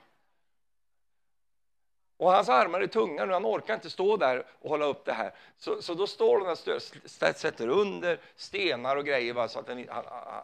Och 2.16 2.32
hans 2.32 2.48
armar 2.48 2.80
är 2.80 2.86
tunga 2.86 3.24
nu, 3.24 3.32
han 3.32 3.46
orkar 3.46 3.74
inte 3.74 3.90
stå 3.90 4.16
där 4.16 4.46
och 4.60 4.70
hålla 4.70 4.84
upp 4.84 5.04
det 5.04 5.12
här. 5.12 5.32
Så, 5.58 5.82
så 5.82 5.94
då 5.94 6.06
står 6.06 6.38
de 6.38 6.46
där, 6.46 7.32
sätter 7.32 7.68
under 7.68 8.18
stenar 8.36 8.96
och 8.96 9.04
grejer 9.04 9.32
va, 9.32 9.48
så 9.48 9.58
att 9.58 9.68
han, 9.68 9.86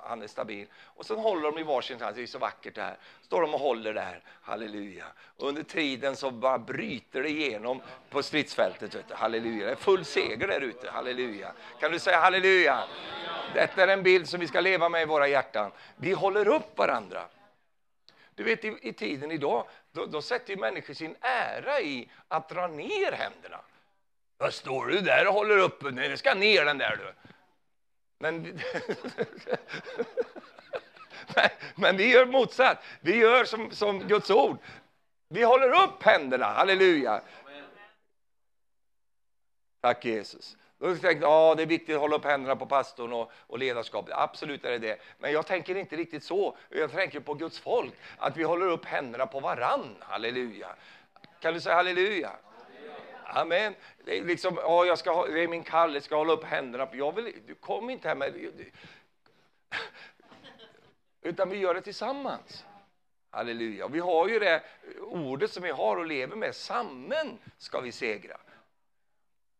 han, 0.02 0.22
är 0.22 0.26
stabil. 0.26 0.66
Och 0.84 1.06
sen 1.06 1.18
håller 1.18 1.42
de 1.42 1.58
i 1.58 1.62
varsin 1.62 2.00
hand, 2.00 2.16
det 2.16 2.22
är 2.22 2.26
så 2.26 2.38
vackert 2.38 2.74
det 2.74 2.82
här. 2.82 2.96
Står 3.22 3.40
de 3.40 3.54
och 3.54 3.60
håller 3.60 3.94
där, 3.94 4.22
halleluja. 4.42 5.04
Och 5.36 5.48
under 5.48 5.62
tiden 5.62 6.16
så 6.16 6.30
bara 6.30 6.58
bryter 6.58 7.22
det 7.22 7.28
igenom 7.28 7.82
på 8.10 8.22
stridsfältet, 8.22 8.94
vet 8.94 9.08
du. 9.08 9.14
halleluja. 9.14 9.66
Det 9.66 9.72
är 9.72 9.76
full 9.76 10.04
seger 10.04 10.48
där 10.48 10.60
ute, 10.60 10.90
halleluja. 10.90 11.52
Kan 11.80 11.92
du 11.92 11.98
säga 11.98 12.20
halleluja? 12.20 12.84
Detta 13.54 13.82
är 13.82 13.88
en 13.88 14.02
bild 14.02 14.28
som 14.28 14.40
vi 14.40 14.46
ska 14.46 14.60
leva 14.60 14.88
med 14.88 15.02
i 15.02 15.06
våra 15.06 15.28
hjärtan. 15.28 15.70
Vi 15.96 16.12
håller 16.12 16.48
upp 16.48 16.78
varandra. 16.78 17.24
Du 18.40 18.44
vet, 18.44 18.64
i, 18.64 18.78
i 18.82 18.92
tiden 18.92 19.30
idag, 19.30 19.66
då, 19.92 20.06
då 20.06 20.22
sätter 20.22 20.56
människor 20.56 20.94
sin 20.94 21.16
ära 21.20 21.80
i 21.80 22.08
att 22.28 22.48
dra 22.48 22.66
ner 22.66 23.12
händerna. 23.12 23.60
Vad 24.38 24.54
står 24.54 24.86
du 24.86 25.00
där 25.00 25.26
och 25.26 25.34
håller 25.34 25.58
upp? 25.58 25.82
Nej, 25.82 26.08
det 26.08 26.16
ska 26.16 26.34
ner 26.34 26.64
den 26.64 26.78
där 26.78 26.96
du. 26.96 27.14
Men, 28.18 28.60
men 31.74 31.96
vi 31.96 32.12
gör 32.12 32.26
motsatt. 32.26 32.84
Vi 33.00 33.16
gör 33.16 33.44
som, 33.44 33.70
som 33.70 33.98
Guds 33.98 34.30
ord. 34.30 34.58
Vi 35.28 35.42
håller 35.42 35.84
upp 35.84 36.02
händerna, 36.02 36.46
halleluja. 36.46 37.22
Tack 39.80 40.04
Jesus. 40.04 40.56
Då 40.80 40.96
tänkte 40.96 41.08
jag 41.08 41.32
ah, 41.32 41.54
det 41.54 41.62
är 41.62 41.66
viktigt 41.66 41.94
att 41.94 42.00
hålla 42.00 42.16
upp 42.16 42.24
händerna 42.24 42.56
på 42.56 42.66
pastorn 42.66 43.12
och, 43.12 43.32
och 43.46 43.58
ledarskapet. 43.58 44.14
Absolut 44.16 44.64
är 44.64 44.70
det 44.70 44.78
det. 44.78 45.00
Men 45.18 45.32
jag 45.32 45.46
tänker 45.46 45.74
inte 45.74 45.96
riktigt 45.96 46.24
så. 46.24 46.56
Jag 46.68 46.92
tänker 46.92 47.20
på 47.20 47.34
Guds 47.34 47.58
folk, 47.58 47.92
att 48.18 48.36
vi 48.36 48.42
håller 48.42 48.66
upp 48.66 48.84
händerna 48.84 49.26
på 49.26 49.40
varann. 49.40 49.96
Halleluja. 50.00 50.68
Kan 51.40 51.54
du 51.54 51.60
säga 51.60 51.74
halleluja? 51.74 52.30
Amen. 53.24 53.74
Det 54.04 54.18
är, 54.18 54.24
liksom, 54.24 54.58
oh, 54.58 54.86
jag 54.86 54.98
ska, 54.98 55.26
det 55.26 55.42
är 55.42 55.48
min 55.48 55.62
kall, 55.62 55.94
jag 55.94 56.02
ska 56.02 56.16
hålla 56.16 56.32
upp 56.32 56.44
händerna. 56.44 56.88
Jag 56.92 57.14
vill, 57.14 57.34
du 57.46 57.54
kom 57.54 57.90
inte 57.90 58.08
här 58.08 58.14
med... 58.14 58.34
Utan 61.22 61.50
vi 61.50 61.56
gör 61.56 61.74
det 61.74 61.80
tillsammans. 61.80 62.64
Halleluja. 63.30 63.88
Vi 63.88 63.98
har 63.98 64.28
ju 64.28 64.38
det 64.38 64.62
ordet 65.00 65.50
som 65.50 65.62
vi 65.62 65.70
har 65.70 65.96
och 65.96 66.06
lever 66.06 66.36
med. 66.36 66.54
Sammen 66.54 67.38
ska 67.58 67.80
vi 67.80 67.92
segra. 67.92 68.36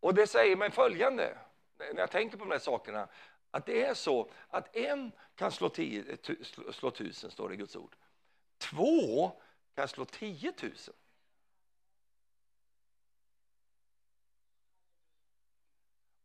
Och 0.00 0.14
det 0.14 0.26
säger 0.26 0.56
mig 0.56 0.70
följande, 0.70 1.38
när 1.78 2.00
jag 2.00 2.10
tänker 2.10 2.38
på 2.38 2.44
de 2.44 2.50
här 2.50 2.58
sakerna, 2.58 3.08
att 3.50 3.66
det 3.66 3.84
är 3.84 3.94
så 3.94 4.30
att 4.48 4.76
en 4.76 5.12
kan 5.34 5.52
slå, 5.52 5.68
tio, 5.68 6.16
slå 6.72 6.90
tusen, 6.90 7.30
står 7.30 7.48
det 7.48 7.54
i 7.54 7.58
Guds 7.58 7.76
ord. 7.76 7.96
Två 8.58 9.32
kan 9.74 9.88
slå 9.88 10.04
tiotusen. 10.04 10.94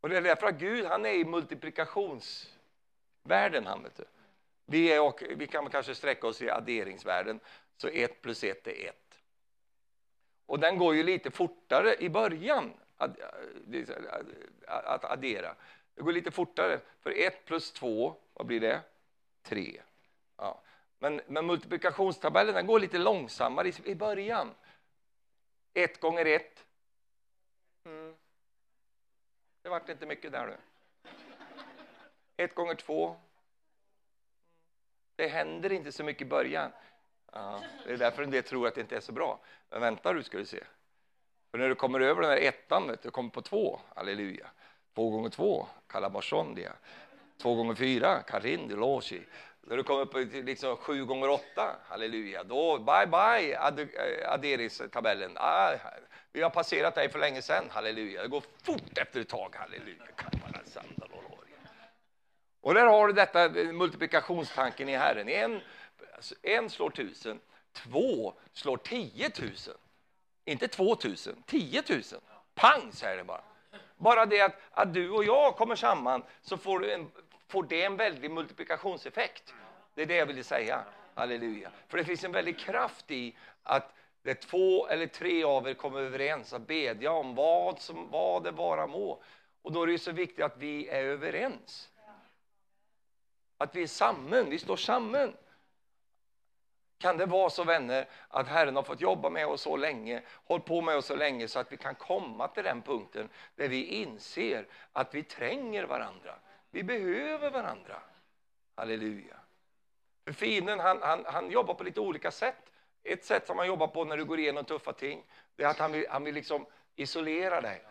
Och 0.00 0.08
det 0.08 0.16
är 0.16 0.22
därför 0.22 0.46
att 0.46 0.58
Gud 0.58 0.84
han 0.84 1.06
är 1.06 1.12
i 1.12 1.24
multiplikationsvärlden. 1.24 3.66
Han, 3.66 3.82
vet 3.82 3.96
du. 3.96 4.04
Vi, 4.66 4.92
är, 4.92 5.36
vi 5.36 5.46
kan 5.46 5.70
kanske 5.70 5.94
sträcka 5.94 6.26
oss 6.26 6.42
i 6.42 6.50
adderingsvärlden, 6.50 7.40
så 7.76 7.88
1 7.88 8.22
plus 8.22 8.44
1 8.44 8.66
är 8.66 8.88
1. 8.88 8.96
Och 10.46 10.60
den 10.60 10.78
går 10.78 10.94
ju 10.94 11.02
lite 11.02 11.30
fortare 11.30 11.96
i 11.98 12.08
början 12.08 12.72
att, 12.96 13.16
att 14.66 15.04
addera. 15.04 15.54
Det 15.94 16.02
går 16.02 16.12
lite 16.12 16.30
fortare, 16.30 16.80
för 17.00 17.10
1 17.10 17.44
plus 17.44 17.72
2, 17.72 18.16
vad 18.34 18.46
blir 18.46 18.60
det? 18.60 18.80
3. 19.42 19.82
Ja. 20.36 20.62
Men, 20.98 21.20
men 21.26 21.46
multiplikationstabellen 21.46 22.54
den 22.54 22.66
går 22.66 22.80
lite 22.80 22.98
långsammare 22.98 23.68
i, 23.68 23.72
i 23.84 23.94
början. 23.94 24.54
1 25.74 26.00
gånger 26.00 26.26
1. 26.26 26.64
Mm. 27.84 28.14
Det 29.62 29.68
vart 29.68 29.88
inte 29.88 30.06
mycket 30.06 30.32
där 30.32 30.46
nu. 30.46 30.56
1 32.36 32.54
gånger 32.54 32.74
2. 32.74 33.16
Det 35.16 35.28
händer 35.28 35.72
inte 35.72 35.92
så 35.92 36.04
mycket 36.04 36.22
i 36.22 36.30
början. 36.30 36.72
Ja, 37.32 37.62
det 37.86 37.92
är 37.92 37.96
därför 37.96 38.22
en 38.22 38.30
del 38.30 38.42
tror 38.42 38.66
att 38.66 38.74
det 38.74 38.80
inte 38.80 38.96
är 38.96 39.00
så 39.00 39.12
bra. 39.12 39.40
Men 39.70 39.80
vänta 39.80 40.12
du 40.12 40.22
ska 40.22 40.38
du 40.38 40.44
se. 40.44 40.64
För 41.56 41.60
när 41.60 41.68
du 41.68 41.74
kommer 41.74 42.00
över 42.00 42.22
den 42.22 42.30
här 42.30 42.38
ettan, 42.38 42.88
vet 42.88 43.02
du, 43.02 43.10
kommer 43.10 43.30
på 43.30 43.42
två, 43.42 43.80
halleluja. 43.94 44.46
Två 44.94 45.10
gånger 45.10 45.28
två, 45.30 45.66
kalabashondia. 45.88 46.72
Två 47.42 47.54
gånger 47.54 47.74
fyra, 47.74 48.22
karin 48.22 48.68
deloshi. 48.68 49.22
När 49.60 49.76
du 49.76 49.82
kommer 49.82 50.00
upp 50.00 50.12
till 50.12 50.44
liksom 50.44 50.76
sju 50.76 51.04
gånger 51.04 51.28
åtta, 51.28 51.76
halleluja, 51.88 52.44
då 52.44 52.78
bye 52.78 53.06
bye 53.06 53.58
adderingstabellen. 54.28 55.36
Eh, 55.36 55.42
ah, 55.42 55.74
vi 56.32 56.42
har 56.42 56.50
passerat 56.50 56.94
dig 56.94 57.08
för 57.08 57.18
länge 57.18 57.42
sedan, 57.42 57.64
halleluja. 57.70 58.22
Det 58.22 58.28
går 58.28 58.42
fort 58.62 58.98
efter 58.98 59.20
ett 59.20 59.28
tag, 59.28 59.56
halleluja. 59.58 60.04
Och 62.60 62.74
där 62.74 62.86
har 62.86 63.06
du 63.06 63.12
detta 63.12 63.44
eh, 63.44 63.72
multiplikationstanken 63.72 64.88
i 64.88 64.96
Herren. 64.96 65.28
En, 65.28 65.60
alltså, 66.16 66.34
en 66.42 66.70
slår 66.70 66.90
tusen, 66.90 67.40
två 67.72 68.34
slår 68.52 68.76
tiotusen. 68.76 69.74
Inte 70.48 70.68
2000, 70.68 71.42
10 71.46 71.82
000. 71.88 72.02
Pang, 72.54 72.92
säger 72.92 73.16
det 73.16 73.24
bara. 73.24 73.40
Bara 73.96 74.26
det 74.26 74.40
att, 74.40 74.56
att 74.70 74.94
du 74.94 75.10
och 75.10 75.24
jag 75.24 75.56
kommer 75.56 75.76
samman 75.76 76.22
så 76.42 76.56
får, 76.56 76.80
du 76.80 76.92
en, 76.92 77.10
får 77.48 77.62
det 77.62 77.82
en 77.84 77.96
väldig 77.96 78.30
multiplikationseffekt. 78.30 79.54
Det 79.94 80.02
är 80.02 80.06
det 80.06 80.16
jag 80.16 80.26
ville 80.26 80.44
säga. 80.44 80.84
Halleluja. 81.14 81.70
För 81.88 81.98
det 81.98 82.04
finns 82.04 82.24
en 82.24 82.32
väldig 82.32 82.58
kraft 82.58 83.10
i 83.10 83.36
att 83.62 83.94
det 84.22 84.34
två 84.34 84.88
eller 84.88 85.06
tre 85.06 85.44
av 85.44 85.68
er 85.68 85.74
kommer 85.74 86.00
överens 86.00 86.52
att 86.52 86.66
bedja 86.66 87.12
om 87.12 87.34
vad, 87.34 87.80
som, 87.80 88.10
vad 88.10 88.44
det 88.44 88.50
vara 88.50 88.86
må. 88.86 89.22
Och 89.62 89.72
då 89.72 89.82
är 89.82 89.86
det 89.86 89.98
så 89.98 90.12
viktigt 90.12 90.44
att 90.44 90.56
vi 90.58 90.88
är 90.88 91.04
överens. 91.04 91.90
Att 93.58 93.76
vi 93.76 93.82
är 93.82 93.86
samman, 93.86 94.50
vi 94.50 94.58
står 94.58 94.76
samman. 94.76 95.32
Kan 96.98 97.16
det 97.16 97.26
vara 97.26 97.50
så 97.50 97.64
vänner 97.64 98.08
att 98.28 98.48
Herren 98.48 98.76
har 98.76 98.82
fått 98.82 99.00
jobba 99.00 99.30
med 99.30 99.46
oss 99.46 99.62
så 99.62 99.76
länge, 99.76 100.22
hållit 100.44 100.64
på 100.64 100.80
med 100.80 100.96
oss 100.96 101.06
så 101.06 101.16
länge 101.16 101.48
så 101.48 101.58
att 101.58 101.72
vi 101.72 101.76
kan 101.76 101.94
komma 101.94 102.48
till 102.48 102.64
den 102.64 102.82
punkten 102.82 103.28
där 103.54 103.68
vi 103.68 103.84
inser 103.84 104.66
att 104.92 105.14
vi 105.14 105.22
tränger 105.22 105.84
varandra. 105.84 106.34
Vi 106.70 106.82
behöver 106.82 107.50
varandra. 107.50 108.00
Halleluja. 108.74 109.36
För 110.24 110.32
fienden 110.32 110.80
han, 110.80 111.02
han, 111.02 111.24
han 111.26 111.50
jobbar 111.50 111.74
på 111.74 111.84
lite 111.84 112.00
olika 112.00 112.30
sätt. 112.30 112.72
Ett 113.02 113.24
sätt 113.24 113.46
som 113.46 113.58
han 113.58 113.66
jobbar 113.66 113.86
på 113.86 114.04
när 114.04 114.16
du 114.16 114.24
går 114.24 114.38
igenom 114.38 114.64
tuffa 114.64 114.92
ting, 114.92 115.24
det 115.56 115.64
är 115.64 115.68
att 115.68 115.78
han 115.78 115.92
vill, 115.92 116.06
han 116.10 116.24
vill 116.24 116.34
liksom 116.34 116.66
isolera 116.96 117.60
dig. 117.60 117.82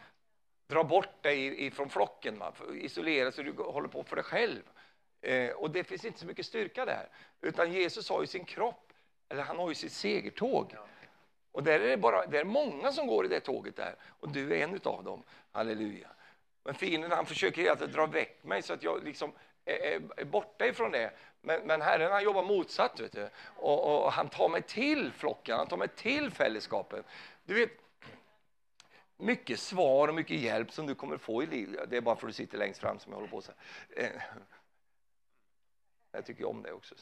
Dra 0.68 0.84
bort 0.84 1.24
dig 1.24 1.66
ifrån 1.66 1.90
flocken, 1.90 2.40
va? 2.40 2.54
isolera 2.74 3.32
så 3.32 3.44
du 3.44 3.54
håller 3.54 3.88
på 3.88 4.04
för 4.04 4.16
dig 4.16 4.26
själv. 4.26 4.62
Eh, 5.22 5.52
och 5.52 5.72
det 5.72 5.84
finns 5.84 6.06
inte 6.06 6.20
så 6.20 6.26
mycket 6.26 6.46
styrka 6.46 6.86
där. 6.86 7.10
Utan 7.42 7.72
Jesus 7.74 8.10
har 8.10 8.22
ju 8.22 8.28
sin 8.28 8.46
kropp, 8.46 8.85
eller 9.36 9.44
han 9.44 9.58
har 9.58 9.70
ju 9.70 9.76
sitt 9.76 9.92
segertåg. 9.92 10.76
Och 11.52 11.64
där 11.64 11.80
är 11.80 11.88
det, 11.88 11.98
bara, 11.98 12.26
det 12.26 12.40
är 12.40 12.44
många 12.44 12.92
som 12.92 13.08
går 13.08 13.26
i 13.26 13.28
det 13.28 13.40
tåget 13.40 13.76
där, 13.76 13.96
och 14.20 14.30
du 14.30 14.56
är 14.56 14.64
en 14.64 14.80
av 14.84 15.04
dem. 15.04 15.24
Halleluja. 15.52 16.08
Men 16.64 16.74
fienden 16.74 17.12
han 17.12 17.26
försöker 17.26 17.72
att 17.72 17.80
dra 17.80 18.06
väck 18.06 18.44
mig 18.44 18.62
så 18.62 18.74
att 18.74 18.84
jag 18.84 19.04
liksom 19.04 19.32
är, 19.66 20.02
är 20.18 20.26
borta 20.26 20.66
ifrån 20.66 20.92
det. 20.92 21.12
Men, 21.42 21.62
men 21.62 21.82
Herren 21.82 22.12
han 22.12 22.24
jobbar 22.24 22.44
motsatt. 22.44 23.00
Vet 23.00 23.12
du. 23.12 23.30
Och, 23.56 24.06
och, 24.06 24.12
han 24.12 24.30
tar 24.30 24.50
mig 24.50 24.62
till 24.62 25.12
flocken, 25.12 25.58
han 25.58 25.68
tar 25.68 25.78
mig 25.78 25.88
till 25.88 26.32
fällskapen. 26.32 27.04
Du 27.44 27.54
vet, 27.54 27.72
mycket 29.18 29.60
svar 29.60 30.08
och 30.08 30.16
mycket 30.16 30.40
hjälp 30.40 30.72
som 30.72 30.88
du 30.88 30.96
kommer 30.96 31.18
få 31.18 31.44
i 31.44 31.46
livet. 31.46 31.90
Det 31.90 31.98
är 31.98 32.02
bara 32.02 32.16
för 32.16 32.28
att 32.28 32.30
du 32.30 32.34
sitter 32.34 32.58
längst 32.58 32.80
fram 32.80 33.00
som 33.00 33.12
jag 33.12 33.18
håller 33.18 33.32
på 33.32 33.42
så 33.42 33.52
här. 33.96 34.04
Eh, 34.04 34.22
jag 36.12 36.26
tycker 36.26 36.46
om 36.46 36.64
det 36.64 36.72
också. 36.72 36.96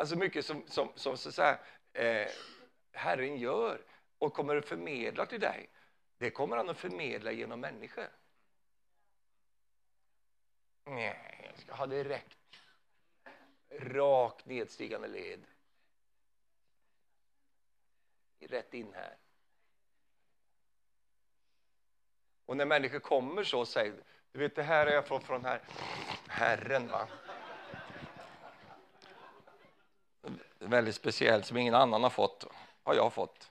Alltså 0.00 0.16
mycket 0.16 0.46
som, 0.46 0.62
som, 0.66 0.88
som 0.94 1.16
så 1.16 1.42
här, 1.42 1.58
eh, 1.92 2.28
Herren 2.92 3.36
gör 3.36 3.84
och 4.18 4.34
kommer 4.34 4.56
att 4.56 4.68
förmedla 4.68 5.26
till 5.26 5.40
dig, 5.40 5.70
det 6.18 6.30
kommer 6.30 6.56
han 6.56 6.68
att 6.68 6.78
förmedla 6.78 7.32
genom 7.32 7.60
människor. 7.60 8.08
Nej, 10.84 11.44
jag 11.44 11.58
ska 11.58 11.74
ha 11.74 11.86
direkt. 11.86 12.38
Rakt 13.70 14.46
nedstigande 14.46 15.08
led. 15.08 15.44
Rätt 18.38 18.74
in 18.74 18.92
här. 18.94 19.16
Och 22.46 22.56
när 22.56 22.66
människor 22.66 23.00
kommer 23.00 23.44
så 23.44 23.66
säger 23.66 23.94
du 24.32 24.38
vet, 24.38 24.56
det 24.56 24.62
här 24.62 24.86
har 24.86 24.92
jag 24.92 25.06
fått 25.06 25.24
från 25.24 25.44
här, 25.44 25.62
Herren. 26.28 26.88
Va? 26.88 27.08
Väldigt 30.62 30.94
speciellt, 30.94 31.46
som 31.46 31.56
ingen 31.56 31.74
annan 31.74 32.02
har 32.02 32.10
fått, 32.10 32.46
har 32.82 32.94
jag 32.94 33.12
fått. 33.12 33.50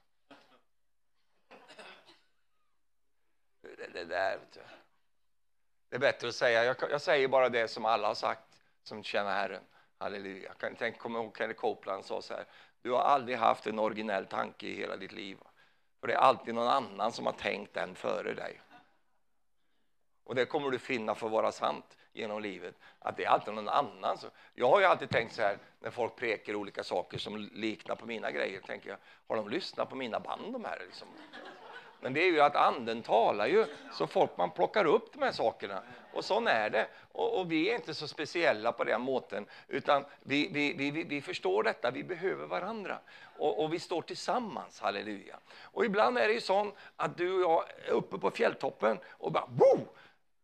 Det, 3.61 3.93
det 3.93 4.03
där, 4.05 4.39
det 5.89 5.95
är 5.95 5.99
bättre 5.99 6.27
att 6.27 6.35
säga, 6.35 6.63
jag, 6.63 6.75
jag, 6.91 7.01
säger 7.01 7.27
bara 7.27 7.49
det 7.49 7.67
som 7.67 7.85
alla 7.85 8.07
har 8.07 8.15
sagt 8.15 8.61
som 8.83 9.03
känner 9.03 9.31
Herren. 9.31 9.63
Halleluja. 9.97 10.47
Jag 10.47 10.57
kan 10.57 10.75
tänka, 10.75 10.99
komma 10.99 11.19
ihåg 11.19 11.37
Kenneth 11.37 11.59
Copeland 11.59 12.05
sa 12.05 12.21
så 12.21 12.33
här, 12.33 12.45
du 12.81 12.91
har 12.91 13.01
aldrig 13.01 13.37
haft 13.37 13.67
en 13.67 13.79
originell 13.79 14.25
tanke 14.25 14.67
i 14.67 14.75
hela 14.75 14.97
ditt 14.97 15.11
liv. 15.11 15.37
För 15.99 16.07
det 16.07 16.13
är 16.13 16.17
alltid 16.17 16.55
någon 16.55 16.67
annan 16.67 17.11
som 17.11 17.25
har 17.25 17.33
tänkt 17.33 17.73
den 17.73 17.95
före 17.95 18.33
dig. 18.33 18.61
Och 20.23 20.35
det 20.35 20.45
kommer 20.45 20.69
du 20.69 20.79
finna 20.79 21.15
för 21.15 21.25
att 21.25 21.31
vara 21.31 21.51
sant 21.51 21.97
genom 22.13 22.41
livet. 22.41 22.75
Att 22.99 23.17
det 23.17 23.25
är 23.25 23.29
alltid 23.29 23.53
någon 23.53 23.69
annan. 23.69 24.17
Jag 24.53 24.69
har 24.69 24.79
ju 24.79 24.85
alltid 24.85 25.09
tänkt 25.09 25.35
så 25.35 25.41
här 25.41 25.57
när 25.79 25.89
folk 25.89 26.15
prekar 26.15 26.55
olika 26.55 26.83
saker 26.83 27.17
som 27.17 27.49
liknar 27.53 27.95
på 27.95 28.05
mina 28.05 28.31
grejer. 28.31 28.61
tänker 28.61 28.89
jag, 28.89 28.97
Har 29.27 29.35
de 29.35 29.49
lyssnat 29.49 29.89
på 29.89 29.95
mina 29.95 30.19
band 30.19 30.53
de 30.53 30.65
här? 30.65 30.79
Liksom? 30.85 31.07
Men 32.01 32.13
det 32.13 32.21
är 32.21 32.31
ju 32.31 32.41
att 32.41 32.55
anden 32.55 33.01
talar 33.01 33.47
ju 33.47 33.65
så 33.93 34.07
folk 34.07 34.37
man 34.37 34.51
plockar 34.51 34.85
upp 34.85 35.13
de 35.13 35.21
här 35.21 35.31
sakerna. 35.31 35.81
Och 36.13 36.25
så 36.25 36.47
är 36.47 36.69
det. 36.69 36.87
Och, 37.11 37.39
och, 37.39 37.51
vi 37.51 37.69
är 37.69 37.75
inte 37.75 37.93
så 37.93 38.07
speciella 38.07 38.71
på 38.71 38.83
den 38.83 39.01
måten. 39.01 39.45
Utan 39.67 40.05
vi, 40.23 40.49
vi, 40.53 40.73
vi, 40.73 41.03
vi 41.03 41.21
förstår 41.21 41.63
detta, 41.63 41.91
vi 41.91 42.03
behöver 42.03 42.45
varandra. 42.47 42.99
Och, 43.37 43.63
och, 43.63 43.73
vi 43.73 43.79
står 43.79 44.01
tillsammans, 44.01 44.79
halleluja. 44.79 45.39
Och 45.61 45.85
ibland 45.85 46.17
är 46.17 46.27
det 46.27 46.33
ju 46.33 46.41
så 46.41 46.71
att 46.95 47.17
du 47.17 47.33
och 47.33 47.41
jag 47.41 47.63
är 47.87 47.91
uppe 47.91 48.17
på 48.17 48.31
fjälltoppen 48.31 48.99
och 49.07 49.31
bara 49.31 49.45
Woo! 49.45 49.85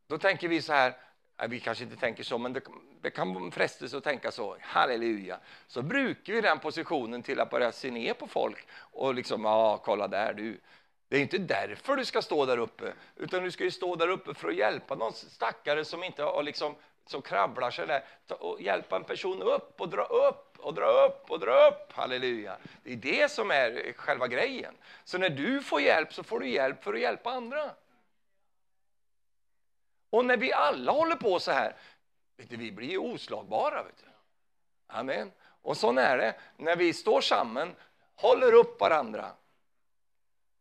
Då 0.08 0.18
tänker 0.18 0.48
vi 0.48 0.62
så 0.62 0.74
här, 0.74 0.94
Äh, 1.42 1.48
vi 1.48 1.60
kanske 1.60 1.84
inte 1.84 1.96
tänker 1.96 2.24
så, 2.24 2.38
men 2.38 2.54
det, 2.54 2.62
det 3.02 3.10
kan 3.10 3.52
frestas 3.52 3.94
att 3.94 4.04
tänka 4.04 4.32
så, 4.32 4.58
halleluja. 4.62 5.40
Så 5.68 5.82
brukar 5.82 6.34
vi 6.34 6.42
den 6.42 6.60
positionen 6.60 7.24
till 7.24 7.40
att 7.40 7.50
börja 7.50 7.72
se 7.72 7.92
ner 7.92 8.14
på 8.14 8.28
folk 8.28 8.68
och 8.78 9.16
liksom, 9.16 9.46
ja, 9.46 9.82
kolla 9.86 10.08
där 10.08 10.34
du. 10.34 10.60
Det 11.08 11.18
är 11.18 11.22
inte 11.22 11.38
därför 11.38 11.96
du 11.96 12.06
ska 12.06 12.22
stå 12.22 12.46
där 12.46 12.58
uppe, 12.58 12.94
utan 13.16 13.44
du 13.44 13.52
ska 13.52 13.64
ju 13.64 13.72
stå 13.72 13.96
där 13.96 14.08
uppe 14.08 14.34
för 14.34 14.50
att 14.50 14.56
hjälpa 14.56 14.96
någon 14.96 15.14
stackare 15.14 15.86
som 15.86 16.04
inte 16.04 16.24
har 16.24 16.44
liksom, 16.44 16.76
som 17.06 17.22
krabblar 17.22 17.72
sig 17.72 17.88
där, 17.88 18.04
och 18.40 18.62
hjälpa 18.62 18.96
en 18.96 19.04
person 19.04 19.42
upp 19.42 19.82
och 19.82 19.90
dra 19.90 20.04
upp 20.04 20.56
och 20.58 20.74
dra 20.74 21.06
upp 21.06 21.32
och 21.32 21.40
dra 21.40 21.68
upp. 21.68 21.92
Halleluja. 21.94 22.58
Det 22.84 22.92
är 22.94 22.96
det 22.96 23.32
som 23.32 23.52
är 23.52 23.94
själva 23.98 24.28
grejen. 24.28 24.74
Så 25.04 25.18
när 25.18 25.30
du 25.30 25.62
får 25.62 25.82
hjälp 25.82 26.14
så 26.14 26.24
får 26.24 26.40
du 26.40 26.50
hjälp 26.50 26.84
för 26.84 26.94
att 26.94 27.00
hjälpa 27.00 27.30
andra. 27.30 27.72
Och 30.10 30.26
när 30.26 30.38
vi 30.38 30.54
alla 30.54 30.92
håller 30.92 31.16
på 31.16 31.40
så 31.40 31.52
här, 31.52 31.76
vet 32.38 32.50
du, 32.50 32.58
vi 32.58 32.72
blir 32.72 32.98
oslagbara. 32.98 33.84
Vet 33.84 33.98
du. 33.98 34.10
Amen. 34.88 35.32
Och 35.62 35.78
så 35.78 36.00
är 36.00 36.18
det, 36.18 36.36
när 36.58 36.76
vi 36.76 36.94
står 36.94 37.22
samman, 37.22 37.76
håller 38.16 38.54
upp 38.54 38.80
varandra, 38.80 39.32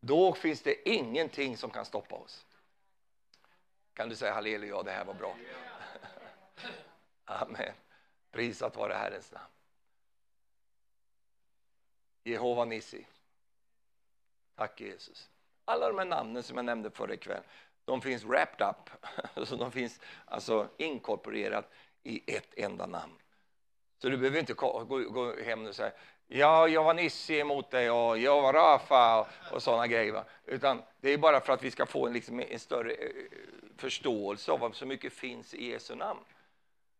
då 0.00 0.34
finns 0.34 0.62
det 0.62 0.88
ingenting 0.88 1.56
som 1.56 1.70
kan 1.70 1.84
stoppa 1.84 2.14
oss. 2.14 2.46
Kan 3.94 4.08
du 4.08 4.16
säga 4.16 4.32
halleluja, 4.32 4.82
det 4.82 4.90
här 4.90 5.04
var 5.04 5.14
bra. 5.14 5.36
Amen. 7.24 7.72
Prisat 8.30 8.76
vare 8.76 8.92
Herrens 8.92 9.32
namn. 9.32 9.44
Jehova 12.24 12.64
Nissi. 12.64 13.06
Tack 14.54 14.80
Jesus. 14.80 15.30
Alla 15.64 15.88
de 15.88 15.98
här 15.98 16.04
namnen 16.04 16.42
som 16.42 16.56
jag 16.56 16.64
nämnde 16.64 16.90
förra 16.90 17.14
ikväll, 17.14 17.42
de 17.84 18.00
finns 18.00 18.24
wrapped 18.24 18.68
up, 18.68 18.90
alltså 19.34 19.56
de 19.56 19.72
finns 19.72 20.00
alltså 20.24 20.68
inkorporerat 20.76 21.70
i 22.02 22.36
ett 22.36 22.54
enda 22.56 22.86
namn. 22.86 23.14
Så 23.98 24.08
du 24.08 24.16
behöver 24.16 24.38
inte 24.38 24.52
gå, 24.52 24.84
gå 24.84 25.34
hem 25.42 25.66
och 25.66 25.74
säga 25.74 25.92
ja, 26.26 26.68
jag 26.68 26.84
var 26.84 26.94
Nissi 26.94 27.40
emot 27.40 27.70
dig 27.70 27.90
och 27.90 28.18
jag 28.18 28.42
var 28.42 28.52
Rafa 28.52 29.20
och, 29.20 29.26
och 29.52 29.62
sådana 29.62 29.86
grejer. 29.86 30.12
Va? 30.12 30.24
Utan 30.44 30.82
det 31.00 31.10
är 31.10 31.18
bara 31.18 31.40
för 31.40 31.52
att 31.52 31.62
vi 31.62 31.70
ska 31.70 31.86
få 31.86 32.06
en, 32.06 32.12
liksom, 32.12 32.40
en 32.40 32.58
större 32.58 32.92
eh, 32.92 33.08
förståelse 33.76 34.52
av 34.52 34.60
vad 34.60 34.74
så 34.74 34.86
mycket 34.86 35.12
finns 35.12 35.54
i 35.54 35.70
Jesu 35.70 35.94
namn. 35.94 36.20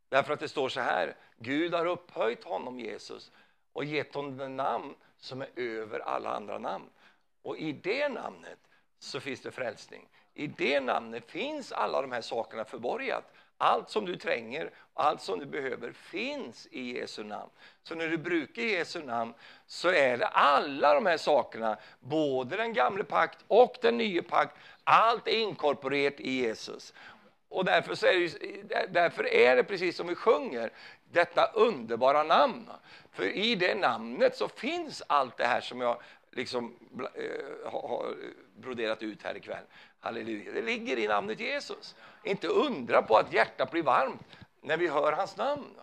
Därför 0.09 0.32
att 0.32 0.41
det 0.41 0.49
står 0.49 0.68
så 0.68 0.80
här, 0.80 1.16
Gud 1.37 1.74
har 1.74 1.87
upphöjt 1.87 2.45
honom 2.45 2.80
Jesus 2.80 3.32
och 3.72 3.85
gett 3.85 4.14
honom 4.14 4.41
ett 4.41 4.51
namn 4.51 4.95
som 5.18 5.43
är 5.43 5.49
över 5.57 6.01
alla 6.01 6.30
andra 6.30 6.59
namn. 6.59 6.91
Och 7.43 7.59
i 7.59 7.72
det 7.72 8.09
namnet 8.09 8.59
så 8.99 9.20
finns 9.20 9.41
det 9.41 9.51
frälsning. 9.51 10.09
I 10.35 10.47
det 10.47 10.80
namnet 10.80 11.30
finns 11.30 11.72
alla 11.72 12.03
de 12.03 12.12
här 12.12 12.20
sakerna 12.20 12.64
förborgat. 12.64 13.24
Allt 13.59 13.91
som 13.91 14.07
du 14.07 14.16
tränger, 14.16 14.70
allt 14.95 15.20
som 15.20 15.39
du 15.39 15.47
behöver 15.47 15.93
finns 15.93 16.68
i 16.70 16.99
Jesu 16.99 17.24
namn. 17.24 17.51
Så 17.82 17.95
när 17.95 18.09
du 18.09 18.18
brukar 18.18 18.62
Jesu 18.62 19.03
namn 19.03 19.35
så 19.66 19.89
är 19.89 20.18
det 20.18 20.26
alla 20.26 20.95
de 20.95 21.07
här 21.07 21.16
sakerna, 21.16 21.76
både 22.01 22.57
den 22.57 22.72
gamla 22.72 23.05
pakt 23.05 23.39
och 23.49 23.76
den 23.82 23.97
nya 23.97 24.22
pakt, 24.22 24.57
allt 24.85 25.28
är 25.28 25.39
inkorporerat 25.39 26.20
i 26.20 26.30
Jesus. 26.30 26.95
Och 27.49 27.64
därför, 27.64 27.95
så 27.95 28.07
är 28.07 28.18
det, 28.68 28.87
därför 28.91 29.26
är 29.26 29.57
det 29.57 29.64
precis 29.64 29.97
som 29.97 30.07
vi 30.07 30.14
sjunger, 30.14 30.70
detta 31.12 31.47
underbara 31.47 32.22
namn. 32.22 32.70
För 33.12 33.24
i 33.24 33.55
det 33.55 33.74
namnet 33.74 34.37
så 34.37 34.49
finns 34.49 35.03
allt 35.07 35.37
det 35.37 35.47
här 35.47 35.61
som 35.61 35.80
jag 35.80 36.03
liksom 36.30 36.76
eh, 37.14 37.72
har 37.72 38.14
broderat 38.57 39.03
ut 39.03 39.22
här 39.22 39.37
ikväll. 39.37 39.64
Halleluja. 40.05 40.52
Det 40.52 40.62
ligger 40.62 40.98
i 40.98 41.09
namnet 41.09 41.40
Jesus. 41.40 41.94
Inte 42.22 42.48
undra 42.48 43.02
på 43.02 43.16
att 43.16 43.32
hjärtat 43.32 43.70
blir 43.70 43.82
varmt 43.82 44.36
när 44.61 44.76
vi 44.76 44.88
hör 44.88 45.12
hans 45.12 45.36
namn. 45.36 45.74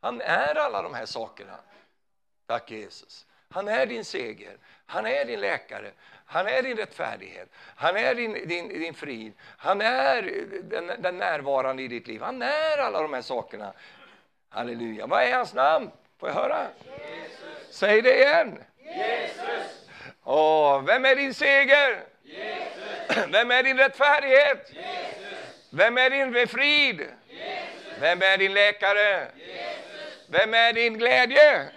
Han 0.00 0.20
är 0.20 0.54
alla 0.54 0.82
de 0.82 0.94
här 0.94 1.06
sakerna. 1.06 1.56
Tack 2.46 2.70
Jesus. 2.70 3.26
Han 3.50 3.68
är 3.68 3.86
din 3.86 4.04
seger, 4.04 4.56
han 4.86 5.06
är 5.06 5.24
din 5.24 5.40
läkare, 5.40 5.90
han 6.26 6.46
är 6.46 6.62
din 6.62 6.76
rättfärdighet, 6.76 7.48
han 7.76 7.96
är 7.96 8.14
din, 8.14 8.32
din, 8.32 8.68
din 8.68 8.94
frid, 8.94 9.32
han 9.40 9.80
är 9.80 10.22
den, 10.62 11.02
den 11.02 11.18
närvarande 11.18 11.82
i 11.82 11.88
ditt 11.88 12.06
liv. 12.06 12.22
Han 12.22 12.42
är 12.42 12.78
alla 12.78 13.02
de 13.02 13.12
här 13.12 13.22
sakerna. 13.22 13.72
Halleluja. 14.48 15.06
Vad 15.06 15.22
är 15.22 15.36
hans 15.36 15.54
namn? 15.54 15.90
Får 16.18 16.28
jag 16.28 16.36
höra? 16.36 16.66
Jesus. 16.84 17.76
Säg 17.76 18.02
det 18.02 18.16
igen. 18.16 18.58
Jesus. 18.78 19.88
Åh, 20.24 20.82
vem 20.82 21.04
är 21.04 21.16
din 21.16 21.34
seger? 21.34 22.09
Jesus. 22.30 23.26
Vem 23.28 23.50
är 23.50 23.62
din 23.62 23.76
rättfärdighet? 23.76 24.72
Jesus. 24.72 25.70
Vem 25.70 25.98
är 25.98 26.10
din 26.10 26.48
frid? 26.48 27.00
Jesus. 27.28 28.00
Vem 28.00 28.22
är 28.22 28.38
din 28.38 28.54
läkare? 28.54 29.30
Jesus. 29.36 30.28
Vem 30.28 30.54
är 30.54 30.72
din 30.72 30.98
glädje? 30.98 31.70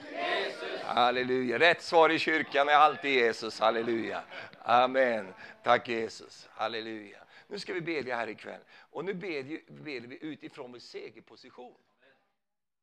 Halleluja. 0.84 1.60
Rätt 1.60 1.82
svar 1.82 2.10
i 2.10 2.20
kyrkan 2.20 2.70
är 2.70 2.74
alltid 2.74 3.12
Jesus. 3.12 3.60
Halleluja. 3.60 4.24
Amen. 4.62 5.34
Tack 5.64 5.88
Jesus. 5.88 6.50
Halleluja. 6.52 7.18
Nu 7.48 7.60
ska 7.60 7.74
vi 7.74 7.82
bedja 7.82 8.16
här 8.16 8.28
ikväll. 8.28 8.62
Och 8.92 9.06
nu 9.06 9.14
bedjer 9.14 9.62
vi 10.08 10.18
utifrån 10.22 10.72
vår 10.72 10.80
segerposition. 10.80 11.78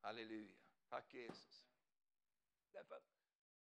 Halleluja. 0.02 0.54
Tack 0.90 1.04
Jesus. 1.14 1.49